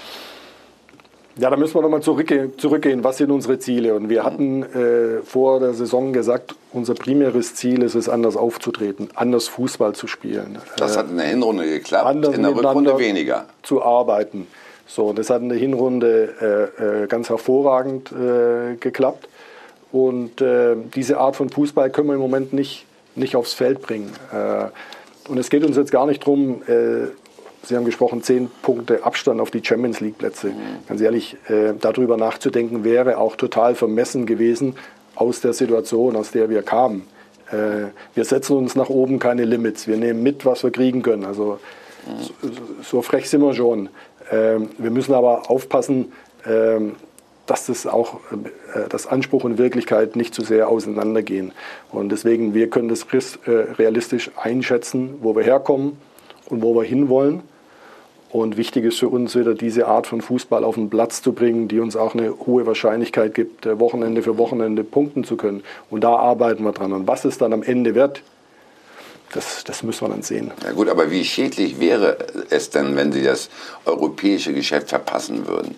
Ja, 1.38 1.48
da 1.48 1.56
müssen 1.56 1.74
wir 1.74 1.82
nochmal 1.82 2.02
zurückgehen, 2.02 2.58
zurückgehen. 2.58 3.04
Was 3.04 3.16
sind 3.16 3.30
unsere 3.30 3.58
Ziele? 3.58 3.94
Und 3.94 4.10
wir 4.10 4.22
hatten 4.22 4.62
äh, 4.62 5.22
vor 5.22 5.60
der 5.60 5.72
Saison 5.72 6.12
gesagt, 6.12 6.54
unser 6.72 6.94
primäres 6.94 7.54
Ziel 7.54 7.82
ist 7.82 7.94
es, 7.94 8.08
anders 8.08 8.36
aufzutreten, 8.36 9.08
anders 9.14 9.48
Fußball 9.48 9.94
zu 9.94 10.06
spielen. 10.06 10.58
Das 10.76 10.96
hat 10.96 11.08
in 11.08 11.16
der 11.16 11.26
Hinrunde 11.26 11.64
geklappt, 11.64 12.26
in 12.26 12.42
der 12.42 12.54
Rückrunde 12.54 12.98
weniger. 12.98 13.46
Zu 13.62 13.82
arbeiten. 13.82 14.46
So, 14.86 15.12
das 15.12 15.30
hat 15.30 15.42
in 15.42 15.48
der 15.48 15.58
Hinrunde 15.58 16.70
äh, 16.78 17.04
äh, 17.04 17.06
ganz 17.06 17.28
hervorragend 17.30 18.12
äh, 18.12 18.76
geklappt. 18.76 19.28
Und 19.90 20.42
diese 20.94 21.18
Art 21.18 21.36
von 21.36 21.50
Fußball 21.50 21.90
können 21.90 22.08
wir 22.08 22.14
im 22.14 22.20
Moment 22.20 22.54
nicht, 22.54 22.86
nicht 23.14 23.36
aufs 23.36 23.52
Feld 23.52 23.82
bringen. 23.82 24.10
Und 25.28 25.36
es 25.36 25.50
geht 25.50 25.64
uns 25.64 25.76
jetzt 25.76 25.92
gar 25.92 26.06
nicht 26.06 26.22
darum, 26.22 26.62
Sie 27.64 27.76
haben 27.76 27.84
gesprochen, 27.84 28.22
zehn 28.22 28.50
Punkte 28.62 29.04
Abstand 29.04 29.40
auf 29.40 29.50
die 29.50 29.64
Champions 29.64 30.00
League-Plätze. 30.00 30.48
Mhm. 30.48 30.54
Ganz 30.88 31.00
ehrlich, 31.00 31.36
äh, 31.48 31.74
darüber 31.80 32.16
nachzudenken 32.16 32.82
wäre 32.82 33.18
auch 33.18 33.36
total 33.36 33.74
vermessen 33.74 34.26
gewesen 34.26 34.74
aus 35.14 35.40
der 35.40 35.52
Situation, 35.52 36.16
aus 36.16 36.32
der 36.32 36.50
wir 36.50 36.62
kamen. 36.62 37.06
Äh, 37.50 37.90
wir 38.14 38.24
setzen 38.24 38.56
uns 38.56 38.74
nach 38.74 38.88
oben 38.88 39.20
keine 39.20 39.44
Limits. 39.44 39.86
Wir 39.86 39.96
nehmen 39.96 40.22
mit, 40.22 40.44
was 40.44 40.64
wir 40.64 40.72
kriegen 40.72 41.02
können. 41.02 41.24
Also 41.24 41.60
mhm. 42.06 42.22
so, 42.22 42.50
so, 42.82 43.02
frech 43.02 43.30
sind 43.30 43.42
wir 43.42 43.54
schon. 43.54 43.90
Äh, 44.32 44.58
wir 44.78 44.90
müssen 44.90 45.14
aber 45.14 45.50
aufpassen, 45.50 46.12
ähm, 46.46 46.96
dass 47.46 47.66
das 47.66 47.86
auch, 47.86 48.20
äh, 48.74 48.88
dass 48.88 49.06
Anspruch 49.06 49.44
und 49.44 49.58
Wirklichkeit 49.58 50.16
nicht 50.16 50.34
zu 50.34 50.42
sehr 50.42 50.68
auseinandergehen. 50.68 51.52
Und 51.90 52.10
deswegen, 52.10 52.54
wir 52.54 52.70
können 52.70 52.88
das 52.88 53.04
äh, 53.46 53.50
realistisch 53.50 54.30
einschätzen, 54.36 55.18
wo 55.20 55.36
wir 55.36 55.42
herkommen 55.42 55.98
und 56.48 56.62
wo 56.62 56.74
wir 56.74 56.84
hinwollen. 56.84 57.42
Und 58.30 58.56
wichtig 58.56 58.86
ist 58.86 58.98
für 58.98 59.08
uns 59.08 59.36
wieder 59.36 59.54
diese 59.54 59.86
Art 59.86 60.06
von 60.06 60.22
Fußball 60.22 60.64
auf 60.64 60.76
den 60.76 60.88
Platz 60.88 61.20
zu 61.20 61.34
bringen, 61.34 61.68
die 61.68 61.80
uns 61.80 61.96
auch 61.96 62.14
eine 62.14 62.32
hohe 62.46 62.64
Wahrscheinlichkeit 62.64 63.34
gibt, 63.34 63.66
äh, 63.66 63.78
Wochenende 63.78 64.22
für 64.22 64.38
Wochenende 64.38 64.84
punkten 64.84 65.24
zu 65.24 65.36
können. 65.36 65.62
Und 65.90 66.02
da 66.04 66.16
arbeiten 66.16 66.64
wir 66.64 66.72
dran. 66.72 66.92
Und 66.94 67.06
was 67.06 67.26
es 67.26 67.36
dann 67.36 67.52
am 67.52 67.62
Ende 67.62 67.94
wird, 67.94 68.22
das, 69.32 69.64
das 69.64 69.82
müssen 69.82 70.02
wir 70.02 70.08
dann 70.10 70.22
sehen. 70.22 70.50
Ja 70.64 70.72
gut, 70.72 70.88
aber 70.88 71.10
wie 71.10 71.24
schädlich 71.24 71.80
wäre 71.80 72.16
es 72.50 72.70
denn, 72.70 72.96
wenn 72.96 73.12
Sie 73.12 73.22
das 73.22 73.48
europäische 73.84 74.52
Geschäft 74.52 74.90
verpassen 74.90 75.46
würden? 75.46 75.74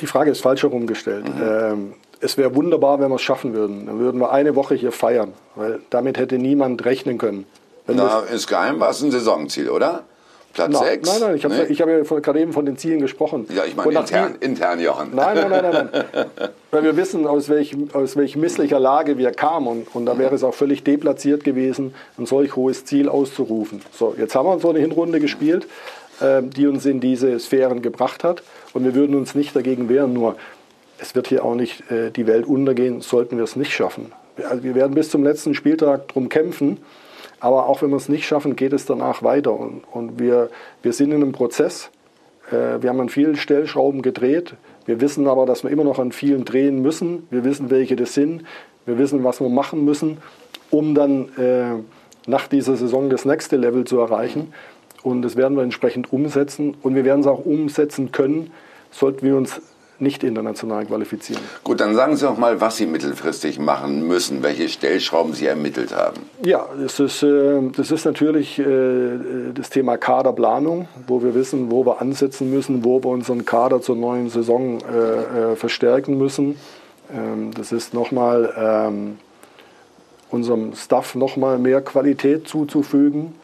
Die 0.00 0.06
Frage 0.06 0.30
ist 0.30 0.40
falsch 0.40 0.62
herumgestellt. 0.62 1.28
Mhm. 1.28 1.42
Ähm, 1.42 1.94
es 2.20 2.38
wäre 2.38 2.54
wunderbar, 2.54 3.00
wenn 3.00 3.08
wir 3.08 3.16
es 3.16 3.22
schaffen 3.22 3.54
würden. 3.54 3.86
Dann 3.86 3.98
würden 3.98 4.20
wir 4.20 4.32
eine 4.32 4.54
Woche 4.56 4.74
hier 4.74 4.92
feiern, 4.92 5.32
weil 5.56 5.80
damit 5.90 6.18
hätte 6.18 6.38
niemand 6.38 6.84
rechnen 6.84 7.18
können. 7.18 7.46
Wenn 7.86 7.96
Na, 7.96 8.20
insgeheim 8.20 8.78
war 8.80 8.90
es 8.90 9.02
ein 9.02 9.10
Saisonziel, 9.10 9.68
oder? 9.68 10.04
Platz 10.52 10.78
6? 10.78 11.08
Nein, 11.08 11.20
nein, 11.20 11.36
ich 11.36 11.44
habe 11.44 11.54
nee. 11.54 11.74
hab 11.74 11.88
ja 11.88 12.20
gerade 12.20 12.40
eben 12.40 12.52
von 12.52 12.66
den 12.66 12.76
Zielen 12.76 13.00
gesprochen. 13.00 13.46
Ja, 13.54 13.64
ich 13.64 13.74
meine 13.74 13.90
intern, 13.90 14.34
intern, 14.40 14.80
Jochen. 14.80 15.14
Nein, 15.14 15.36
nein, 15.36 15.50
nein, 15.50 15.72
nein. 15.72 15.88
nein. 15.92 16.50
Weil 16.70 16.84
wir 16.84 16.96
wissen, 16.96 17.26
aus 17.26 17.48
welch, 17.48 17.76
aus 17.92 18.16
welch 18.16 18.36
misslicher 18.36 18.78
Lage 18.78 19.18
wir 19.18 19.30
kamen. 19.32 19.66
Und, 19.66 19.94
und 19.94 20.06
da 20.06 20.18
wäre 20.18 20.34
es 20.34 20.44
auch 20.44 20.54
völlig 20.54 20.84
deplatziert 20.84 21.44
gewesen, 21.44 21.94
ein 22.18 22.26
solch 22.26 22.56
hohes 22.56 22.84
Ziel 22.84 23.08
auszurufen. 23.08 23.82
So, 23.92 24.14
jetzt 24.18 24.34
haben 24.34 24.46
wir 24.46 24.58
so 24.58 24.70
eine 24.70 24.80
Hinrunde 24.80 25.20
gespielt, 25.20 25.66
äh, 26.20 26.42
die 26.42 26.66
uns 26.66 26.84
in 26.86 27.00
diese 27.00 27.38
Sphären 27.38 27.82
gebracht 27.82 28.24
hat. 28.24 28.42
Und 28.74 28.84
wir 28.84 28.94
würden 28.94 29.16
uns 29.16 29.34
nicht 29.34 29.56
dagegen 29.56 29.88
wehren. 29.88 30.12
Nur, 30.12 30.36
es 30.98 31.14
wird 31.14 31.28
hier 31.28 31.44
auch 31.44 31.54
nicht 31.54 31.90
äh, 31.90 32.10
die 32.10 32.26
Welt 32.26 32.46
untergehen, 32.46 33.00
sollten 33.00 33.36
wir 33.36 33.44
es 33.44 33.56
nicht 33.56 33.72
schaffen. 33.72 34.12
Also 34.48 34.62
wir 34.64 34.74
werden 34.74 34.94
bis 34.94 35.10
zum 35.10 35.24
letzten 35.24 35.54
Spieltag 35.54 36.08
darum 36.08 36.28
kämpfen. 36.28 36.78
Aber 37.42 37.66
auch 37.66 37.82
wenn 37.82 37.90
wir 37.90 37.96
es 37.96 38.08
nicht 38.08 38.24
schaffen, 38.24 38.54
geht 38.54 38.72
es 38.72 38.86
danach 38.86 39.24
weiter. 39.24 39.52
Und, 39.52 39.82
und 39.90 40.20
wir, 40.20 40.48
wir 40.80 40.92
sind 40.92 41.10
in 41.10 41.22
einem 41.22 41.32
Prozess. 41.32 41.90
Äh, 42.52 42.80
wir 42.80 42.88
haben 42.88 43.00
an 43.00 43.08
vielen 43.08 43.34
Stellschrauben 43.34 44.00
gedreht. 44.00 44.54
Wir 44.86 45.00
wissen 45.00 45.26
aber, 45.26 45.44
dass 45.44 45.64
wir 45.64 45.70
immer 45.72 45.82
noch 45.82 45.98
an 45.98 46.12
vielen 46.12 46.44
drehen 46.44 46.82
müssen. 46.82 47.26
Wir 47.30 47.42
wissen, 47.42 47.68
welche 47.68 47.96
das 47.96 48.14
sind. 48.14 48.44
Wir 48.86 48.96
wissen, 48.96 49.24
was 49.24 49.40
wir 49.40 49.48
machen 49.48 49.84
müssen, 49.84 50.18
um 50.70 50.94
dann 50.94 51.36
äh, 51.36 51.82
nach 52.30 52.46
dieser 52.46 52.76
Saison 52.76 53.10
das 53.10 53.24
nächste 53.24 53.56
Level 53.56 53.84
zu 53.84 53.98
erreichen. 53.98 54.54
Und 55.02 55.22
das 55.22 55.34
werden 55.34 55.56
wir 55.56 55.64
entsprechend 55.64 56.12
umsetzen. 56.12 56.76
Und 56.80 56.94
wir 56.94 57.04
werden 57.04 57.22
es 57.22 57.26
auch 57.26 57.44
umsetzen 57.44 58.12
können, 58.12 58.52
sollten 58.92 59.26
wir 59.26 59.36
uns 59.36 59.60
nicht 60.02 60.22
international 60.24 60.84
qualifizieren. 60.84 61.42
Gut, 61.64 61.80
dann 61.80 61.94
sagen 61.94 62.16
Sie 62.16 62.26
doch 62.26 62.36
mal, 62.36 62.60
was 62.60 62.76
Sie 62.76 62.86
mittelfristig 62.86 63.58
machen 63.58 64.06
müssen, 64.06 64.42
welche 64.42 64.68
Stellschrauben 64.68 65.32
Sie 65.32 65.46
ermittelt 65.46 65.94
haben. 65.94 66.18
Ja, 66.44 66.66
das 66.78 67.00
ist, 67.00 67.22
äh, 67.22 67.60
das 67.76 67.90
ist 67.90 68.04
natürlich 68.04 68.58
äh, 68.58 68.64
das 69.54 69.70
Thema 69.70 69.96
Kaderplanung, 69.96 70.88
wo 71.06 71.22
wir 71.22 71.34
wissen, 71.34 71.70
wo 71.70 71.86
wir 71.86 72.02
ansetzen 72.02 72.50
müssen, 72.50 72.84
wo 72.84 73.02
wir 73.02 73.08
unseren 73.08 73.44
Kader 73.44 73.80
zur 73.80 73.96
neuen 73.96 74.28
Saison 74.28 74.78
äh, 74.80 75.56
verstärken 75.56 76.18
müssen. 76.18 76.56
Ähm, 77.14 77.52
das 77.54 77.72
ist 77.72 77.94
nochmal 77.94 78.52
ähm, 78.56 79.18
unserem 80.30 80.74
Staff 80.74 81.14
nochmal 81.14 81.58
mehr 81.58 81.80
Qualität 81.80 82.48
zuzufügen. 82.48 83.34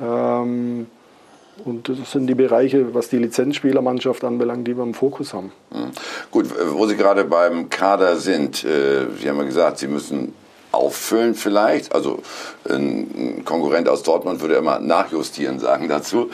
Ähm, 0.00 0.86
und 1.64 1.88
das 1.88 2.12
sind 2.12 2.26
die 2.26 2.34
Bereiche, 2.34 2.94
was 2.94 3.08
die 3.08 3.18
Lizenzspielermannschaft 3.18 4.24
anbelangt, 4.24 4.66
die 4.66 4.76
wir 4.76 4.84
im 4.84 4.94
Fokus 4.94 5.32
haben. 5.32 5.52
Mhm. 5.70 5.90
Gut, 6.30 6.46
wo 6.70 6.86
Sie 6.86 6.96
gerade 6.96 7.24
beim 7.24 7.70
Kader 7.70 8.16
sind, 8.16 8.64
äh, 8.64 9.06
Sie 9.20 9.28
haben 9.28 9.38
ja 9.38 9.44
gesagt, 9.44 9.78
Sie 9.78 9.88
müssen 9.88 10.34
auffüllen 10.72 11.34
vielleicht. 11.34 11.94
Also 11.94 12.20
ein 12.68 13.42
Konkurrent 13.44 13.88
aus 13.88 14.02
Dortmund 14.02 14.40
würde 14.40 14.54
immer 14.56 14.78
nachjustieren 14.78 15.58
sagen 15.58 15.88
dazu. 15.88 16.30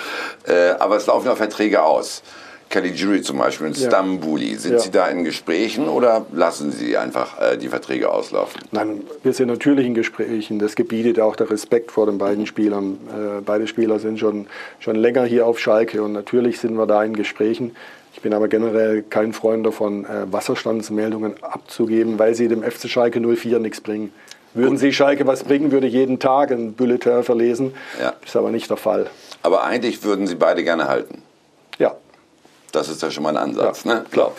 Äh, 0.47 0.71
aber 0.79 0.97
es 0.97 1.07
laufen 1.07 1.27
ja 1.27 1.37
Verträge 1.37 1.83
aus. 1.83 2.23
Caligiuri 2.73 3.21
zum 3.23 3.39
Beispiel 3.39 3.69
und 3.69 3.79
ja. 3.79 3.89
Stambuli. 3.89 4.57
Sind 4.57 4.73
ja. 4.73 4.79
Sie 4.79 4.91
da 4.91 5.07
in 5.07 5.25
Gesprächen 5.25 5.89
oder 5.89 6.27
lassen 6.33 6.73
Sie 6.73 6.97
einfach 6.97 7.41
äh, 7.41 7.57
die 7.59 7.69
Verträge 7.69 8.11
auslaufen? 8.11 8.63
Nein, 8.73 9.03
wir 9.23 9.33
sind 9.33 9.49
natürlich 9.49 9.87
in 9.87 9.95
Gesprächen. 9.95 10.59
Das 10.59 10.75
gebietet 10.75 11.21
auch 11.21 11.37
der 11.37 11.51
Respekt 11.51 11.93
vor 11.93 12.07
den 12.07 12.19
beiden 12.19 12.47
Spielern. 12.47 12.99
Äh, 13.09 13.43
beide 13.45 13.67
Spieler 13.67 13.99
sind 13.99 14.19
schon, 14.19 14.47
schon 14.81 14.97
länger 14.97 15.25
hier 15.25 15.47
auf 15.47 15.59
Schalke 15.59 16.03
und 16.03 16.13
natürlich 16.13 16.59
sind 16.59 16.75
wir 16.75 16.87
da 16.87 17.05
in 17.05 17.15
Gesprächen. 17.15 17.77
Ich 18.15 18.23
bin 18.23 18.33
aber 18.33 18.49
generell 18.49 19.03
kein 19.03 19.33
Freund 19.33 19.65
davon, 19.67 20.05
äh, 20.05 20.33
Wasserstandsmeldungen 20.33 21.35
abzugeben, 21.43 22.19
weil 22.19 22.35
sie 22.35 22.49
dem 22.49 22.63
FC 22.63 22.89
Schalke 22.89 23.21
04 23.21 23.59
nichts 23.59 23.81
bringen. 23.81 24.13
Würden 24.55 24.77
Sie 24.77 24.93
Schalke 24.93 25.27
was 25.27 25.45
bringen, 25.45 25.73
würde 25.73 25.87
jeden 25.87 26.19
Tag 26.19 26.51
ein 26.51 26.75
Bulletin 26.75 27.23
verlesen. 27.23 27.73
Ja. 27.99 28.13
Ist 28.25 28.37
aber 28.37 28.51
nicht 28.51 28.69
der 28.69 28.77
Fall. 28.77 29.07
Aber 29.43 29.65
eigentlich 29.65 30.05
würden 30.05 30.27
Sie 30.27 30.35
beide 30.35 30.63
gerne 30.63 30.89
halten. 30.89 31.23
Das 32.73 32.89
ist 32.89 33.03
ja 33.03 33.11
schon 33.11 33.23
mal 33.23 33.37
ein 33.37 33.43
Ansatz. 33.43 33.85
Ja, 33.85 33.95
ne? 33.95 34.05
klar. 34.11 34.33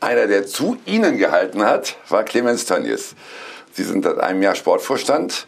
Einer, 0.00 0.26
der 0.26 0.46
zu 0.46 0.76
Ihnen 0.84 1.16
gehalten 1.16 1.64
hat, 1.64 1.96
war 2.08 2.24
Clemens 2.24 2.66
Tönnies. 2.66 3.14
Sie 3.72 3.84
sind 3.84 4.04
seit 4.04 4.18
einem 4.18 4.42
Jahr 4.42 4.56
Sportvorstand, 4.56 5.46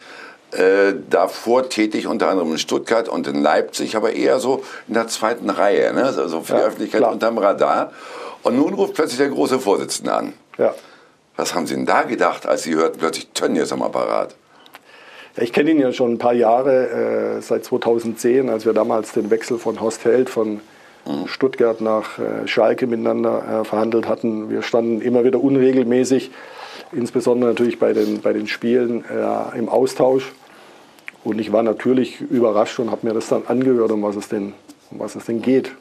äh, 0.52 0.94
davor 1.10 1.68
tätig 1.68 2.06
unter 2.06 2.28
anderem 2.28 2.52
in 2.52 2.58
Stuttgart 2.58 3.08
und 3.08 3.26
in 3.26 3.42
Leipzig, 3.42 3.96
aber 3.96 4.12
eher 4.12 4.38
so 4.38 4.62
in 4.86 4.94
der 4.94 5.08
zweiten 5.08 5.50
Reihe, 5.50 5.92
ne? 5.92 6.04
also 6.04 6.42
für 6.42 6.52
ja, 6.52 6.60
die 6.60 6.64
Öffentlichkeit 6.66 7.00
klar. 7.00 7.12
unterm 7.12 7.38
Radar. 7.38 7.92
Und 8.44 8.56
nun 8.56 8.74
ruft 8.74 8.94
plötzlich 8.94 9.18
der 9.18 9.30
große 9.30 9.58
Vorsitzende 9.58 10.12
an. 10.12 10.32
Ja. 10.58 10.74
Was 11.36 11.54
haben 11.54 11.66
Sie 11.66 11.74
denn 11.74 11.86
da 11.86 12.02
gedacht, 12.02 12.46
als 12.46 12.62
Sie 12.62 12.74
hörten 12.74 12.98
plötzlich 12.98 13.28
Tönnies 13.34 13.72
am 13.72 13.82
Apparat? 13.82 14.36
Ich 15.36 15.52
kenne 15.52 15.72
ihn 15.72 15.80
ja 15.80 15.92
schon 15.92 16.12
ein 16.12 16.18
paar 16.18 16.34
Jahre, 16.34 17.38
äh, 17.38 17.42
seit 17.42 17.64
2010, 17.64 18.48
als 18.48 18.64
wir 18.64 18.72
damals 18.72 19.12
den 19.12 19.30
Wechsel 19.30 19.58
von 19.58 19.80
Horst 19.80 20.04
Held 20.04 20.30
von 20.30 20.60
Stuttgart 21.26 21.80
nach 21.80 22.18
äh, 22.18 22.46
Schalke 22.46 22.86
miteinander 22.86 23.60
äh, 23.60 23.64
verhandelt 23.64 24.08
hatten. 24.08 24.50
Wir 24.50 24.62
standen 24.62 25.00
immer 25.00 25.24
wieder 25.24 25.42
unregelmäßig, 25.42 26.30
insbesondere 26.92 27.50
natürlich 27.50 27.78
bei 27.78 27.92
den, 27.92 28.20
bei 28.20 28.32
den 28.32 28.46
Spielen 28.46 29.04
äh, 29.04 29.58
im 29.58 29.68
Austausch. 29.68 30.32
Und 31.22 31.40
ich 31.40 31.52
war 31.52 31.62
natürlich 31.62 32.20
überrascht 32.20 32.78
und 32.78 32.90
habe 32.90 33.06
mir 33.06 33.14
das 33.14 33.28
dann 33.28 33.42
angehört, 33.46 33.90
um 33.90 34.02
was 34.02 34.16
es 34.16 34.28
denn, 34.28 34.52
um 34.90 35.00
was 35.00 35.14
es 35.14 35.24
denn 35.24 35.42
geht. 35.42 35.72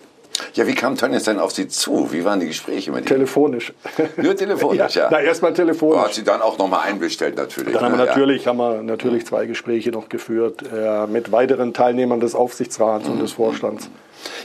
Ja, 0.56 0.68
wie 0.68 0.74
kam 0.74 0.98
Tönnies 0.98 1.24
denn 1.24 1.40
auf 1.40 1.52
Sie 1.52 1.68
zu? 1.68 2.12
Wie 2.12 2.26
waren 2.26 2.40
die 2.40 2.48
Gespräche 2.48 2.92
mit 2.92 3.02
ihm? 3.02 3.08
Telefonisch. 3.08 3.74
Nur 4.18 4.36
telefonisch, 4.36 4.96
ja. 4.96 5.10
Na, 5.12 5.22
erstmal 5.22 5.54
telefonisch. 5.54 5.98
Oh, 6.00 6.06
hat 6.06 6.14
sie 6.14 6.24
dann 6.24 6.42
auch 6.42 6.58
nochmal 6.58 6.88
einbestellt 6.88 7.38
natürlich. 7.38 7.74
Dann 7.74 7.84
haben 7.84 7.94
wir 7.94 8.04
ne? 8.04 8.06
natürlich, 8.06 8.48
haben 8.48 8.58
wir 8.58 8.82
natürlich 8.82 9.26
zwei 9.26 9.46
Gespräche 9.46 9.92
noch 9.92 10.10
geführt 10.10 10.64
äh, 10.74 11.08
mit 11.08 11.32
weiteren 11.32 11.74
Teilnehmern 11.74 12.20
des 12.20 12.36
Aufsichtsrats 12.36 13.08
und 13.08 13.20
des 13.22 13.34
Vorstands. 13.34 13.90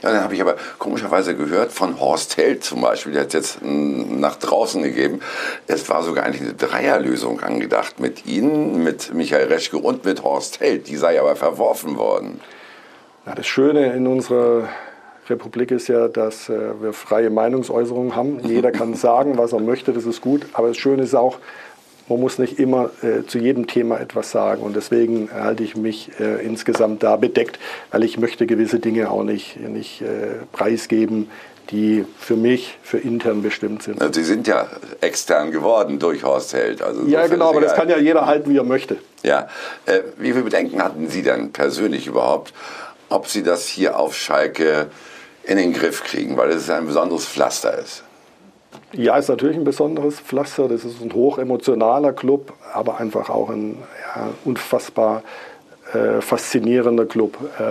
Ja, 0.03 0.13
dann 0.13 0.23
habe 0.23 0.35
ich 0.35 0.41
aber 0.41 0.57
komischerweise 0.79 1.37
gehört 1.37 1.73
von 1.73 2.01
Horst 2.01 2.37
Held 2.37 2.65
zum 2.65 2.81
Beispiel, 2.81 3.13
der 3.13 3.23
hat 3.23 3.35
jetzt 3.35 3.63
mm, 3.63 4.21
nach 4.21 4.37
draußen 4.37 4.83
gegeben. 4.83 5.21
Es 5.67 5.89
war 5.89 6.03
sogar 6.03 6.25
eigentlich 6.25 6.43
eine 6.43 6.55
Dreierlösung 6.55 7.41
angedacht 7.41 8.01
mit 8.01 8.27
Ihnen, 8.27 8.83
mit 8.83 9.13
Michael 9.15 9.49
Reschke 9.49 9.79
und 9.79 10.05
mit 10.05 10.23
Horst 10.23 10.61
Held. 10.61 10.89
Die 10.89 10.97
sei 10.97 11.21
aber 11.21 11.37
verworfen 11.37 11.97
worden. 11.97 12.41
Ja, 13.27 13.35
das 13.35 13.47
Schöne 13.47 13.93
in 13.93 14.07
unserer 14.07 14.69
Republik 15.29 15.71
ist 15.71 15.89
ja, 15.89 16.09
dass 16.09 16.49
äh, 16.49 16.81
wir 16.81 16.93
freie 16.93 17.31
Meinungsäußerung 17.31 18.17
haben. 18.17 18.41
Jeder 18.41 18.73
kann 18.73 18.95
sagen, 18.95 19.37
was 19.37 19.53
er 19.53 19.61
möchte, 19.61 19.93
das 19.93 20.05
ist 20.05 20.21
gut. 20.21 20.47
Aber 20.53 20.69
das 20.69 20.77
Schöne 20.77 21.03
ist 21.03 21.15
auch, 21.15 21.39
man 22.09 22.21
muss 22.21 22.39
nicht 22.39 22.59
immer 22.59 22.91
äh, 23.03 23.25
zu 23.27 23.39
jedem 23.39 23.67
Thema 23.67 24.01
etwas 24.01 24.31
sagen. 24.31 24.63
Und 24.63 24.77
deswegen 24.77 25.31
halte 25.33 25.63
ich 25.63 25.77
mich 25.77 26.11
äh, 26.19 26.45
insgesamt 26.45 27.03
da 27.03 27.17
bedeckt, 27.17 27.59
weil 27.91 28.05
ich 28.05 28.19
möchte 28.19 28.47
gewisse 28.47 28.79
Dinge 28.79 29.11
auch 29.11 29.25
nicht, 29.25 29.61
nicht 29.61 30.03
äh, 30.03 30.45
preisgeben, 30.53 31.31
die 31.71 32.07
für 32.19 32.37
mich, 32.37 32.79
für 32.83 32.99
intern 32.99 33.43
bestimmt 33.43 33.83
sind. 33.83 34.03
Sie 34.15 34.25
sind 34.25 34.47
ja 34.47 34.67
extern 35.01 35.51
geworden 35.51 35.99
durch 35.99 36.25
Horst 36.25 36.55
Held. 36.55 36.81
Also 36.81 37.07
ja, 37.07 37.27
genau, 37.27 37.51
aber 37.51 37.61
das 37.61 37.75
kann 37.75 37.89
ja 37.91 37.99
jeder 37.99 38.27
halten, 38.27 38.51
wie 38.51 38.57
er 38.57 38.65
möchte. 38.65 38.97
Ja, 39.23 39.49
äh, 39.85 40.01
wie 40.17 40.33
viele 40.33 40.45
Bedenken 40.45 40.83
hatten 40.83 41.09
Sie 41.09 41.23
denn 41.23 41.53
persönlich 41.53 42.07
überhaupt, 42.07 42.55
ob 43.11 43.27
Sie 43.29 43.43
das 43.43 43.67
hier 43.67 43.99
auf 43.99 44.17
Schalke 44.17 44.87
in 45.45 45.59
den 45.59 45.73
Griff 45.73 46.05
kriegen, 46.05 46.37
weil 46.37 46.51
es 46.51 46.71
ein 46.71 46.87
besonderes 46.87 47.27
Pflaster 47.27 47.77
ist? 47.79 48.03
Ja, 48.93 49.17
ist 49.19 49.29
natürlich 49.29 49.57
ein 49.57 49.65
besonderes 49.65 50.19
Pflaster. 50.19 50.69
Das 50.69 50.85
ist 50.85 51.03
ein 51.03 51.13
hochemotionaler 51.13 52.13
Club, 52.13 52.53
aber 52.73 52.99
einfach 52.99 53.29
auch 53.29 53.51
ein 53.51 53.79
ja, 54.15 54.31
unfassbar 54.45 55.23
äh, 55.93 56.21
faszinierender 56.21 57.07
Club, 57.07 57.37
äh, 57.59 57.63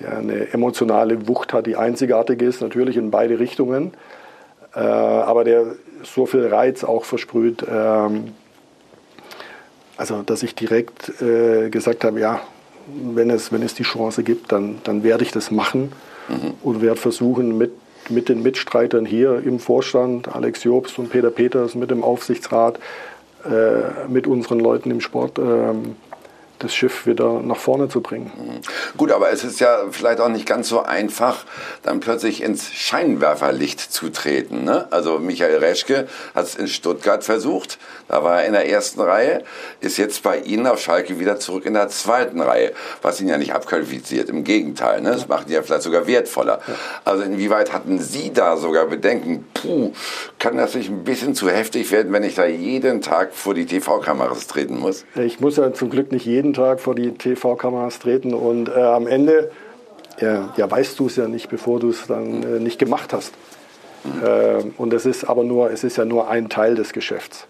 der 0.00 0.18
eine 0.18 0.52
emotionale 0.52 1.28
Wucht 1.28 1.52
hat, 1.52 1.66
die 1.66 1.76
einzigartig 1.76 2.40
ist, 2.42 2.60
natürlich 2.60 2.96
in 2.96 3.10
beide 3.10 3.38
Richtungen, 3.38 3.92
äh, 4.74 4.80
aber 4.80 5.44
der 5.44 5.66
so 6.02 6.26
viel 6.26 6.46
Reiz 6.46 6.84
auch 6.84 7.04
versprüht. 7.04 7.64
ähm, 7.68 8.32
also, 9.96 10.22
dass 10.22 10.42
ich 10.42 10.54
direkt 10.54 11.20
äh, 11.20 11.68
gesagt 11.68 12.04
habe, 12.04 12.18
ja, 12.18 12.40
wenn 12.86 13.30
es, 13.30 13.52
wenn 13.52 13.62
es 13.62 13.74
die 13.74 13.84
Chance 13.84 14.24
gibt, 14.24 14.50
dann, 14.50 14.80
dann 14.82 15.04
werde 15.04 15.22
ich 15.22 15.30
das 15.30 15.50
machen 15.50 15.92
und 16.62 16.80
werde 16.82 16.98
versuchen, 16.98 17.56
mit, 17.58 17.72
mit 18.08 18.28
den 18.28 18.42
Mitstreitern 18.42 19.04
hier 19.06 19.42
im 19.44 19.58
Vorstand, 19.58 20.34
Alex 20.34 20.64
Jobst 20.64 20.98
und 20.98 21.10
Peter 21.10 21.30
Peters, 21.30 21.74
mit 21.74 21.90
dem 21.90 22.02
Aufsichtsrat, 22.02 22.78
äh, 23.44 24.08
mit 24.08 24.26
unseren 24.26 24.60
Leuten 24.60 24.90
im 24.90 25.00
Sport, 25.00 25.38
ähm, 25.38 25.96
das 26.62 26.74
Schiff 26.74 27.06
wieder 27.06 27.40
nach 27.40 27.56
vorne 27.56 27.88
zu 27.88 28.00
bringen. 28.00 28.30
Gut, 28.96 29.10
aber 29.10 29.30
es 29.30 29.44
ist 29.44 29.60
ja 29.60 29.84
vielleicht 29.90 30.20
auch 30.20 30.28
nicht 30.28 30.46
ganz 30.46 30.68
so 30.68 30.82
einfach, 30.82 31.44
dann 31.82 32.00
plötzlich 32.00 32.42
ins 32.42 32.72
Scheinwerferlicht 32.72 33.80
zu 33.80 34.10
treten. 34.10 34.64
Ne? 34.64 34.86
Also 34.90 35.18
Michael 35.18 35.58
Reschke 35.58 36.06
hat 36.34 36.44
es 36.44 36.54
in 36.54 36.68
Stuttgart 36.68 37.24
versucht, 37.24 37.78
da 38.08 38.22
war 38.22 38.42
er 38.42 38.46
in 38.46 38.52
der 38.52 38.68
ersten 38.68 39.00
Reihe, 39.00 39.44
ist 39.80 39.96
jetzt 39.96 40.22
bei 40.22 40.38
Ihnen 40.38 40.66
auf 40.66 40.80
Schalke 40.80 41.18
wieder 41.18 41.38
zurück 41.38 41.66
in 41.66 41.74
der 41.74 41.88
zweiten 41.88 42.40
Reihe, 42.40 42.72
was 43.00 43.20
ihn 43.20 43.28
ja 43.28 43.38
nicht 43.38 43.54
abqualifiziert, 43.54 44.28
im 44.28 44.44
Gegenteil, 44.44 45.00
ne? 45.00 45.10
das 45.10 45.28
macht 45.28 45.48
ihn 45.48 45.54
ja 45.54 45.62
vielleicht 45.62 45.82
sogar 45.82 46.06
wertvoller. 46.06 46.60
Also 47.04 47.24
inwieweit 47.24 47.72
hatten 47.72 47.98
Sie 47.98 48.32
da 48.32 48.56
sogar 48.56 48.86
Bedenken, 48.86 49.44
puh, 49.54 49.92
kann 50.38 50.56
das 50.56 50.74
nicht 50.74 50.90
ein 50.90 51.04
bisschen 51.04 51.34
zu 51.34 51.48
heftig 51.48 51.90
werden, 51.90 52.12
wenn 52.12 52.22
ich 52.22 52.34
da 52.34 52.46
jeden 52.46 53.00
Tag 53.00 53.34
vor 53.34 53.54
die 53.54 53.66
TV-Kameras 53.66 54.46
treten 54.46 54.78
muss? 54.78 55.04
Ich 55.14 55.40
muss 55.40 55.56
ja 55.56 55.72
zum 55.72 55.90
Glück 55.90 56.12
nicht 56.12 56.26
jeden 56.26 56.51
Tag 56.52 56.80
vor 56.80 56.94
die 56.94 57.12
TV-Kameras 57.12 57.98
treten 57.98 58.34
und 58.34 58.68
äh, 58.68 58.80
am 58.80 59.06
Ende 59.06 59.50
ja, 60.20 60.52
ja, 60.56 60.70
weißt 60.70 60.98
du 60.98 61.06
es 61.06 61.16
ja 61.16 61.26
nicht, 61.26 61.48
bevor 61.48 61.80
du 61.80 61.90
es 61.90 62.06
dann 62.06 62.42
äh, 62.42 62.60
nicht 62.60 62.78
gemacht 62.78 63.12
hast. 63.12 63.32
Äh, 64.22 64.64
und 64.78 64.92
es 64.92 65.06
ist 65.06 65.24
aber 65.24 65.44
nur, 65.44 65.70
es 65.70 65.84
ist 65.84 65.96
ja 65.96 66.04
nur 66.04 66.28
ein 66.28 66.48
Teil 66.48 66.74
des 66.74 66.92
Geschäfts. 66.92 67.46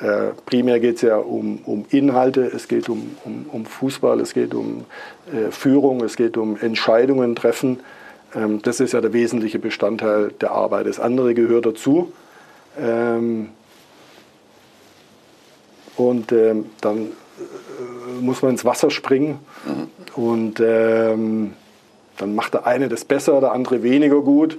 Äh, 0.00 0.32
primär 0.46 0.80
geht 0.80 0.96
es 0.96 1.02
ja 1.02 1.16
um, 1.16 1.60
um 1.66 1.84
Inhalte, 1.90 2.42
es 2.46 2.68
geht 2.68 2.88
um, 2.88 3.16
um, 3.24 3.46
um 3.52 3.66
Fußball, 3.66 4.20
es 4.20 4.32
geht 4.32 4.54
um 4.54 4.84
äh, 5.32 5.50
Führung, 5.50 6.02
es 6.02 6.16
geht 6.16 6.36
um 6.36 6.56
Entscheidungen 6.58 7.36
treffen. 7.36 7.80
Ähm, 8.34 8.62
das 8.62 8.80
ist 8.80 8.92
ja 8.92 9.00
der 9.00 9.12
wesentliche 9.12 9.58
Bestandteil 9.58 10.32
der 10.40 10.52
Arbeit. 10.52 10.86
Das 10.86 11.00
andere 11.00 11.34
gehört 11.34 11.66
dazu. 11.66 12.12
Ähm, 12.80 13.50
und 15.96 16.32
ähm, 16.32 16.66
dann 16.80 17.08
muss 18.20 18.42
man 18.42 18.52
ins 18.52 18.64
Wasser 18.64 18.90
springen 18.90 19.38
und 20.14 20.60
ähm, 20.60 21.54
dann 22.18 22.34
macht 22.34 22.54
der 22.54 22.66
eine 22.66 22.88
das 22.88 23.04
besser, 23.04 23.40
der 23.40 23.52
andere 23.52 23.82
weniger 23.82 24.20
gut. 24.20 24.58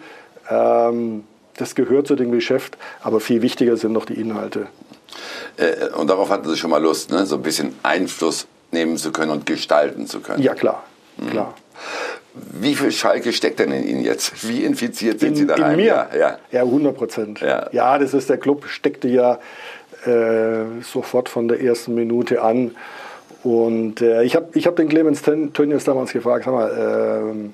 Ähm, 0.49 1.23
das 1.57 1.75
gehört 1.75 2.07
zu 2.07 2.15
dem 2.15 2.31
Geschäft, 2.31 2.77
aber 3.01 3.19
viel 3.19 3.41
wichtiger 3.41 3.77
sind 3.77 3.91
noch 3.93 4.05
die 4.05 4.19
Inhalte. 4.19 4.67
Äh, 5.57 5.89
und 5.95 6.09
darauf 6.09 6.29
hatten 6.29 6.49
Sie 6.49 6.57
schon 6.57 6.71
mal 6.71 6.81
Lust, 6.81 7.11
ne? 7.11 7.25
so 7.25 7.35
ein 7.35 7.41
bisschen 7.41 7.75
Einfluss 7.83 8.47
nehmen 8.71 8.97
zu 8.97 9.11
können 9.11 9.31
und 9.31 9.45
gestalten 9.45 10.07
zu 10.07 10.21
können. 10.21 10.41
Ja, 10.41 10.55
klar, 10.55 10.83
klar. 11.29 11.53
Wie 12.33 12.75
viel 12.75 12.91
Schalke 12.91 13.33
steckt 13.33 13.59
denn 13.59 13.71
in 13.71 13.85
Ihnen 13.85 14.03
jetzt? 14.03 14.47
Wie 14.47 14.63
infiziert 14.63 15.19
sind 15.19 15.31
In, 15.31 15.35
Sie 15.35 15.45
da 15.47 15.55
in 15.55 15.75
mir? 15.75 15.85
Ja, 15.85 16.09
ja. 16.17 16.37
ja 16.51 16.61
100 16.61 16.95
Prozent. 16.95 17.41
Ja. 17.41 17.67
Ja. 17.73 17.99
das 17.99 18.13
ist 18.13 18.29
der 18.29 18.37
Club, 18.37 18.67
steckte 18.67 19.09
ja 19.09 19.39
äh, 20.05 20.81
sofort 20.81 21.27
von 21.27 21.49
der 21.49 21.61
ersten 21.61 21.93
Minute 21.93 22.41
an. 22.41 22.71
Und 23.43 24.01
äh, 24.01 24.23
ich 24.23 24.35
habe 24.35 24.49
ich 24.53 24.67
hab 24.67 24.75
den 24.75 24.87
Clemens 24.87 25.23
Tön- 25.23 25.53
Tönnies 25.53 25.83
damals 25.83 26.11
gefragt, 26.13 26.45
sag 26.45 26.53
mal, 26.53 27.25
ähm, 27.31 27.53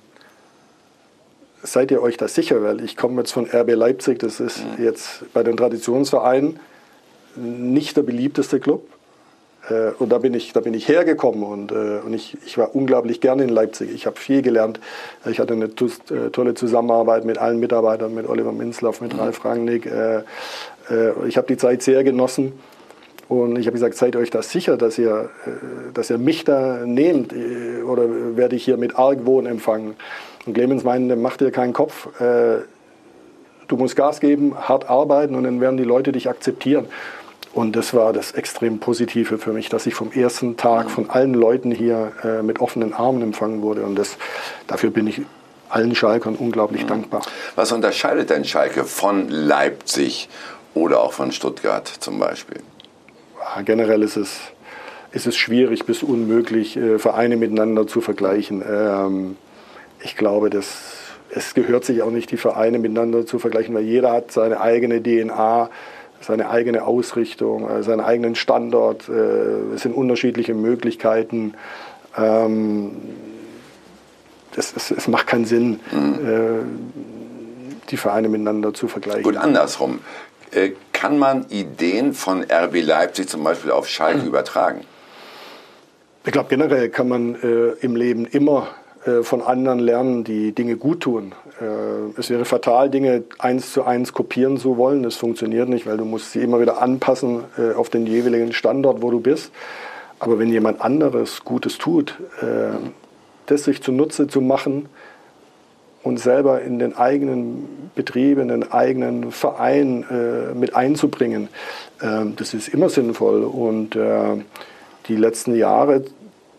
seid 1.63 1.91
ihr 1.91 2.01
euch 2.01 2.17
da 2.17 2.27
sicher? 2.27 2.61
Weil 2.61 2.83
ich 2.83 2.97
komme 2.97 3.21
jetzt 3.21 3.31
von 3.31 3.45
RB 3.45 3.71
Leipzig, 3.73 4.19
das 4.19 4.39
ist 4.39 4.61
jetzt 4.77 5.31
bei 5.33 5.43
den 5.43 5.55
Traditionsvereinen 5.55 6.59
nicht 7.35 7.95
der 7.95 8.03
beliebteste 8.03 8.59
Club. 8.59 8.83
Äh, 9.69 9.91
und 9.99 10.09
da 10.09 10.17
bin 10.17 10.33
ich, 10.33 10.53
da 10.53 10.59
bin 10.59 10.73
ich 10.73 10.88
hergekommen 10.88 11.43
und, 11.43 11.71
äh, 11.71 11.99
und 12.05 12.13
ich, 12.13 12.38
ich 12.45 12.57
war 12.57 12.75
unglaublich 12.75 13.21
gerne 13.21 13.43
in 13.43 13.49
Leipzig. 13.49 13.91
Ich 13.93 14.05
habe 14.05 14.17
viel 14.17 14.41
gelernt. 14.41 14.79
Ich 15.29 15.39
hatte 15.39 15.53
eine 15.53 15.65
äh, 15.65 16.29
tolle 16.31 16.53
Zusammenarbeit 16.53 17.25
mit 17.25 17.38
allen 17.38 17.59
Mitarbeitern, 17.59 18.13
mit 18.13 18.27
Oliver 18.27 18.51
Minzlaff, 18.51 19.01
mit 19.01 19.17
Ralf 19.17 19.43
Rangnick. 19.45 19.85
Äh, 19.85 20.17
äh, 20.89 21.27
ich 21.27 21.38
habe 21.38 21.47
die 21.47 21.57
Zeit 21.57 21.81
sehr 21.81 22.03
genossen. 22.03 22.53
Und 23.30 23.57
ich 23.57 23.67
habe 23.67 23.73
gesagt, 23.73 23.95
seid 23.95 24.15
euch 24.15 24.30
da 24.30 24.41
sicher, 24.41 24.78
dass 24.78 24.97
ihr, 24.97 25.30
äh, 25.45 25.93
dass 25.93 26.09
ihr 26.09 26.17
mich 26.17 26.45
da 26.45 26.86
nehmt 26.86 27.34
äh, 27.34 27.82
oder 27.82 28.38
werde 28.38 28.55
ich 28.55 28.63
hier 28.63 28.78
mit 28.78 28.97
Argwohn 28.97 29.45
empfangen? 29.45 29.95
Und 30.45 30.53
Clemens 30.53 30.84
meinte, 30.84 31.15
mach 31.15 31.36
dir 31.36 31.51
keinen 31.51 31.73
Kopf, 31.73 32.07
äh, 32.21 32.59
du 33.67 33.75
musst 33.75 33.97
Gas 33.97 34.21
geben, 34.21 34.55
hart 34.57 34.89
arbeiten 34.89 35.36
und 35.36 35.43
dann 35.43 35.59
werden 35.59 35.75
die 35.78 35.84
Leute 35.84 36.13
dich 36.13 36.30
akzeptieren. 36.30 36.86
Und 37.53 37.75
das 37.75 37.93
war 37.93 38.13
das 38.13 38.34
extrem 38.34 38.80
Positive 38.80 39.38
für 39.39 39.51
mich, 39.51 39.67
dass 39.67 39.88
ich 39.88 39.95
vom 39.95 40.11
ersten 40.11 40.57
Tag 40.57 40.91
von 40.91 41.09
allen 41.09 41.34
Leuten 41.34 41.71
hier 41.71 42.11
mit 42.43 42.59
offenen 42.59 42.93
Armen 42.93 43.23
empfangen 43.23 43.63
wurde. 43.63 43.82
Und 43.82 43.95
das, 43.95 44.17
dafür 44.67 44.91
bin 44.91 45.07
ich 45.07 45.21
allen 45.67 45.95
Schalkern 45.95 46.36
unglaublich 46.36 46.86
dankbar. 46.86 47.23
Was 47.55 47.71
unterscheidet 47.71 48.30
denn 48.30 48.45
Schalke 48.45 48.84
von 48.84 49.30
Leipzig 49.30 50.30
oder 50.75 51.01
auch 51.01 51.13
von 51.13 51.32
Stuttgart 51.32 51.88
zum 51.88 52.19
Beispiel? 52.19 52.61
Ja, 53.39 53.61
generell 53.61 54.03
ist 54.03 54.17
es, 54.17 54.39
ist 55.11 55.27
es 55.27 55.38
schwierig 55.38 55.85
bis 55.85 56.03
unmöglich, 56.03 56.77
äh, 56.77 56.99
Vereine 56.99 57.38
miteinander 57.38 57.88
zu 57.88 58.01
vergleichen. 58.01 58.63
Ähm, 58.67 59.38
ich 60.03 60.15
glaube, 60.15 60.49
dass 60.49 60.97
es 61.29 61.53
gehört 61.53 61.85
sich 61.85 62.01
auch 62.01 62.11
nicht, 62.11 62.31
die 62.31 62.38
Vereine 62.38 62.79
miteinander 62.79 63.25
zu 63.25 63.39
vergleichen, 63.39 63.75
weil 63.75 63.83
jeder 63.83 64.11
hat 64.11 64.31
seine 64.31 64.61
eigene 64.61 65.01
DNA, 65.01 65.69
seine 66.21 66.49
eigene 66.49 66.83
Ausrichtung, 66.83 67.69
äh, 67.69 67.83
seinen 67.83 68.01
eigenen 68.01 68.35
Standort. 68.35 69.09
Äh, 69.09 69.73
es 69.75 69.81
sind 69.81 69.93
unterschiedliche 69.93 70.53
Möglichkeiten. 70.53 71.53
Ähm, 72.17 72.91
es, 74.55 74.73
es, 74.75 74.89
es 74.89 75.07
macht 75.07 75.27
keinen 75.27 75.45
Sinn, 75.45 75.79
äh, 75.93 76.63
die 77.89 77.97
Vereine 77.97 78.27
miteinander 78.27 78.73
zu 78.73 78.88
vergleichen. 78.88 79.23
Gut, 79.23 79.38
andersrum. 79.38 79.99
Äh, 80.52 80.72
Kann 80.93 81.20
man 81.20 81.45
Ideen 81.50 82.14
von 82.14 82.43
RB 82.43 82.82
Leipzig 82.82 83.30
zum 83.30 83.43
Beispiel 83.43 83.72
auf 83.72 83.88
Schalke 83.88 84.26
übertragen? 84.26 84.82
Ich 86.26 86.32
glaube, 86.32 86.50
generell 86.50 86.89
kann 86.89 87.08
man 87.08 87.36
äh, 87.36 87.86
im 87.86 87.95
Leben 87.95 88.26
immer 88.26 88.68
äh, 89.06 89.24
von 89.24 89.41
anderen 89.41 89.80
lernen, 89.80 90.24
die 90.24 90.54
Dinge 90.54 90.76
gut 90.76 91.02
tun. 91.02 91.34
Äh, 91.62 92.20
es 92.20 92.30
wäre 92.30 92.45
fatal, 92.45 92.89
Dinge 92.89 93.24
eins 93.39 93.72
zu 93.72 93.84
eins 93.84 94.12
kopieren 94.12 94.58
zu 94.58 94.78
wollen. 94.78 95.04
Das 95.04 95.16
funktioniert 95.16 95.70
nicht, 95.70 95.86
weil 95.86 95.98
du 95.98 96.06
musst 96.06 96.32
sie 96.32 96.41
immer 96.41 96.60
wieder 96.60 96.82
anpassen 96.82 97.43
äh, 97.58 97.74
auf 97.74 97.89
den 97.89 98.06
jeweiligen 98.08 98.52
Standort, 98.52 99.02
wo 99.02 99.12
du 99.12 99.20
bist. 99.20 99.52
Aber 100.20 100.39
wenn 100.39 100.50
jemand 100.50 100.82
anderes 100.82 101.45
Gutes 101.45 101.78
tut, 101.78 102.16
äh, 102.41 102.76
das 103.45 103.64
sich 103.64 103.82
zunutze 103.82 104.28
zu 104.28 104.41
machen 104.41 104.89
uns 106.08 106.24
selber 106.24 106.62
in 106.62 106.80
den 106.80 106.95
eigenen 106.95 107.91
Betrieb, 107.95 108.38
in 108.38 108.47
den 108.47 108.72
eigenen 108.72 109.32
Verein 109.32 110.05
äh, 110.10 110.53
mit 110.53 110.76
einzubringen. 110.76 111.49
Ähm, 112.01 112.36
das 112.36 112.53
ist 112.53 112.70
immer 112.70 112.89
sinnvoll. 112.89 113.43
Und 113.43 113.95
äh, 113.95 114.43
die 115.08 115.16
letzten 115.16 115.55
Jahre 115.55 116.03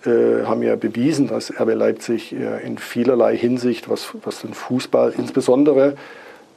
äh, 0.05 0.45
haben 0.45 0.63
ja 0.63 0.77
bewiesen, 0.77 1.29
dass 1.29 1.51
RB 1.51 1.75
Leipzig 1.75 2.33
äh, 2.33 2.65
in 2.65 2.79
vielerlei 2.79 3.37
Hinsicht, 3.37 3.89
was, 3.89 4.15
was 4.23 4.43
den 4.43 4.55
Fußball 4.55 5.13
insbesondere, 5.17 5.97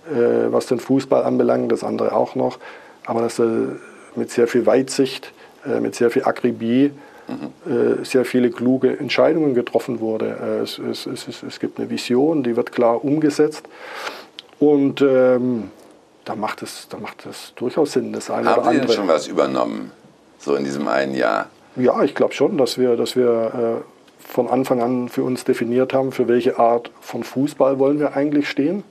äh, 0.10 0.52
was 0.52 0.68
den 0.68 0.80
Fußball 0.80 1.24
anbelangt, 1.24 1.72
das 1.72 1.84
andere 1.84 2.16
auch 2.16 2.36
noch, 2.36 2.60
aber 3.06 3.22
dass 3.22 3.40
er 3.40 3.78
mit 4.16 4.30
sehr 4.30 4.48
viel 4.48 4.66
Weitsicht, 4.66 5.34
äh, 5.66 5.80
mit 5.80 5.96
sehr 5.96 6.12
viel 6.12 6.24
Akribie 6.24 6.92
mhm. 7.28 8.04
sehr 8.04 8.26
viele 8.26 8.50
kluge 8.50 8.98
Entscheidungen 8.98 9.54
getroffen 9.54 10.00
wurde. 10.00 10.62
Es, 10.64 10.78
es, 10.80 11.06
es, 11.06 11.44
es, 11.44 11.60
gibt 11.60 11.80
eine 11.80 11.90
Vision, 11.90 12.44
die 12.44 12.56
wird 12.56 12.72
klar 12.72 13.04
umgesetzt. 13.04 13.64
Und 14.60 15.02
ähm, 15.02 15.72
da, 16.26 16.36
macht 16.36 16.62
es, 16.62 16.88
da 16.90 16.98
macht 16.98 17.26
es 17.26 17.54
durchaus 17.56 17.94
Sinn, 17.94 18.14
das 18.14 18.30
eine 18.30 18.50
Haben 18.50 18.62
oder 18.62 18.68
andere. 18.68 18.68
Haben 18.68 18.74
Sie 18.74 18.88
denn 18.88 18.96
schon 18.96 19.08
was 19.08 19.28
übernommen, 19.28 19.92
so 20.38 20.56
in 20.56 20.64
diesem 20.64 20.88
einen 20.88 21.16
Jahr? 21.16 21.48
Ja, 21.76 22.04
ich 22.04 22.16
glaube 22.16 22.34
schon, 22.34 22.58
dass 22.58 22.78
wir, 22.78 22.96
dass 22.96 23.16
wir 23.16 23.82
äh, 23.82 24.28
von 24.28 24.48
Anfang 24.48 24.82
an 24.82 25.10
für 25.10 25.24
uns 25.24 25.44
definiert 25.44 25.94
haben, 25.94 26.12
für 26.12 26.28
welche 26.28 26.60
Art 26.60 26.92
von 27.02 27.24
Fußball 27.24 27.80
wollen 27.80 28.00
wir 28.00 28.16
eigentlich 28.16 28.50
stehen. 28.50 28.84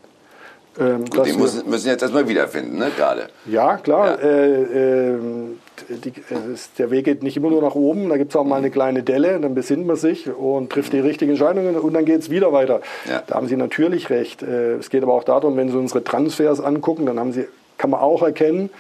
Ähm, 0.79 1.05
Gut, 1.05 1.27
die 1.27 1.33
müssen, 1.33 1.69
müssen 1.69 1.89
jetzt 1.89 2.03
erstmal 2.03 2.29
wiederfinden, 2.29 2.79
ne, 2.79 2.91
gerade. 2.97 3.29
Ja, 3.47 3.77
klar. 3.77 4.23
Ja. 4.23 4.29
Äh, 4.29 5.13
äh, 5.13 5.19
die, 5.91 6.13
der 6.79 6.91
Weg 6.91 7.05
geht 7.05 7.23
nicht 7.23 7.37
immer 7.37 7.51
nur 7.51 7.63
nach 7.63 7.75
oben, 7.75 8.09
da 8.09 8.17
gibt 8.17 8.31
es 8.31 8.37
auch 8.37 8.45
mal 8.45 8.57
eine 8.57 8.71
kleine 8.71 9.03
Delle, 9.03 9.41
dann 9.41 9.55
besinnt 9.55 9.87
man 9.87 9.97
sich 9.97 10.29
und 10.29 10.71
trifft 10.71 10.93
die 10.93 11.01
richtigen 11.01 11.33
Entscheidungen 11.33 11.77
und 11.77 11.95
dann 11.95 12.05
geht 12.05 12.21
es 12.21 12.31
wieder 12.31 12.53
weiter. 12.53 12.81
Ja. 13.09 13.23
Da 13.27 13.35
haben 13.35 13.47
Sie 13.47 13.57
natürlich 13.57 14.11
recht. 14.11 14.43
Äh, 14.43 14.75
es 14.75 14.91
geht 14.91 15.03
aber 15.03 15.15
auch 15.15 15.25
darum, 15.25 15.57
wenn 15.57 15.71
Sie 15.71 15.77
unsere 15.77 16.05
Transfers 16.05 16.61
angucken, 16.61 17.07
dann 17.07 17.19
haben 17.19 17.33
Sie, 17.33 17.47
kann 17.79 17.91
man 17.91 18.01
auch 18.01 18.23
erkennen, 18.23 18.71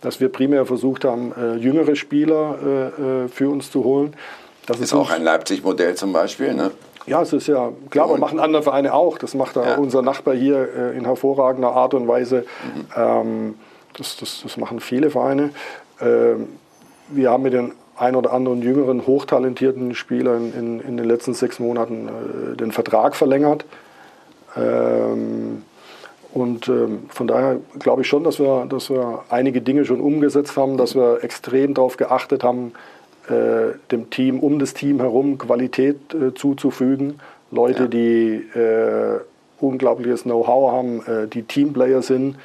dass 0.00 0.20
wir 0.20 0.28
primär 0.28 0.66
versucht 0.66 1.04
haben, 1.04 1.32
äh, 1.36 1.56
jüngere 1.56 1.96
Spieler 1.96 2.92
äh, 2.98 3.28
für 3.28 3.48
uns 3.48 3.70
zu 3.70 3.84
holen. 3.84 4.14
Das 4.66 4.78
ist, 4.78 4.84
ist 4.84 4.94
auch 4.94 5.10
ein 5.10 5.22
Leipzig-Modell 5.22 5.94
zum 5.94 6.12
Beispiel, 6.12 6.54
ne? 6.54 6.70
Ja, 7.06 7.22
es 7.22 7.32
ist 7.32 7.46
ja 7.48 7.72
klar, 7.88 8.04
aber 8.04 8.18
machen 8.18 8.38
andere 8.38 8.62
Vereine 8.62 8.94
auch. 8.94 9.18
Das 9.18 9.34
macht 9.34 9.56
ja. 9.56 9.76
unser 9.76 10.02
Nachbar 10.02 10.34
hier 10.34 10.68
äh, 10.76 10.96
in 10.96 11.04
hervorragender 11.04 11.72
Art 11.72 11.94
und 11.94 12.06
Weise. 12.06 12.44
Mhm. 12.62 12.86
Ähm, 12.94 13.54
das, 13.96 14.16
das, 14.16 14.40
das, 14.42 14.56
machen 14.56 14.80
viele 14.80 15.10
Vereine. 15.10 15.50
Ähm, 16.00 16.48
wir 17.08 17.30
haben 17.30 17.42
mit 17.42 17.52
den 17.52 17.72
ein 17.96 18.16
oder 18.16 18.32
anderen 18.32 18.62
jüngeren, 18.62 19.06
hochtalentierten 19.06 19.94
Spielern 19.94 20.52
in, 20.56 20.80
in 20.80 20.96
den 20.96 21.06
letzten 21.06 21.34
sechs 21.34 21.58
Monaten 21.58 22.08
äh, 22.08 22.56
den 22.56 22.72
Vertrag 22.72 23.14
verlängert. 23.14 23.64
Ähm, 24.56 25.62
und 26.32 26.68
ähm, 26.68 27.04
von 27.08 27.26
daher 27.26 27.58
glaube 27.78 28.02
ich 28.02 28.08
schon, 28.08 28.24
dass 28.24 28.38
wir, 28.38 28.66
dass 28.66 28.88
wir 28.88 29.24
einige 29.28 29.60
Dinge 29.60 29.84
schon 29.84 30.00
umgesetzt 30.00 30.56
haben, 30.56 30.76
dass 30.76 30.94
wir 30.94 31.22
extrem 31.22 31.74
darauf 31.74 31.96
geachtet 31.96 32.44
haben, 32.44 32.72
äh, 33.28 33.76
dem 33.90 34.10
Team, 34.10 34.40
um 34.40 34.58
das 34.58 34.72
Team 34.72 35.00
herum 35.00 35.38
Qualität 35.38 36.14
äh, 36.14 36.34
zuzufügen. 36.34 37.20
Leute, 37.50 37.82
ja. 37.82 37.88
die 37.88 38.58
äh, 38.58 39.20
unglaubliches 39.60 40.22
Know-how 40.22 40.72
haben, 40.72 41.02
äh, 41.06 41.26
die 41.26 41.42
Teamplayer 41.42 42.00
sind, 42.00 42.36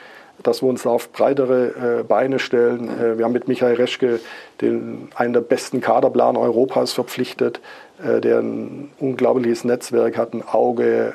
dass 0.47 0.61
wir 0.61 0.69
uns 0.69 0.85
auf 0.85 1.11
breitere 1.11 1.99
äh, 1.99 2.03
Beine 2.03 2.39
stellen. 2.39 2.85
Mhm. 2.85 3.17
wir 3.17 3.25
haben 3.25 3.33
mit 3.33 3.47
Michael 3.47 3.75
Reschke 3.75 4.19
den, 4.61 5.09
einen 5.15 5.33
der 5.33 5.41
besten 5.41 5.81
Kaderplaner 5.81 6.39
Europas 6.39 6.93
verpflichtet, 6.93 7.59
der 7.97 8.39
ein 8.39 8.89
unglaubliches 8.99 9.63
Netzwerk 9.63 10.17
hat, 10.17 10.33
ein 10.33 10.43
Auge, 10.45 11.13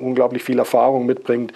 unglaublich 0.00 0.42
viel 0.42 0.58
Erfahrung 0.58 1.06
mitbringt. 1.06 1.52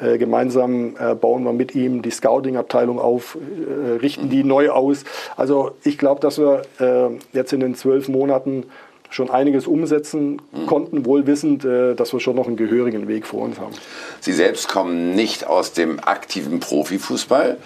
Äh, 0.00 0.18
gemeinsam 0.18 0.94
äh, 0.98 1.14
bauen 1.14 1.44
wir 1.44 1.52
mit 1.52 1.74
ihm 1.74 2.02
die 2.02 2.10
Scouting-Abteilung 2.10 2.98
auf, 2.98 3.36
äh, 3.36 3.96
richten 3.96 4.28
die 4.28 4.44
neu 4.44 4.70
aus. 4.70 5.04
Also 5.36 5.72
ich 5.84 5.98
glaube, 5.98 6.20
dass 6.20 6.38
wir 6.38 6.62
äh, 6.80 7.16
jetzt 7.32 7.52
in 7.52 7.60
den 7.60 7.74
zwölf 7.74 8.08
Monaten 8.08 8.64
schon 9.10 9.30
einiges 9.30 9.66
umsetzen 9.66 10.40
konnten, 10.66 11.04
wohl 11.04 11.26
wissend, 11.26 11.64
äh, 11.64 11.94
dass 11.94 12.12
wir 12.12 12.20
schon 12.20 12.36
noch 12.36 12.46
einen 12.46 12.56
gehörigen 12.56 13.08
Weg 13.08 13.26
vor 13.26 13.42
uns 13.42 13.58
haben. 13.58 13.74
Sie 14.20 14.32
selbst 14.32 14.68
kommen 14.68 15.14
nicht 15.14 15.46
aus 15.46 15.72
dem 15.72 16.00
aktiven 16.00 16.60
Profifußball. 16.60 17.58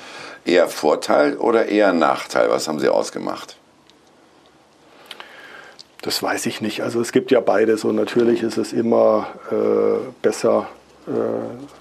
Eher 0.44 0.68
Vorteil 0.68 1.36
oder 1.36 1.66
eher 1.66 1.92
Nachteil? 1.92 2.48
Was 2.50 2.66
haben 2.66 2.78
Sie 2.78 2.88
ausgemacht? 2.88 3.56
Das 6.02 6.22
weiß 6.22 6.46
ich 6.46 6.60
nicht. 6.62 6.80
Also 6.82 7.00
es 7.00 7.12
gibt 7.12 7.30
ja 7.30 7.40
beides 7.40 7.84
und 7.84 7.96
natürlich 7.96 8.42
ist 8.42 8.56
es 8.56 8.72
immer 8.72 9.28
äh, 9.50 9.54
besser, 10.22 10.68
äh, 11.06 11.10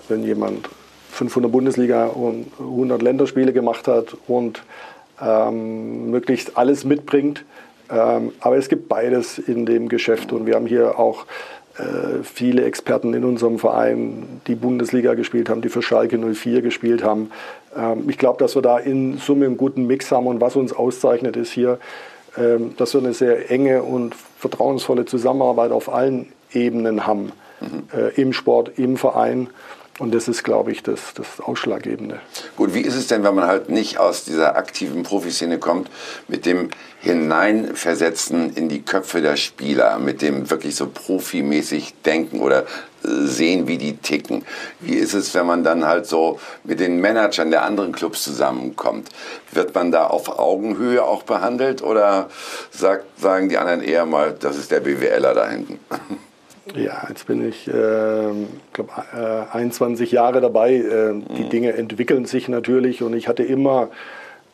wenn 0.10 0.24
jemand 0.24 0.68
500 1.12 1.52
Bundesliga 1.52 2.06
und 2.08 2.48
100 2.60 3.02
Länderspiele 3.02 3.54
gemacht 3.54 3.88
hat 3.88 4.18
und 4.28 4.62
ähm, 5.22 6.12
möglichst 6.12 6.58
alles 6.58 6.84
mitbringt. 6.84 7.46
Ähm, 7.92 8.34
aber 8.40 8.58
es 8.58 8.70
gibt 8.70 8.88
beides 8.88 9.40
in 9.40 9.66
dem 9.66 9.90
Geschäft 9.90 10.32
und 10.32 10.46
wir 10.46 10.56
haben 10.56 10.68
hier 10.68 11.00
auch 11.00 11.26
äh, 11.78 12.24
viele 12.24 12.66
Experten 12.66 13.14
in 13.14 13.24
unserem 13.24 13.58
Verein, 13.58 14.42
die 14.48 14.56
Bundesliga 14.56 15.14
gespielt 15.14 15.50
haben, 15.50 15.62
die 15.62 15.70
für 15.70 15.82
Schalke 15.82 16.18
04 16.18 16.62
gespielt 16.62 17.04
haben. 17.04 17.32
Ähm, 17.76 18.10
ich 18.10 18.18
glaube, 18.18 18.38
dass 18.40 18.56
wir 18.56 18.62
da 18.62 18.78
in 18.78 19.18
Summe 19.18 19.46
einen 19.46 19.58
guten 19.58 19.88
Mix 19.88 20.12
haben 20.12 20.28
und 20.28 20.42
was 20.42 20.56
uns 20.56 20.74
auszeichnet 20.74 21.38
ist 21.38 21.52
hier, 21.52 21.80
ähm, 22.38 22.76
dass 22.78 22.94
wir 22.94 23.02
eine 23.02 23.14
sehr 23.14 23.50
enge 23.50 23.84
und 23.84 24.14
vertrauensvolle 24.38 25.06
Zusammenarbeit 25.06 25.72
auf 25.72 25.92
allen 25.92 26.32
Ebenen 26.52 27.08
haben 27.08 27.32
äh, 27.94 28.14
im 28.22 28.34
Sport, 28.34 28.74
im 28.78 28.98
Verein. 28.98 29.50
Und 30.00 30.16
das 30.16 30.30
ist, 30.30 30.44
glaube 30.44 30.72
ich, 30.72 30.82
das, 30.82 31.14
das 31.14 31.42
Ausschlaggebende. 31.42 32.22
Gut, 32.56 32.74
wie 32.74 32.82
ist 32.82 32.96
es 32.96 33.08
denn, 33.08 33.24
wenn 33.24 33.36
man 33.36 33.48
halt 33.48 33.70
nicht 33.70 34.00
aus 34.00 34.24
dieser 34.24 34.56
aktiven 34.56 35.04
Profiszene 35.04 35.60
kommt, 35.60 35.92
mit 36.30 36.46
dem 36.46 36.70
Hineinversetzen 37.02 38.56
in 38.56 38.70
die 38.70 38.82
Köpfe 38.82 39.22
der 39.22 39.36
Spieler, 39.36 40.00
mit 40.00 40.22
dem 40.22 40.50
wirklich 40.50 40.76
so 40.76 40.88
profimäßig 40.88 41.96
denken 42.06 42.40
oder 42.40 42.62
äh, 43.04 43.26
sehen, 43.26 43.68
wie 43.68 43.78
die 43.78 43.98
ticken? 43.98 44.46
Wie 44.80 44.96
ist 44.96 45.14
es, 45.14 45.34
wenn 45.34 45.46
man 45.46 45.66
dann 45.66 45.86
halt 45.86 46.06
so 46.06 46.40
mit 46.64 46.80
den 46.80 47.02
Managern 47.02 47.52
der 47.52 47.64
anderen 47.64 47.92
Clubs 47.92 48.24
zusammenkommt? 48.24 49.10
Wird 49.52 49.76
man 49.76 49.92
da 49.92 50.08
auf 50.08 50.40
Augenhöhe 50.40 51.04
auch 51.04 51.24
behandelt 51.24 51.82
oder 51.82 52.30
sagt, 52.72 53.04
sagen 53.20 53.50
die 53.50 53.58
anderen 53.58 53.82
eher 53.82 54.06
mal, 54.06 54.34
das 54.40 54.56
ist 54.56 54.72
der 54.72 54.80
BWLer 54.80 55.34
da 55.34 55.50
hinten? 55.50 55.80
Ja, 56.76 57.06
jetzt 57.10 57.28
bin 57.28 57.48
ich, 57.48 57.68
äh, 57.68 57.72
glaube, 58.74 58.92
äh, 59.16 59.56
21 59.56 60.12
Jahre 60.12 60.42
dabei. 60.42 60.76
Äh, 60.76 61.14
mhm. 61.14 61.24
Die 61.38 61.50
Dinge 61.50 61.74
entwickeln 61.74 62.26
sich 62.26 62.48
natürlich 62.48 63.02
und 63.02 63.14
ich 63.16 63.28
hatte 63.28 63.44
immer 63.44 63.90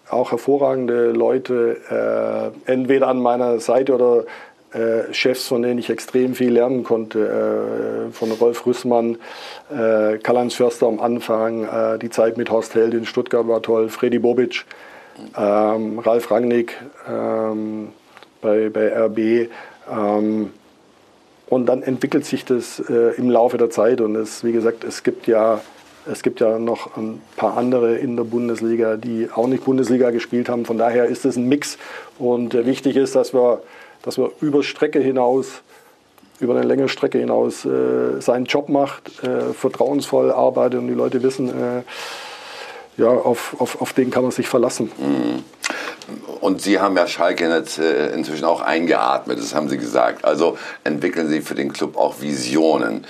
auch 0.10 0.32
hervorragende 0.32 1.12
Leute, 1.12 2.54
äh, 2.68 2.72
entweder 2.72 3.08
an 3.08 3.20
meiner 3.20 3.60
Seite 3.60 3.96
oder 3.96 4.26
äh, 4.74 5.14
Chefs, 5.14 5.48
von 5.48 5.62
denen 5.62 5.80
ich 5.80 5.90
extrem 5.90 6.36
viel 6.36 6.52
lernen 6.52 6.84
konnte. 6.84 8.10
Äh, 8.10 8.12
von 8.12 8.32
Rolf 8.32 8.66
Rüssmann, 8.66 9.18
äh, 9.72 10.18
Karl-Heinz 10.18 10.56
Förster 10.56 10.88
am 10.88 11.00
Anfang, 11.00 11.68
die 12.02 12.10
Zeit 12.10 12.38
mit 12.38 12.52
Horst 12.52 12.76
Held 12.76 12.94
in 12.94 13.06
Stuttgart 13.06 13.48
war 13.48 13.62
toll, 13.62 13.90
Freddy 13.90 14.20
Bobic, 14.20 14.66
ähm, 15.38 16.00
Ralf 16.00 16.30
Rangnick 16.30 16.78
ähm, 17.10 17.90
bei, 18.42 18.70
bei 18.70 18.94
RB. 19.06 19.50
Ähm, 19.90 20.52
und 21.48 21.68
dann 21.68 21.84
entwickelt 21.84 22.26
sich 22.26 22.46
das 22.46 22.80
äh, 22.90 23.16
im 23.18 23.30
Laufe 23.30 23.58
der 23.58 23.70
Zeit. 23.70 24.02
Und 24.02 24.16
es, 24.16 24.44
wie 24.44 24.52
gesagt, 24.52 24.84
es 24.84 25.04
gibt 25.04 25.28
ja 25.28 25.62
es 26.08 26.22
gibt 26.22 26.40
ja 26.40 26.60
noch 26.60 26.98
ein 26.98 27.22
paar 27.36 27.58
andere 27.58 27.96
in 27.96 28.16
der 28.16 28.26
Bundesliga, 28.26 28.96
die 28.96 29.28
auch 29.34 29.48
nicht 29.48 29.66
Bundesliga 29.66 30.12
gespielt 30.12 30.50
haben. 30.50 30.66
Von 30.66 30.78
daher 30.78 31.06
ist 31.06 31.26
es 31.26 31.36
ein 31.36 31.48
Mix. 31.48 31.78
Und 32.20 32.54
äh, 32.54 32.66
wichtig 32.66 32.96
ist, 32.96 33.16
dass 33.16 33.34
wir, 33.34 33.62
dass 34.04 34.18
wir 34.18 34.32
über 34.40 34.62
Strecke 34.64 35.00
hinaus, 35.00 35.62
über 36.40 36.56
eine 36.56 36.66
längere 36.66 36.90
Strecke 36.90 37.18
hinaus 37.18 37.66
äh, 37.66 38.20
seinen 38.22 38.46
Job 38.46 38.70
macht, 38.70 39.24
äh, 39.24 39.54
vertrauensvoll 39.54 40.32
arbeitet 40.32 40.80
und 40.80 40.88
die 40.88 40.94
Leute 40.94 41.24
wissen, 41.24 41.50
äh, 41.50 41.82
ja, 42.98 43.08
auf, 43.08 43.56
auf, 43.60 43.82
auf 43.82 43.94
den 43.94 44.10
kann 44.12 44.24
man 44.24 44.32
sich 44.32 44.48
verlassen. 44.48 44.92
Mhm. 44.98 45.44
Und 46.40 46.62
Sie 46.62 46.80
haben 46.80 46.96
ja 46.96 47.08
Schalke 47.08 47.50
jetzt, 47.50 47.80
äh, 47.80 48.14
inzwischen 48.14 48.46
auch 48.46 48.62
eingeatmet, 48.62 49.40
das 49.40 49.56
haben 49.56 49.70
Sie 49.70 49.78
gesagt. 49.78 50.24
Also 50.24 50.58
entwickeln 50.84 51.28
Sie 51.28 51.42
für 51.42 51.56
den 51.56 51.74
Club 51.74 51.98
auch 51.98 52.22
Visionen. 52.22 53.06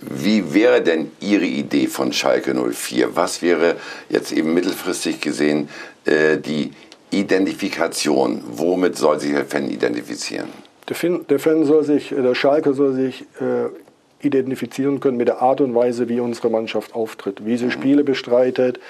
Wie 0.00 0.52
wäre 0.52 0.82
denn 0.82 1.12
Ihre 1.20 1.44
Idee 1.44 1.86
von 1.86 2.12
Schalke 2.12 2.54
04? 2.54 3.14
Was 3.14 3.42
wäre 3.42 3.76
jetzt 4.08 4.32
eben 4.32 4.52
mittelfristig 4.54 5.20
gesehen 5.20 5.68
äh, 6.04 6.38
die 6.38 6.72
Identifikation? 7.10 8.42
Womit 8.50 8.96
soll 8.96 9.20
sich 9.20 9.32
der 9.32 9.44
Fan 9.44 9.70
identifizieren? 9.70 10.48
Der 10.88 10.96
Fan, 10.96 11.24
der 11.28 11.38
Fan 11.38 11.64
soll 11.64 11.84
sich, 11.84 12.08
der 12.08 12.34
Schalke 12.34 12.74
soll 12.74 12.94
sich 12.94 13.22
äh, 13.40 13.68
identifizieren 14.26 14.98
können 14.98 15.16
mit 15.16 15.28
der 15.28 15.40
Art 15.40 15.60
und 15.60 15.74
Weise, 15.74 16.08
wie 16.08 16.18
unsere 16.18 16.50
Mannschaft 16.50 16.94
auftritt, 16.94 17.46
wie 17.46 17.56
sie 17.56 17.66
mhm. 17.66 17.70
Spiele 17.70 18.04
bestreitet, 18.04 18.80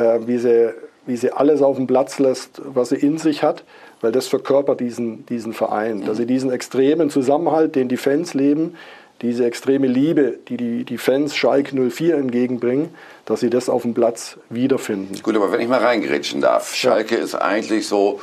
äh, 0.00 0.26
wie 0.26 0.38
sie 0.38 0.74
wie 1.06 1.16
sie 1.16 1.32
alles 1.32 1.62
auf 1.62 1.76
den 1.76 1.86
Platz 1.86 2.18
lässt, 2.18 2.60
was 2.64 2.90
sie 2.90 2.96
in 2.96 3.18
sich 3.18 3.42
hat, 3.42 3.64
weil 4.00 4.12
das 4.12 4.28
verkörpert 4.28 4.80
diesen, 4.80 5.26
diesen 5.26 5.52
Verein. 5.52 6.04
Dass 6.04 6.18
sie 6.18 6.26
diesen 6.26 6.52
extremen 6.52 7.10
Zusammenhalt, 7.10 7.74
den 7.74 7.88
die 7.88 7.96
Fans 7.96 8.34
leben, 8.34 8.76
diese 9.22 9.44
extreme 9.44 9.86
Liebe, 9.86 10.38
die 10.48 10.56
die, 10.56 10.84
die 10.84 10.98
Fans 10.98 11.34
Schalke 11.34 11.74
04 11.90 12.16
entgegenbringen, 12.16 12.94
dass 13.26 13.40
sie 13.40 13.50
das 13.50 13.68
auf 13.68 13.82
dem 13.82 13.92
Platz 13.92 14.38
wiederfinden. 14.48 15.20
Gut, 15.22 15.36
aber 15.36 15.52
wenn 15.52 15.60
ich 15.60 15.68
mal 15.68 15.80
reingerätschen 15.80 16.40
darf, 16.40 16.74
Schalke 16.74 17.16
ist 17.16 17.34
eigentlich 17.34 17.86
so 17.86 18.20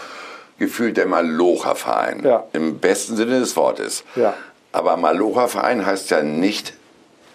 gefühlt 0.58 0.98
der 0.98 1.06
Malocha-Verein. 1.06 2.24
Ja. 2.24 2.46
Im 2.54 2.80
besten 2.80 3.16
Sinne 3.16 3.40
des 3.40 3.56
Wortes. 3.56 4.04
Ja. 4.16 4.34
Aber 4.72 4.98
Malocha-Verein 4.98 5.86
heißt 5.86 6.10
ja 6.10 6.24
nicht 6.24 6.74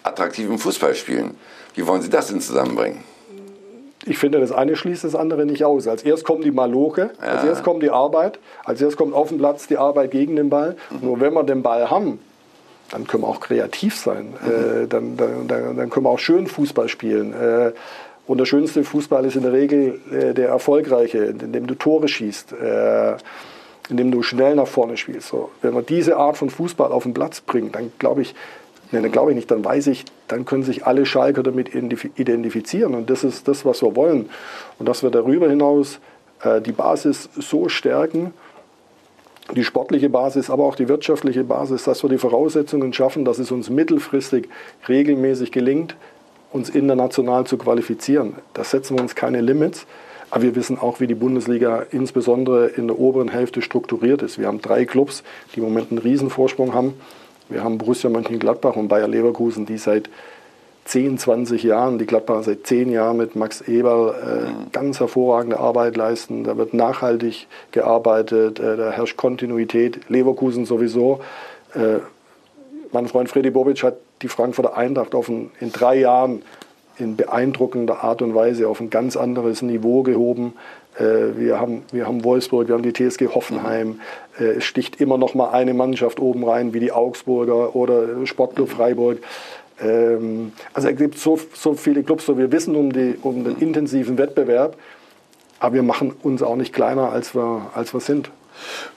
attraktiven 0.03 0.57
Fußball 0.57 0.95
spielen. 0.95 1.35
Wie 1.75 1.87
wollen 1.87 2.01
Sie 2.01 2.09
das 2.09 2.27
denn 2.27 2.41
zusammenbringen? 2.41 3.03
Ich 4.05 4.17
finde, 4.17 4.39
das 4.39 4.51
eine 4.51 4.75
schließt 4.75 5.03
das 5.03 5.15
andere 5.15 5.45
nicht 5.45 5.63
aus. 5.63 5.87
Als 5.87 6.03
erst 6.03 6.25
kommt 6.25 6.43
die 6.43 6.51
Maloche, 6.51 7.11
als 7.19 7.43
erst 7.43 7.63
kommt 7.63 7.83
die 7.83 7.89
Arbeit, 7.89 8.39
als 8.65 8.81
erst 8.81 8.97
kommt 8.97 9.13
auf 9.13 9.29
dem 9.29 9.37
Platz 9.37 9.67
die 9.67 9.77
Arbeit 9.77 10.11
gegen 10.11 10.35
den 10.35 10.49
Ball. 10.49 10.75
Nur 11.01 11.19
wenn 11.19 11.33
wir 11.33 11.43
den 11.43 11.63
Ball 11.63 11.89
haben, 11.89 12.19
dann 12.91 13.07
können 13.07 13.23
wir 13.23 13.27
auch 13.27 13.39
kreativ 13.39 13.97
sein. 13.97 14.33
Äh, 14.45 14.87
dann, 14.87 15.17
dann, 15.17 15.47
dann, 15.47 15.89
können 15.89 16.05
wir 16.05 16.09
auch 16.09 16.19
schön 16.19 16.47
Fußball 16.47 16.89
spielen. 16.89 17.33
Äh, 17.33 17.71
und 18.27 18.37
der 18.37 18.45
schönste 18.45 18.83
Fußball 18.83 19.25
ist 19.25 19.35
in 19.35 19.43
der 19.43 19.53
Regel 19.53 19.99
äh, 20.11 20.33
der 20.33 20.49
erfolgreiche, 20.49 21.19
in 21.25 21.51
dem 21.51 21.67
du 21.67 21.75
Tore 21.75 22.07
schießt, 22.07 22.53
äh, 22.53 23.13
in 23.89 23.97
dem 23.97 24.11
du 24.11 24.21
schnell 24.21 24.55
nach 24.55 24.67
vorne 24.67 24.95
spielst. 24.97 25.29
So, 25.29 25.49
wenn 25.61 25.73
man 25.73 25.85
diese 25.85 26.17
Art 26.17 26.37
von 26.37 26.49
Fußball 26.49 26.91
auf 26.91 27.03
den 27.03 27.13
Platz 27.13 27.41
bringt, 27.41 27.75
dann 27.75 27.91
glaube 27.99 28.21
ich, 28.21 28.35
nee, 28.93 29.01
dann 29.01 29.11
glaube 29.11 29.31
ich 29.31 29.35
nicht, 29.35 29.51
dann 29.51 29.65
weiß 29.65 29.87
ich, 29.87 30.05
dann 30.27 30.45
können 30.45 30.63
sich 30.63 30.85
alle 30.85 31.05
Schalker 31.05 31.43
damit 31.43 31.69
identif- 31.69 32.11
identifizieren. 32.15 32.95
Und 32.95 33.09
das 33.09 33.23
ist 33.23 33.47
das, 33.47 33.65
was 33.65 33.81
wir 33.81 33.95
wollen. 33.95 34.29
Und 34.79 34.87
dass 34.87 35.03
wir 35.03 35.09
darüber 35.09 35.49
hinaus 35.49 35.99
äh, 36.43 36.61
die 36.61 36.71
Basis 36.71 37.29
so 37.35 37.67
stärken, 37.67 38.33
die 39.55 39.63
sportliche 39.63 40.09
Basis, 40.09 40.49
aber 40.49 40.63
auch 40.63 40.75
die 40.75 40.87
wirtschaftliche 40.87 41.43
Basis, 41.43 41.83
dass 41.83 42.01
wir 42.03 42.09
die 42.09 42.17
Voraussetzungen 42.17 42.93
schaffen, 42.93 43.25
dass 43.25 43.39
es 43.39 43.51
uns 43.51 43.69
mittelfristig 43.69 44.47
regelmäßig 44.87 45.51
gelingt, 45.51 45.95
uns 46.53 46.69
international 46.69 47.45
zu 47.45 47.57
qualifizieren. 47.57 48.35
Da 48.53 48.63
setzen 48.63 48.97
wir 48.97 49.01
uns 49.01 49.15
keine 49.15 49.41
Limits. 49.41 49.85
Aber 50.29 50.43
wir 50.43 50.55
wissen 50.55 50.79
auch, 50.79 50.99
wie 50.99 51.05
die 51.05 51.13
Bundesliga 51.13 51.85
insbesondere 51.91 52.67
in 52.67 52.87
der 52.87 52.97
oberen 52.97 53.27
Hälfte 53.27 53.61
strukturiert 53.61 54.23
ist. 54.23 54.39
Wir 54.39 54.47
haben 54.47 54.61
drei 54.61 54.85
Clubs, 54.85 55.23
die 55.53 55.59
im 55.59 55.65
Moment 55.65 55.91
einen 55.91 55.99
Riesenvorsprung 55.99 56.73
haben. 56.73 56.95
Wir 57.53 57.63
haben 57.63 57.77
Borussia 57.77 58.09
Mönchengladbach 58.09 58.75
und 58.75 58.87
Bayer 58.87 59.07
Leverkusen, 59.07 59.67
die 59.67 59.77
seit 59.77 60.09
10, 60.85 61.19
20 61.19 61.61
Jahren, 61.61 61.99
die 61.99 62.07
Gladbacher 62.07 62.41
seit 62.41 62.65
10 62.65 62.91
Jahren 62.91 63.15
mit 63.15 63.35
Max 63.35 63.61
Eberl 63.61 64.09
äh, 64.09 64.71
ganz 64.71 64.99
hervorragende 64.99 65.59
Arbeit 65.59 65.95
leisten. 65.95 66.43
Da 66.43 66.57
wird 66.57 66.73
nachhaltig 66.73 67.47
gearbeitet, 67.71 68.59
äh, 68.59 68.75
da 68.75 68.89
herrscht 68.89 69.17
Kontinuität. 69.17 70.09
Leverkusen 70.09 70.65
sowieso. 70.65 71.21
Äh, 71.75 71.99
mein 72.91 73.07
Freund 73.07 73.29
Freddy 73.29 73.51
Bobic 73.51 73.83
hat 73.83 73.97
die 74.23 74.29
Frankfurter 74.29 74.75
Eintracht 74.75 75.13
auf 75.13 75.29
ein, 75.29 75.51
in 75.59 75.71
drei 75.71 75.99
Jahren 75.99 76.41
in 76.97 77.15
beeindruckender 77.15 78.03
Art 78.03 78.23
und 78.23 78.33
Weise 78.33 78.67
auf 78.67 78.79
ein 78.79 78.89
ganz 78.89 79.15
anderes 79.15 79.61
Niveau 79.61 80.01
gehoben. 80.01 80.53
Äh, 80.99 81.37
wir, 81.37 81.59
haben, 81.59 81.83
wir 81.91 82.07
haben 82.07 82.23
Wolfsburg, 82.23 82.67
wir 82.67 82.75
haben 82.75 82.83
die 82.83 82.93
TSG 82.93 83.27
Hoffenheim. 83.33 83.99
Äh, 84.39 84.57
es 84.57 84.65
sticht 84.65 85.01
immer 85.01 85.17
noch 85.17 85.33
mal 85.33 85.51
eine 85.51 85.73
Mannschaft 85.73 86.19
oben 86.19 86.47
rein, 86.47 86.73
wie 86.73 86.79
die 86.79 86.91
Augsburger 86.91 87.75
oder 87.75 88.25
Sportclub 88.25 88.69
Freiburg. 88.69 89.19
Ähm, 89.81 90.53
also 90.73 90.89
es 90.89 90.97
gibt 90.97 91.17
so, 91.17 91.39
so 91.53 91.73
viele 91.73 92.03
Clubs, 92.03 92.25
so 92.25 92.37
wir 92.37 92.51
wissen 92.51 92.75
um, 92.75 92.91
die, 92.93 93.15
um 93.21 93.43
den 93.43 93.57
intensiven 93.57 94.17
Wettbewerb, 94.17 94.77
aber 95.59 95.75
wir 95.75 95.83
machen 95.83 96.13
uns 96.21 96.41
auch 96.43 96.55
nicht 96.55 96.73
kleiner, 96.73 97.11
als 97.11 97.33
wir, 97.35 97.71
als 97.73 97.93
wir 97.93 97.99
sind. 97.99 98.29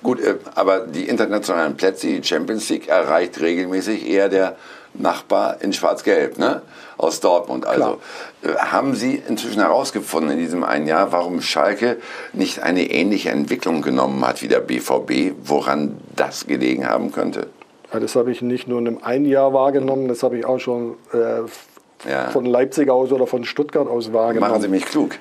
Gut, 0.03 0.21
äh, 0.21 0.37
aber 0.55 0.81
die 0.81 1.09
internationalen 1.09 1.77
Plätze, 1.77 2.09
die 2.09 2.23
Champions 2.23 2.69
League, 2.69 2.89
erreicht 2.89 3.41
regelmäßig 3.41 4.09
eher 4.09 4.29
der 4.29 4.57
Nachbar 4.99 5.59
in 5.61 5.73
Schwarz-Gelb, 5.73 6.39
ne? 6.39 6.63
aus 6.99 7.21
Dortmund. 7.21 7.67
Also 7.67 7.99
äh, 8.43 8.55
haben 8.57 8.95
Sie 8.95 9.23
inzwischen 9.29 9.61
herausgefunden 9.61 10.33
in 10.33 10.39
diesem 10.39 10.65
einen 10.65 10.87
Jahr, 10.87 11.13
warum 11.13 11.43
Schalke 11.43 11.99
nicht 12.33 12.63
eine 12.63 12.91
ähnliche 12.91 13.31
Entwicklung 13.31 13.83
genommen 13.83 14.27
hat 14.27 14.43
wie 14.43 14.49
der 14.49 14.61
BVB, 14.61 15.35
woran 15.45 15.99
das 16.15 16.47
gelegen 16.47 16.89
haben 16.89 17.13
könnte? 17.13 17.49
Ja, 17.93 18.01
das 18.01 18.17
habe 18.17 18.31
ich 18.33 18.43
nicht 18.43 18.67
nur 18.67 18.79
in 18.79 18.87
einem 18.89 18.99
einen 19.03 19.27
Jahr 19.27 19.53
wahrgenommen, 19.53 20.09
das 20.09 20.23
habe 20.23 20.39
ich 20.39 20.47
auch 20.47 20.59
schon 20.59 20.95
äh, 21.13 22.09
Ja. 22.11 22.31
von 22.31 22.45
Leipzig 22.47 22.89
aus 22.91 23.13
oder 23.13 23.27
von 23.27 23.45
Stuttgart 23.45 23.89
aus 23.89 24.13
wahrgenommen. 24.13 24.51
Machen 24.51 24.63
Sie 24.63 24.69
mich 24.69 24.85
klug. 24.87 25.17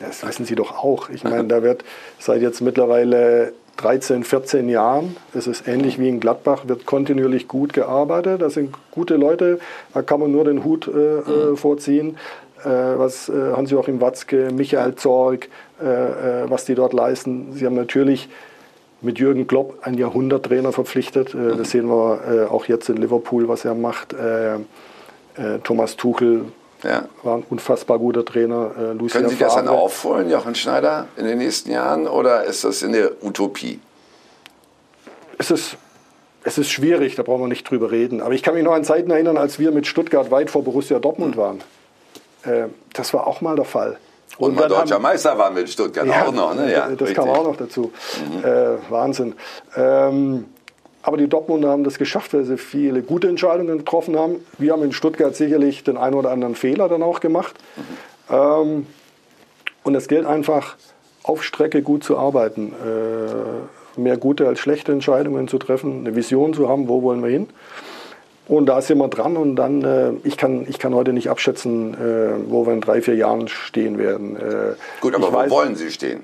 Das 0.00 0.26
wissen 0.26 0.44
Sie 0.44 0.56
doch 0.56 0.82
auch. 0.82 1.10
Ich 1.10 1.22
meine, 1.22 1.44
da 1.44 1.62
wird 1.62 1.84
seit 2.18 2.42
jetzt 2.42 2.60
mittlerweile 2.60 3.52
13, 3.78 4.22
14 4.22 4.68
Jahren, 4.68 5.16
es 5.34 5.46
ist 5.46 5.66
ähnlich 5.66 5.98
wie 5.98 6.08
in 6.08 6.20
Gladbach, 6.20 6.68
wird 6.68 6.86
kontinuierlich 6.86 7.48
gut 7.48 7.72
gearbeitet. 7.72 8.42
Das 8.42 8.54
sind 8.54 8.74
gute 8.90 9.16
Leute, 9.16 9.58
da 9.94 10.02
kann 10.02 10.20
man 10.20 10.30
nur 10.30 10.44
den 10.44 10.62
Hut 10.62 10.86
äh, 10.88 11.18
äh, 11.18 11.56
vorziehen. 11.56 12.16
Äh, 12.64 12.68
was 12.68 13.28
äh, 13.28 13.52
Hans-Joachim 13.56 14.00
Watzke, 14.00 14.50
Michael 14.52 14.94
Zorg, 14.94 15.48
äh, 15.82 15.86
äh, 15.86 16.50
was 16.50 16.64
die 16.64 16.74
dort 16.74 16.92
leisten. 16.92 17.52
Sie 17.54 17.66
haben 17.66 17.74
natürlich 17.74 18.28
mit 19.00 19.18
Jürgen 19.18 19.48
Klopp 19.48 19.78
einen 19.82 19.98
Jahrhunderttrainer 19.98 20.72
verpflichtet. 20.72 21.34
Das 21.34 21.72
sehen 21.72 21.88
wir 21.88 22.52
auch 22.52 22.66
jetzt 22.66 22.88
in 22.88 22.98
Liverpool, 22.98 23.48
was 23.48 23.64
er 23.64 23.74
macht. 23.74 24.14
Thomas 25.64 25.96
Tuchel 25.96 26.44
Ja. 26.82 27.04
war 27.22 27.36
ein 27.36 27.44
unfassbar 27.48 27.98
guter 27.98 28.24
Trainer. 28.24 28.72
Äh, 28.76 28.92
Lucien 28.92 29.22
Können 29.22 29.28
Sie 29.28 29.36
das 29.38 29.54
dann 29.54 29.68
aufholen, 29.68 30.28
Jochen 30.30 30.54
Schneider, 30.54 31.06
in 31.16 31.26
den 31.26 31.38
nächsten 31.38 31.70
Jahren, 31.70 32.06
oder 32.08 32.44
ist 32.44 32.64
das 32.64 32.82
in 32.82 32.92
der 32.92 33.22
Utopie? 33.24 33.80
es 35.38 35.50
ist, 35.50 35.76
es 36.44 36.58
ist 36.58 36.70
schwierig, 36.70 37.16
da 37.16 37.22
brauchen 37.24 37.42
wir 37.42 37.48
nicht 37.48 37.68
drüber 37.68 37.90
reden. 37.90 38.20
Aber 38.20 38.32
ich 38.34 38.42
kann 38.42 38.54
mich 38.54 38.62
noch 38.64 38.72
an 38.74 38.84
Zeiten 38.84 39.10
erinnern, 39.10 39.36
als 39.36 39.58
wir 39.58 39.72
mit 39.72 39.86
Stuttgart 39.86 40.30
weit 40.30 40.50
vor 40.50 40.62
Borussia 40.62 40.98
Dortmund 41.00 41.36
waren. 41.36 41.60
Äh, 42.44 42.64
das 42.92 43.12
war 43.12 43.26
auch 43.26 43.40
mal 43.40 43.56
der 43.56 43.64
Fall. 43.64 43.98
Und, 44.38 44.54
mal 44.54 44.62
dann 44.62 44.70
deutscher 44.80 44.94
haben- 44.96 45.02
Meister 45.02 45.36
waren 45.38 45.54
mit 45.54 45.68
Stuttgart 45.68 46.06
Ja, 46.06 46.26
auch 46.26 46.32
noch, 46.32 46.54
ne? 46.54 46.72
Ja, 46.72 46.88
das 46.88 46.96
kam 46.96 47.06
richtig. 47.06 47.16
Mhm. 47.24 47.30
auch 47.30 47.44
noch 47.44 47.56
dazu. 47.56 47.92
Äh, 48.42 48.90
Wahnsinn. 48.90 49.34
Ähm, 49.76 50.46
aber 51.02 51.16
die 51.16 51.28
Dortmunder 51.28 51.68
haben 51.70 51.84
das 51.84 51.98
geschafft, 51.98 52.32
weil 52.34 52.44
sie 52.44 52.56
viele 52.58 53.02
gute 53.02 53.28
Entscheidungen 53.28 53.78
getroffen 53.78 54.16
haben. 54.18 54.36
Wir 54.58 54.72
haben 54.72 54.82
in 54.82 54.92
Stuttgart 54.92 55.34
sicherlich 55.34 55.82
den 55.84 55.96
einen 55.96 56.14
oder 56.14 56.30
anderen 56.30 56.54
Fehler 56.54 56.88
dann 56.88 57.02
auch 57.02 57.20
gemacht. 57.20 57.54
Mhm. 58.30 58.86
Und 59.84 59.94
es 59.94 60.08
gilt 60.08 60.26
einfach, 60.26 60.76
auf 61.24 61.42
Strecke 61.44 61.82
gut 61.82 62.02
zu 62.04 62.16
arbeiten. 62.18 62.72
Äh, 62.72 64.00
mehr 64.00 64.16
gute 64.16 64.46
als 64.48 64.58
schlechte 64.60 64.90
Entscheidungen 64.92 65.48
zu 65.48 65.58
treffen, 65.58 66.00
eine 66.00 66.16
Vision 66.16 66.54
zu 66.54 66.68
haben, 66.68 66.88
wo 66.88 67.02
wollen 67.02 67.22
wir 67.22 67.30
hin. 67.30 67.48
Und 68.48 68.66
da 68.66 68.80
sind 68.80 68.98
wir 68.98 69.08
dran 69.08 69.36
und 69.36 69.54
dann, 69.56 69.82
äh, 69.84 70.12
ich, 70.24 70.36
kann, 70.36 70.66
ich 70.68 70.78
kann 70.78 70.94
heute 70.94 71.12
nicht 71.12 71.28
abschätzen, 71.30 71.94
äh, 71.94 72.50
wo 72.50 72.66
wir 72.66 72.72
in 72.72 72.80
drei, 72.80 73.00
vier 73.02 73.14
Jahren 73.14 73.48
stehen 73.48 73.98
werden. 73.98 74.36
Äh, 74.36 74.74
Gut, 75.00 75.14
aber 75.14 75.32
wo 75.32 75.36
weiß- 75.36 75.50
wollen 75.50 75.74
Sie 75.76 75.90
stehen? 75.90 76.22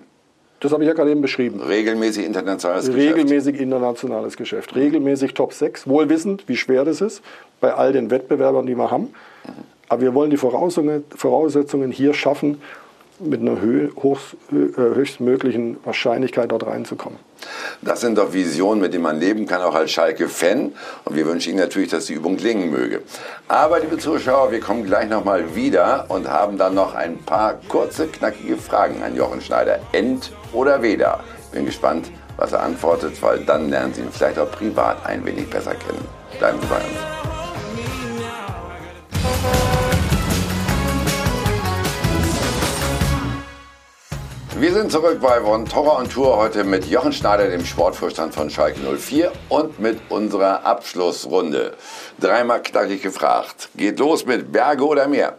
Das 0.61 0.72
habe 0.72 0.82
ich 0.82 0.88
ja 0.88 0.94
gerade 0.94 1.11
eben 1.11 1.22
beschrieben. 1.22 1.61
Regelmäßig 1.61 2.24
internationales 2.24 2.86
Geschäft. 2.86 3.16
Regelmäßig 3.16 3.61
internationales 3.61 4.36
Geschäft, 4.36 4.74
regelmäßig 4.74 5.34
Top 5.34 5.52
6, 5.52 5.86
wohlwissend, 5.86 6.44
wie 6.48 6.56
schwer 6.56 6.84
das 6.84 7.00
ist 7.00 7.22
bei 7.61 7.72
all 7.72 7.92
den 7.92 8.11
Wettbewerbern, 8.11 8.66
die 8.66 8.76
wir 8.76 8.90
haben. 8.90 9.14
Aber 9.88 10.02
wir 10.02 10.14
wollen 10.14 10.30
die 10.30 10.36
Voraussetzungen 10.36 11.90
hier 11.92 12.12
schaffen, 12.12 12.61
mit 13.21 13.41
einer 13.41 13.61
hö 13.61 13.91
hoch, 14.03 14.19
äh, 14.51 14.77
höchstmöglichen 14.77 15.79
Wahrscheinlichkeit 15.85 16.51
dort 16.53 16.66
reinzukommen. 16.66 17.19
Das 17.83 18.01
sind 18.01 18.19
doch 18.19 18.33
Visionen, 18.33 18.81
mit 18.81 18.93
denen 18.93 19.05
man 19.05 19.21
leben 19.21 19.47
kann, 19.47 19.62
auch 19.62 19.75
als 19.75 19.91
Schalke-Fan. 19.93 20.73
Und 21.05 21.16
wir 21.16 21.27
wünschen 21.27 21.51
Ihnen 21.51 21.61
natürlich, 21.61 21.91
dass 21.91 22.07
die 22.07 22.14
Übung 22.14 22.37
gelingen 22.37 22.71
möge. 22.71 23.03
Aber, 23.47 23.79
liebe 23.81 23.99
Zuschauer, 23.99 24.51
wir 24.51 24.61
kommen 24.61 24.85
gleich 24.85 25.09
nochmal 25.09 25.55
wieder 25.55 26.07
und 26.09 26.29
haben 26.29 26.59
dann 26.59 26.75
noch 26.75 26.95
ein 26.95 27.19
paar 27.19 27.55
kurze, 27.69 28.09
knackige 28.09 28.57
Fragen 28.57 29.03
an 29.03 29.14
Jochen 29.14 29.41
Schneider. 29.41 29.79
End 29.93 30.33
oder 30.53 30.83
weder? 30.83 31.21
Bin 31.53 31.64
gespannt, 31.66 32.11
was 32.37 32.53
er 32.53 32.62
antwortet, 32.62 33.23
weil 33.23 33.45
dann 33.45 33.71
lernen 33.71 33.95
Sie 33.95 34.01
ihn 34.03 34.11
vielleicht 34.11 34.39
auch 34.39 34.51
privat 34.51 35.05
ein 35.07 35.25
wenig 35.25 35.49
besser 35.49 35.75
kennen. 35.75 36.05
Bleiben 36.39 36.59
Sie 36.61 36.66
bei 36.66 36.77
uns. 36.77 37.19
Wir 44.61 44.72
sind 44.72 44.90
zurück 44.90 45.20
bei 45.22 45.40
Von 45.40 45.66
Torra 45.66 46.00
und 46.00 46.11
Tour 46.11 46.36
heute 46.36 46.64
mit 46.64 46.84
Jochen 46.86 47.12
Schneider, 47.12 47.48
dem 47.48 47.64
Sportvorstand 47.64 48.34
von 48.34 48.50
Schalke 48.50 48.80
04 48.80 49.30
und 49.48 49.78
mit 49.78 50.00
unserer 50.09 50.66
Abschlussrunde. 50.66 51.74
Dreimal 52.18 52.61
knackig 52.61 53.00
gefragt. 53.00 53.68
Geht 53.76 54.00
los 54.00 54.26
mit 54.26 54.50
Berge 54.50 54.84
oder 54.84 55.06
Meer? 55.06 55.34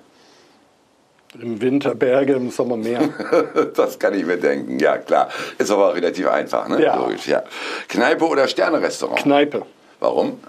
Im 1.34 1.62
Winter 1.62 1.96
Berge, 1.96 2.32
im 2.36 2.50
Sommer 2.50 2.78
Meer. 2.78 3.10
Das 3.76 4.00
kann 4.00 4.14
ich 4.14 4.26
mir 4.26 4.38
denken, 4.38 4.80
ja 4.80 4.98
klar. 4.98 5.28
Ist 5.58 5.70
aber 5.70 5.94
relativ 5.94 6.26
einfach, 6.30 6.70
ne? 6.70 6.82
Ja. 6.82 6.96
Logisch, 6.96 7.28
ja. 7.28 7.44
Kneipe 7.90 8.26
oder 8.26 8.48
Sternerestaurant? 8.48 9.20
Kneipe. 9.20 9.64
Warum? 10.00 10.40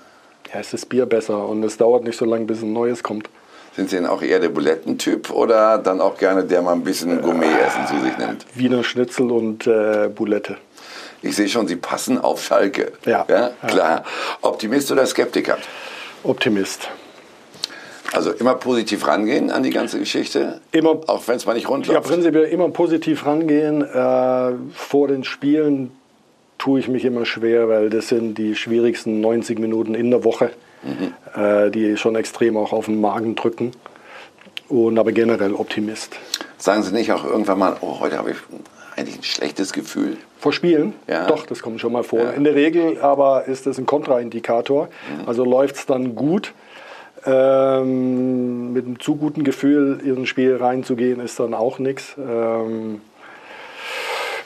Ja, 0.54 0.60
es 0.60 0.72
ist 0.72 0.88
Bier 0.88 1.06
besser 1.06 1.44
und 1.44 1.64
es 1.64 1.76
dauert 1.76 2.04
nicht 2.04 2.16
so 2.16 2.24
lange, 2.24 2.44
bis 2.44 2.62
ein 2.62 2.72
neues 2.72 3.02
kommt. 3.02 3.28
Sind 3.76 3.88
Sie 3.88 3.96
denn 3.96 4.06
auch 4.06 4.22
eher 4.22 4.40
der 4.40 4.48
Bulettentyp 4.48 5.30
oder 5.30 5.78
dann 5.78 6.00
auch 6.00 6.18
gerne 6.18 6.44
der 6.44 6.60
mal 6.62 6.72
ein 6.72 6.82
bisschen 6.82 7.22
Gourmet-Essen 7.22 7.86
zu 7.86 8.00
sich 8.04 8.18
nimmt? 8.18 8.44
Wiener 8.54 8.82
Schnitzel 8.82 9.30
und 9.30 9.66
äh, 9.66 10.08
Boulette. 10.14 10.56
Ich 11.22 11.36
sehe 11.36 11.48
schon, 11.48 11.68
Sie 11.68 11.76
passen 11.76 12.18
auf 12.18 12.42
Schalke. 12.42 12.92
Ja. 13.04 13.24
ja 13.28 13.50
klar. 13.66 14.04
Optimist 14.40 14.90
oder 14.90 15.06
Skeptiker? 15.06 15.58
Optimist. 16.24 16.88
Also 18.12 18.32
immer 18.32 18.54
positiv 18.56 19.06
rangehen 19.06 19.50
an 19.50 19.62
die 19.62 19.70
ganze 19.70 19.98
Geschichte. 19.98 20.60
Immer. 20.72 21.00
Auch 21.06 21.28
wenn 21.28 21.36
es 21.36 21.46
mal 21.46 21.54
nicht 21.54 21.68
rund 21.68 21.86
Ja, 21.86 22.00
prinzipiell 22.00 22.44
immer 22.44 22.68
positiv 22.70 23.24
rangehen. 23.24 23.82
Äh, 23.82 24.52
vor 24.74 25.08
den 25.08 25.22
Spielen 25.22 25.92
tue 26.58 26.80
ich 26.80 26.88
mich 26.88 27.04
immer 27.04 27.24
schwer, 27.24 27.68
weil 27.68 27.88
das 27.88 28.08
sind 28.08 28.36
die 28.36 28.56
schwierigsten 28.56 29.20
90 29.20 29.58
Minuten 29.58 29.94
in 29.94 30.10
der 30.10 30.24
Woche, 30.24 30.50
äh, 31.36 31.70
die 31.70 31.96
schon 31.96 32.16
extrem 32.16 32.56
auch 32.56 32.72
auf 32.72 32.86
den 32.86 33.00
Magen 33.00 33.34
drücken. 33.34 33.72
Und 34.68 34.98
aber 34.98 35.12
generell 35.12 35.54
Optimist. 35.54 36.16
Sagen 36.58 36.82
Sie 36.82 36.92
nicht 36.92 37.10
auch 37.12 37.24
irgendwann 37.24 37.58
mal, 37.58 37.76
oh, 37.80 37.98
heute 38.00 38.18
habe 38.18 38.30
ich 38.30 38.36
eigentlich 38.96 39.18
ein 39.18 39.24
schlechtes 39.24 39.72
Gefühl. 39.72 40.16
Vor 40.38 40.52
Spielen? 40.52 40.94
Ja. 41.08 41.26
Doch, 41.26 41.44
das 41.46 41.60
kommt 41.60 41.80
schon 41.80 41.92
mal 41.92 42.04
vor. 42.04 42.20
Ja. 42.20 42.30
In 42.30 42.44
der 42.44 42.54
Regel 42.54 43.00
aber 43.00 43.46
ist 43.46 43.66
das 43.66 43.78
ein 43.78 43.86
Kontraindikator. 43.86 44.88
Also 45.26 45.44
läuft 45.44 45.76
es 45.76 45.86
dann 45.86 46.14
gut. 46.14 46.52
Ähm, 47.26 48.72
mit 48.72 48.86
einem 48.86 48.98
zu 48.98 49.16
guten 49.16 49.44
Gefühl 49.44 50.00
in 50.02 50.18
ein 50.18 50.26
Spiel 50.26 50.56
reinzugehen, 50.56 51.20
ist 51.20 51.38
dann 51.38 51.52
auch 51.52 51.78
nichts. 51.78 52.14
Ähm, 52.16 53.02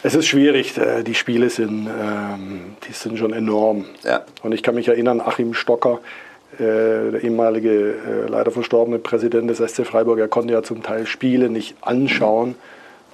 es 0.03 0.15
ist 0.15 0.27
schwierig. 0.27 0.77
äh, 0.77 1.05
Die 1.05 1.15
Spiele 1.15 1.51
sind, 1.51 1.87
ähm, 1.87 2.75
die 2.89 2.93
sind 2.93 3.19
schon 3.19 3.33
enorm. 3.33 3.85
Ja. 4.03 4.25
Und 4.43 4.53
ich 4.53 4.63
kann 4.65 4.75
mich 4.75 4.89
erinnern, 4.89 5.21
Achim 5.21 5.55
Stocker, 5.55 6.01
der 6.59 7.23
ehemalige, 7.23 7.71
äh, 7.71 8.29
leider 8.29 8.51
verstorbene 8.51 8.99
Präsident 8.99 9.49
des 9.49 9.59
SC 9.59 9.85
Freiburg, 9.85 10.19
er 10.19 10.29
konnte 10.29 10.53
ja 10.53 10.63
zum 10.63 10.83
Teil 10.83 11.07
Spiele 11.07 11.51
nicht 11.51 11.77
anschauen, 11.81 12.55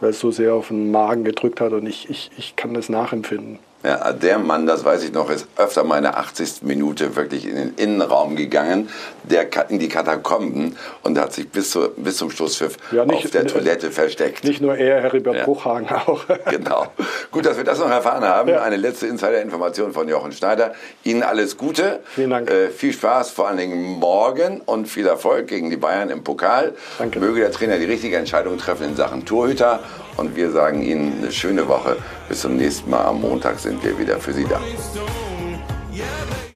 weil 0.00 0.10
es 0.10 0.20
so 0.20 0.30
sehr 0.30 0.54
auf 0.54 0.68
den 0.68 0.90
Magen 0.90 1.24
gedrückt 1.24 1.60
hat. 1.60 1.72
Und 1.72 1.86
ich, 1.86 2.08
ich, 2.10 2.30
ich 2.36 2.56
kann 2.56 2.74
das 2.74 2.88
nachempfinden. 2.88 3.58
Ja, 3.82 4.12
der 4.12 4.38
Mann, 4.38 4.66
das 4.66 4.84
weiß 4.84 5.02
ich 5.04 5.12
noch, 5.12 5.30
ist 5.30 5.46
öfter 5.56 5.84
mal 5.84 5.96
in 5.96 6.02
der 6.02 6.18
80. 6.18 6.62
Minute 6.64 7.16
wirklich 7.16 7.46
in 7.48 7.54
den 7.56 7.74
Innenraum 7.76 8.36
gegangen, 8.36 8.90
der 9.24 9.46
in 9.70 9.78
die 9.78 9.88
Katakomben 9.88 10.76
und 11.02 11.18
hat 11.18 11.32
sich 11.32 11.48
bis, 11.48 11.70
zu, 11.70 11.88
bis 11.96 12.18
zum 12.18 12.30
Schlusspfiff 12.30 12.76
Ja, 12.92 13.06
nicht- 13.06 13.24
auf 13.24 13.30
der 13.30 13.46
Toilette 13.46 13.90
versteckt. 13.90 14.44
Nicht 14.44 14.60
nur 14.60 14.76
er, 14.76 15.00
Heribert 15.00 15.34
Ja. 15.36 15.44
Bruchhagen 15.44 15.88
auch. 15.88 16.24
Genau. 16.50 16.88
Gut, 17.30 17.46
dass 17.46 17.56
wir 17.56 17.64
das 17.64 17.78
noch 17.78 17.88
erfahren 17.90 18.24
haben. 18.24 18.50
Ja. 18.50 18.60
Eine 18.62 18.76
letzte 18.76 19.06
Insider-Information 19.06 19.92
von 19.94 20.08
Jochen 20.08 20.32
Schneider. 20.32 20.74
Ihnen 21.04 21.22
alles 21.22 21.56
Gute. 21.56 22.00
Vielen 22.14 22.30
Dank. 22.30 22.50
Äh, 22.50 22.68
viel 22.68 22.92
Spaß, 22.92 23.30
vor 23.30 23.48
allen 23.48 23.56
Dingen 23.58 23.98
morgen 23.98 24.60
und 24.60 24.88
viel 24.88 25.06
Erfolg 25.06 25.46
gegen 25.46 25.70
die 25.70 25.76
Bayern 25.78 26.10
im 26.10 26.22
Pokal. 26.22 26.74
Danke. 26.98 27.18
Möge 27.18 27.40
der 27.40 27.50
Trainer 27.52 27.78
die 27.78 27.84
richtige 27.86 28.16
Entscheidung 28.18 28.58
treffen 28.58 28.84
in 28.88 28.96
Sachen 28.96 29.24
Torhüter. 29.24 29.80
Und 30.20 30.36
wir 30.36 30.50
sagen 30.50 30.82
Ihnen 30.82 31.14
eine 31.16 31.32
schöne 31.32 31.66
Woche. 31.66 31.96
Bis 32.28 32.42
zum 32.42 32.56
nächsten 32.56 32.90
Mal. 32.90 33.06
Am 33.06 33.22
Montag 33.22 33.58
sind 33.58 33.82
wir 33.82 33.98
wieder 33.98 34.20
für 34.20 34.34
Sie 34.34 34.44
da. 34.44 34.60